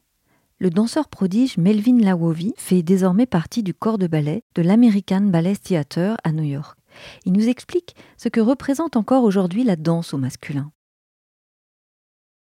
le 0.60 0.70
danseur 0.70 1.08
prodige 1.08 1.58
Melvin 1.58 1.98
Lawovi 1.98 2.54
fait 2.58 2.84
désormais 2.84 3.26
partie 3.26 3.64
du 3.64 3.74
corps 3.74 3.98
de 3.98 4.08
ballet 4.08 4.44
de 4.54 4.62
l'American 4.62 5.22
Ballet 5.22 5.56
Theatre 5.56 6.18
à 6.26 6.32
New 6.34 6.44
York. 6.44 6.78
Il 7.26 7.32
nous 7.32 7.48
explique 7.48 7.96
ce 8.18 8.28
que 8.28 8.42
représente 8.42 8.98
encore 8.98 9.24
aujourd'hui 9.24 9.64
la 9.64 9.78
danse 9.78 10.14
au 10.14 10.18
masculin. 10.18 10.72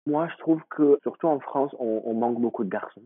Moi, 0.07 0.27
je 0.33 0.39
trouve 0.39 0.63
que, 0.71 0.99
surtout 1.03 1.27
en 1.27 1.41
France, 1.41 1.75
on, 1.79 2.15
manque 2.15 2.41
beaucoup 2.41 2.65
de 2.65 2.71
garçons. 2.71 3.05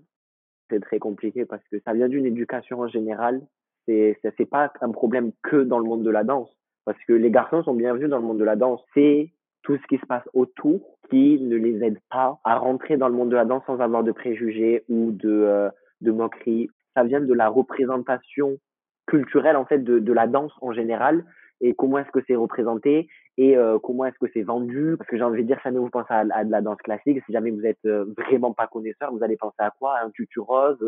C'est 0.70 0.80
très 0.80 1.00
compliqué 1.00 1.44
parce 1.46 1.62
que 1.70 1.80
ça 1.80 1.94
vient 1.94 2.08
d'une 2.08 2.26
éducation 2.26 2.80
en 2.80 2.88
général. 2.88 3.42
C'est, 3.86 4.18
n'est 4.22 4.46
pas 4.46 4.72
un 4.80 4.90
problème 4.92 5.32
que 5.42 5.62
dans 5.64 5.78
le 5.78 5.84
monde 5.84 6.04
de 6.04 6.10
la 6.10 6.22
danse. 6.22 6.48
Parce 6.84 6.98
que 7.08 7.12
les 7.12 7.30
garçons 7.32 7.64
sont 7.64 7.74
bienvenus 7.74 8.08
dans 8.08 8.18
le 8.18 8.24
monde 8.24 8.38
de 8.38 8.44
la 8.44 8.56
danse. 8.56 8.80
C'est 8.94 9.32
tout 9.66 9.76
ce 9.76 9.86
qui 9.88 9.98
se 9.98 10.06
passe 10.06 10.22
autour 10.32 10.80
qui 11.10 11.40
ne 11.40 11.56
les 11.56 11.84
aide 11.84 11.98
pas 12.08 12.38
à 12.44 12.56
rentrer 12.56 12.96
dans 12.96 13.08
le 13.08 13.14
monde 13.14 13.30
de 13.30 13.36
la 13.36 13.44
danse 13.44 13.64
sans 13.66 13.80
avoir 13.80 14.04
de 14.04 14.12
préjugés 14.12 14.84
ou 14.88 15.10
de, 15.10 15.28
euh, 15.28 15.70
moqueries. 16.02 16.70
Ça 16.94 17.02
vient 17.02 17.20
de 17.20 17.34
la 17.34 17.48
représentation 17.48 18.58
culturelle 19.06 19.56
en 19.56 19.66
fait 19.66 19.82
de, 19.82 20.12
la 20.12 20.28
danse 20.28 20.52
en 20.60 20.72
général 20.72 21.24
et 21.60 21.74
comment 21.74 21.98
est-ce 21.98 22.10
que 22.12 22.20
c'est 22.28 22.36
représenté 22.36 23.08
et 23.38 23.56
euh, 23.56 23.78
comment 23.80 24.04
est-ce 24.04 24.18
que 24.20 24.30
c'est 24.32 24.42
vendu. 24.42 24.94
Parce 24.96 25.10
que 25.10 25.16
j'ai 25.16 25.24
envie 25.24 25.42
de 25.42 25.48
dire 25.48 25.58
jamais 25.64 25.80
vous 25.80 25.90
pensez 25.90 26.14
à, 26.14 26.44
de 26.44 26.50
la 26.50 26.60
danse 26.60 26.80
classique 26.82 27.20
si 27.26 27.32
jamais 27.32 27.50
vous 27.50 27.66
êtes 27.66 27.84
euh, 27.86 28.06
vraiment 28.16 28.52
pas 28.52 28.68
connaisseur 28.68 29.12
vous 29.12 29.24
allez 29.24 29.36
penser 29.36 29.56
à 29.58 29.72
quoi? 29.76 29.96
À 29.96 30.06
un 30.06 30.10
tutu 30.10 30.38
rose 30.38 30.78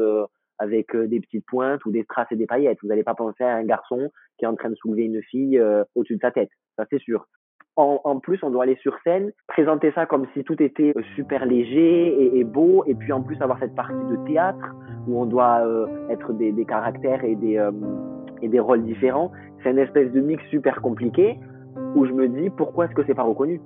avec 0.61 0.97
des 0.97 1.21
petites 1.21 1.47
pointes 1.47 1.85
ou 1.85 1.91
des 1.91 2.05
strass 2.05 2.29
et 2.31 2.37
des 2.37 2.47
paillettes. 2.47 2.79
Vous 2.83 2.89
n'allez 2.89 3.05
pas 3.05 3.15
penser 3.15 3.43
à 3.43 3.57
un 3.57 3.65
garçon 3.65 4.11
qui 4.39 4.45
est 4.45 4.49
en 4.49 4.55
train 4.55 4.71
de 4.71 4.77
soulever 4.77 5.03
une 5.03 5.23
fille 5.23 5.61
au-dessus 5.97 6.15
de 6.15 6.21
sa 6.21 6.31
tête. 6.31 6.51
Ça 6.77 6.87
c'est 6.89 7.01
sûr 7.01 7.27
en, 7.79 8.19
plus, 8.19 8.43
on 8.43 8.51
doit 8.51 8.65
aller 8.65 8.77
sur 8.83 8.99
scène, 9.05 9.31
présenter 9.47 9.93
ça 9.93 10.05
comme 10.05 10.27
si 10.35 10.43
tout 10.43 10.61
était 10.61 10.93
euh, 10.97 11.03
super 11.15 11.47
léger 11.47 12.37
et, 12.37 12.43
beau, 12.43 12.83
et 12.87 12.95
puis 12.95 13.13
en 13.13 13.23
plus 13.23 13.41
avoir 13.41 13.59
cette 13.61 13.77
partie 13.77 13.95
de 13.95 14.17
théâtre 14.27 14.75
où 15.07 15.21
on 15.21 15.27
doit 15.27 15.61
euh, 15.61 15.87
être 16.11 16.33
des, 16.33 16.65
caractères 16.65 17.23
et 17.23 17.37
des, 17.37 17.57
euh, 17.57 17.71
et 18.43 18.49
des 18.49 18.59
rôles 18.59 18.83
différents. 18.83 19.31
C'est 19.63 19.71
une 19.71 19.79
espèce 19.79 20.11
de 20.11 20.21
mix 20.21 20.45
super 20.49 20.83
compliqué 20.83 21.39
où 21.95 22.05
je 22.05 22.13
me 22.13 22.29
dis 22.29 22.51
pourquoi 22.51 22.87
est-ce 22.87 22.95
que 22.95 23.05
c'est 23.07 23.15
pas 23.15 23.23
reconnu? 23.23 23.61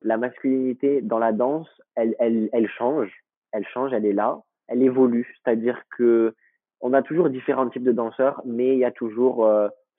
La 0.00 0.16
masculinité 0.16 1.02
dans 1.02 1.18
la 1.18 1.32
danse, 1.32 1.68
elle, 1.94 2.16
elle, 2.18 2.48
elle 2.54 2.68
change, 2.68 3.12
elle 3.52 3.66
change, 3.66 3.92
elle 3.92 4.06
est 4.06 4.14
là, 4.14 4.38
elle 4.68 4.82
évolue. 4.82 5.36
C'est-à-dire 5.44 5.82
que 5.98 6.34
on 6.80 6.94
a 6.94 7.02
toujours 7.02 7.28
différents 7.28 7.68
types 7.68 7.82
de 7.82 7.92
danseurs, 7.92 8.40
mais 8.46 8.72
il 8.74 8.78
y 8.78 8.84
a 8.84 8.90
toujours 8.90 9.46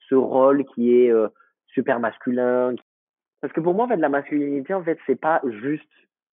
ce 0.08 0.14
rôle 0.14 0.64
qui 0.64 0.94
est 0.94 1.10
euh, 1.10 1.28
super 1.66 2.00
masculin. 2.00 2.74
Parce 3.40 3.52
que 3.52 3.60
pour 3.60 3.74
moi, 3.74 3.84
en 3.84 3.88
fait, 3.88 3.96
la 3.96 4.08
masculinité, 4.08 4.74
en 4.74 4.82
fait, 4.82 4.98
c'est 5.06 5.20
pas 5.20 5.40
juste 5.44 5.88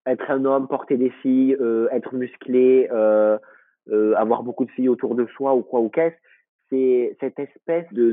être 0.06 0.30
un 0.30 0.44
homme, 0.44 0.68
porter 0.68 0.96
des 0.96 1.10
filles, 1.10 1.56
euh, 1.60 1.88
être 1.90 2.14
musclé, 2.14 2.88
euh, 2.90 3.38
avoir 4.16 4.42
beaucoup 4.42 4.64
de 4.64 4.70
filles 4.70 4.88
autour 4.88 5.14
de 5.14 5.26
soi 5.26 5.54
ou 5.54 5.62
quoi 5.62 5.80
ou 5.80 5.88
qu'est-ce. 5.88 6.16
C'est 6.68 7.16
cette 7.20 7.38
espèce 7.38 7.86
de, 7.92 8.12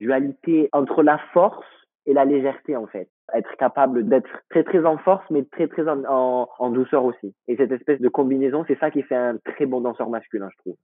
dualité 0.00 0.68
entre 0.72 1.02
la 1.02 1.18
force 1.32 1.66
et 2.06 2.12
la 2.12 2.24
légèreté, 2.24 2.76
en 2.76 2.86
fait. 2.86 3.08
Être 3.34 3.56
capable 3.56 4.08
d'être 4.08 4.30
très 4.50 4.62
très 4.62 4.84
en 4.84 4.98
force, 4.98 5.24
mais 5.30 5.44
très 5.44 5.66
très 5.66 5.88
en 5.88 6.70
douceur 6.70 7.04
aussi. 7.04 7.34
Et 7.48 7.56
cette 7.56 7.72
espèce 7.72 8.00
de 8.00 8.08
combinaison, 8.08 8.64
c'est 8.68 8.78
ça 8.78 8.92
qui 8.92 9.02
fait 9.02 9.16
un 9.16 9.36
très 9.38 9.66
bon 9.66 9.80
danseur 9.80 10.10
masculin, 10.10 10.48
je 10.52 10.58
trouve. 10.58 10.76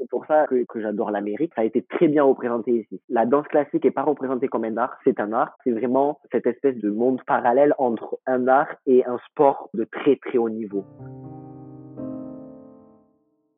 C'est 0.00 0.08
pour 0.08 0.24
ça 0.24 0.46
que, 0.46 0.64
que 0.64 0.80
j'adore 0.80 1.10
l'Amérique. 1.10 1.52
Ça 1.54 1.60
a 1.60 1.64
été 1.64 1.82
très 1.82 2.08
bien 2.08 2.24
représenté 2.24 2.70
ici. 2.72 3.02
La 3.10 3.26
danse 3.26 3.46
classique 3.48 3.84
est 3.84 3.90
pas 3.90 4.02
représentée 4.02 4.48
comme 4.48 4.64
un 4.64 4.78
art, 4.78 4.96
c'est 5.04 5.20
un 5.20 5.30
art. 5.34 5.58
C'est 5.62 5.72
vraiment 5.72 6.18
cette 6.32 6.46
espèce 6.46 6.76
de 6.76 6.88
monde 6.88 7.20
parallèle 7.26 7.74
entre 7.76 8.18
un 8.26 8.48
art 8.48 8.68
et 8.86 9.04
un 9.04 9.18
sport 9.28 9.68
de 9.74 9.84
très 9.84 10.16
très 10.16 10.38
haut 10.38 10.48
niveau. 10.48 10.86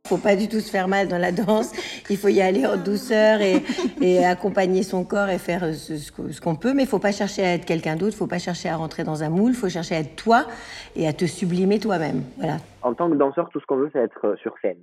Faut 0.09 0.18
pas 0.18 0.34
du 0.34 0.49
tout 0.49 0.59
se 0.59 0.68
faire 0.68 0.88
mal 0.88 1.07
dans 1.07 1.16
la 1.16 1.30
danse. 1.30 1.72
Il 2.11 2.16
faut 2.16 2.26
y 2.26 2.43
aller 2.43 2.66
en 2.66 2.76
douceur 2.76 3.40
et, 3.40 3.62
et 4.01 4.24
accompagner 4.24 4.82
son 4.82 5.05
corps 5.05 5.28
et 5.28 5.38
faire 5.38 5.72
ce, 5.72 5.97
ce 5.97 6.40
qu'on 6.40 6.57
peut. 6.57 6.74
Mais 6.74 6.82
il 6.82 6.88
faut 6.88 6.99
pas 6.99 7.12
chercher 7.12 7.45
à 7.45 7.55
être 7.55 7.64
quelqu'un 7.64 7.95
d'autre. 7.95 8.16
Faut 8.16 8.26
pas 8.26 8.40
chercher 8.40 8.68
à 8.68 8.76
rentrer 8.76 9.05
dans 9.05 9.22
un 9.22 9.30
moule. 9.30 9.55
Faut 9.55 9.68
chercher 9.68 9.95
à 9.95 9.99
être 10.01 10.16
toi 10.16 10.45
et 10.97 11.07
à 11.07 11.12
te 11.12 11.24
sublimer 11.24 11.78
toi-même. 11.78 12.24
Voilà. 12.36 12.57
En 12.82 12.95
tant 12.95 13.09
que 13.09 13.14
danseur, 13.14 13.49
tout 13.51 13.61
ce 13.61 13.66
qu'on 13.66 13.76
veut, 13.76 13.90
c'est 13.93 14.01
être 14.01 14.34
sur 14.43 14.59
scène. 14.61 14.78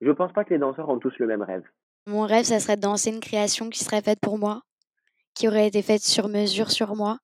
Je 0.00 0.10
pense 0.10 0.32
pas 0.32 0.44
que 0.44 0.54
les 0.54 0.58
danseurs 0.58 0.88
ont 0.88 0.98
tous 0.98 1.12
le 1.18 1.26
même 1.26 1.42
rêve. 1.42 1.64
Mon 2.06 2.22
rêve, 2.22 2.44
ça 2.44 2.60
serait 2.60 2.76
de 2.76 2.82
danser 2.82 3.10
une 3.10 3.20
création 3.20 3.68
qui 3.68 3.84
serait 3.84 4.02
faite 4.02 4.20
pour 4.20 4.38
moi, 4.38 4.62
qui 5.34 5.48
aurait 5.48 5.66
été 5.66 5.82
faite 5.82 6.02
sur 6.02 6.28
mesure 6.28 6.70
sur 6.70 6.94
moi. 6.96 7.18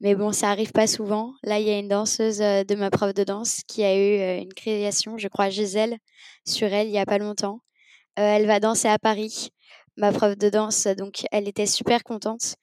Mais 0.00 0.14
bon, 0.14 0.32
ça 0.32 0.50
arrive 0.50 0.72
pas 0.72 0.86
souvent. 0.86 1.34
Là, 1.42 1.58
il 1.58 1.66
y 1.66 1.70
a 1.70 1.78
une 1.78 1.88
danseuse 1.88 2.38
de 2.38 2.74
ma 2.76 2.90
prof 2.90 3.12
de 3.12 3.24
danse 3.24 3.62
qui 3.66 3.82
a 3.82 3.96
eu 3.96 4.42
une 4.42 4.54
création, 4.54 5.18
je 5.18 5.26
crois, 5.28 5.50
Gisèle, 5.50 5.98
sur 6.46 6.72
elle 6.72 6.86
il 6.86 6.92
y 6.92 6.98
a 6.98 7.06
pas 7.06 7.18
longtemps. 7.18 7.60
Euh, 8.18 8.22
elle 8.22 8.46
va 8.46 8.60
danser 8.60 8.88
à 8.88 8.98
Paris. 8.98 9.50
Ma 9.96 10.12
prof 10.12 10.36
de 10.36 10.48
danse, 10.48 10.86
donc 10.86 11.24
elle 11.32 11.48
était 11.48 11.66
super 11.66 12.04
contente, 12.04 12.54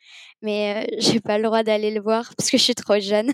mais 0.41 0.87
euh, 0.87 0.95
j'ai 0.99 1.19
pas 1.19 1.37
le 1.37 1.43
droit 1.45 1.63
d'aller 1.63 1.91
le 1.91 2.01
voir 2.01 2.33
parce 2.37 2.49
que 2.49 2.57
je 2.57 2.63
suis 2.63 2.75
trop 2.75 2.99
jeune. 2.99 3.31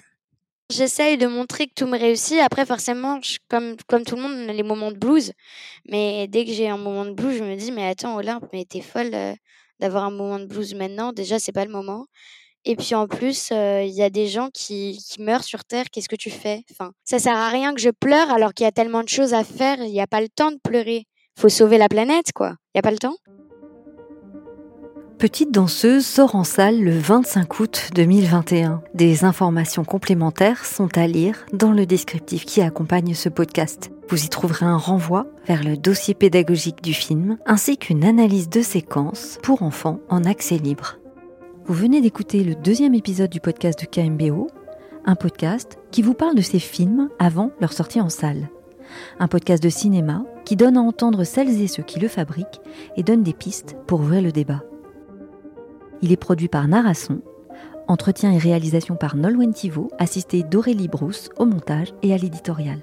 J'essaye 0.71 1.17
de 1.17 1.27
montrer 1.27 1.67
que 1.67 1.73
tout 1.75 1.85
me 1.85 1.97
réussit. 1.97 2.39
Après, 2.39 2.65
forcément, 2.65 3.19
comme, 3.49 3.75
comme 3.87 4.03
tout 4.03 4.15
le 4.15 4.21
monde, 4.21 4.31
on 4.45 4.49
a 4.49 4.53
les 4.53 4.63
moments 4.63 4.91
de 4.91 4.97
blues. 4.97 5.33
Mais 5.89 6.27
dès 6.27 6.45
que 6.45 6.51
j'ai 6.51 6.69
un 6.69 6.77
moment 6.77 7.05
de 7.05 7.11
blues, 7.11 7.37
je 7.37 7.43
me 7.43 7.55
dis, 7.55 7.71
mais 7.71 7.85
attends, 7.87 8.15
Olympe, 8.15 8.45
mais 8.53 8.63
t'es 8.63 8.79
folle 8.79 9.11
euh, 9.13 9.33
d'avoir 9.79 10.05
un 10.05 10.11
moment 10.11 10.39
de 10.39 10.45
blues 10.45 10.73
maintenant. 10.73 11.11
Déjà, 11.11 11.39
c'est 11.39 11.51
pas 11.51 11.65
le 11.65 11.71
moment. 11.71 12.05
Et 12.63 12.75
puis 12.75 12.95
en 12.95 13.07
plus, 13.07 13.49
il 13.49 13.57
euh, 13.57 13.83
y 13.83 14.01
a 14.03 14.09
des 14.09 14.27
gens 14.27 14.49
qui, 14.53 14.97
qui 15.09 15.21
meurent 15.21 15.43
sur 15.43 15.65
Terre. 15.65 15.85
Qu'est-ce 15.91 16.09
que 16.09 16.15
tu 16.15 16.29
fais? 16.29 16.63
Enfin, 16.71 16.91
Ça 17.03 17.19
sert 17.19 17.35
à 17.35 17.49
rien 17.49 17.73
que 17.73 17.81
je 17.81 17.89
pleure 17.89 18.29
alors 18.29 18.53
qu'il 18.53 18.63
y 18.63 18.67
a 18.67 18.71
tellement 18.71 19.03
de 19.03 19.09
choses 19.09 19.33
à 19.33 19.43
faire. 19.43 19.77
Il 19.79 19.91
n'y 19.91 20.01
a 20.01 20.07
pas 20.07 20.21
le 20.21 20.29
temps 20.29 20.51
de 20.51 20.59
pleurer. 20.63 21.05
Faut 21.37 21.49
sauver 21.49 21.77
la 21.77 21.89
planète, 21.89 22.31
quoi. 22.33 22.49
Il 22.49 22.77
n'y 22.77 22.79
a 22.79 22.83
pas 22.83 22.91
le 22.91 22.99
temps? 22.99 23.15
Petite 25.21 25.51
danseuse 25.51 26.03
sort 26.03 26.33
en 26.33 26.43
salle 26.43 26.81
le 26.81 26.97
25 26.97 27.59
août 27.59 27.89
2021. 27.93 28.81
Des 28.95 29.23
informations 29.23 29.83
complémentaires 29.83 30.65
sont 30.65 30.97
à 30.97 31.05
lire 31.05 31.45
dans 31.53 31.73
le 31.73 31.85
descriptif 31.85 32.43
qui 32.43 32.59
accompagne 32.59 33.13
ce 33.13 33.29
podcast. 33.29 33.91
Vous 34.09 34.25
y 34.25 34.29
trouverez 34.29 34.65
un 34.65 34.77
renvoi 34.77 35.27
vers 35.45 35.63
le 35.63 35.77
dossier 35.77 36.15
pédagogique 36.15 36.81
du 36.81 36.95
film 36.95 37.37
ainsi 37.45 37.77
qu'une 37.77 38.03
analyse 38.03 38.49
de 38.49 38.63
séquences 38.63 39.37
pour 39.43 39.61
enfants 39.61 39.99
en 40.09 40.23
accès 40.23 40.57
libre. 40.57 40.97
Vous 41.67 41.75
venez 41.75 42.01
d'écouter 42.01 42.43
le 42.43 42.55
deuxième 42.55 42.95
épisode 42.95 43.29
du 43.29 43.39
podcast 43.39 43.79
de 43.79 43.85
KMBO, 43.85 44.47
un 45.05 45.15
podcast 45.15 45.77
qui 45.91 46.01
vous 46.01 46.15
parle 46.15 46.33
de 46.33 46.41
ces 46.41 46.57
films 46.57 47.09
avant 47.19 47.51
leur 47.59 47.73
sortie 47.73 48.01
en 48.01 48.09
salle. 48.09 48.49
Un 49.19 49.27
podcast 49.27 49.61
de 49.61 49.69
cinéma 49.69 50.25
qui 50.45 50.55
donne 50.55 50.77
à 50.77 50.81
entendre 50.81 51.25
celles 51.25 51.61
et 51.61 51.67
ceux 51.67 51.83
qui 51.83 51.99
le 51.99 52.07
fabriquent 52.07 52.59
et 52.97 53.03
donne 53.03 53.21
des 53.21 53.33
pistes 53.33 53.75
pour 53.85 53.99
ouvrir 53.99 54.23
le 54.23 54.31
débat. 54.31 54.63
Il 56.01 56.11
est 56.11 56.17
produit 56.17 56.47
par 56.47 56.67
Narasson, 56.67 57.21
entretien 57.87 58.31
et 58.31 58.37
réalisation 58.37 58.95
par 58.95 59.15
Nolwenn 59.15 59.53
assisté 59.99 60.43
d'Aurélie 60.43 60.87
Brousse 60.87 61.29
au 61.37 61.45
montage 61.45 61.93
et 62.01 62.13
à 62.13 62.17
l'éditorial. 62.17 62.79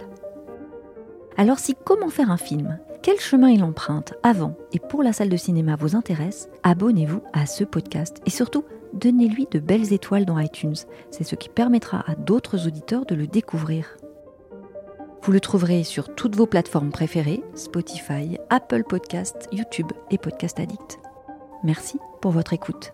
Alors 1.36 1.58
si 1.58 1.74
comment 1.84 2.08
faire 2.08 2.30
un 2.30 2.36
film, 2.36 2.78
quel 3.02 3.18
chemin 3.20 3.48
il 3.48 3.62
emprunte 3.62 4.14
avant 4.22 4.56
et 4.72 4.80
pour 4.80 5.02
la 5.02 5.12
salle 5.12 5.28
de 5.28 5.36
cinéma 5.36 5.76
vous 5.76 5.96
intéresse, 5.96 6.48
abonnez-vous 6.62 7.22
à 7.32 7.46
ce 7.46 7.64
podcast 7.64 8.20
et 8.26 8.30
surtout 8.30 8.64
donnez-lui 8.92 9.46
de 9.50 9.58
belles 9.58 9.92
étoiles 9.92 10.24
dans 10.24 10.38
iTunes. 10.38 10.76
C'est 11.10 11.24
ce 11.24 11.36
qui 11.36 11.48
permettra 11.48 12.04
à 12.10 12.14
d'autres 12.14 12.66
auditeurs 12.66 13.06
de 13.06 13.14
le 13.14 13.26
découvrir. 13.26 13.96
Vous 15.22 15.32
le 15.32 15.40
trouverez 15.40 15.84
sur 15.84 16.14
toutes 16.14 16.36
vos 16.36 16.46
plateformes 16.46 16.90
préférées, 16.90 17.42
Spotify, 17.54 18.38
Apple 18.50 18.84
Podcast, 18.84 19.48
YouTube 19.52 19.92
et 20.10 20.18
Podcast 20.18 20.58
Addict. 20.58 20.98
Merci 21.62 21.98
pour 22.20 22.30
votre 22.32 22.52
écoute. 22.52 22.92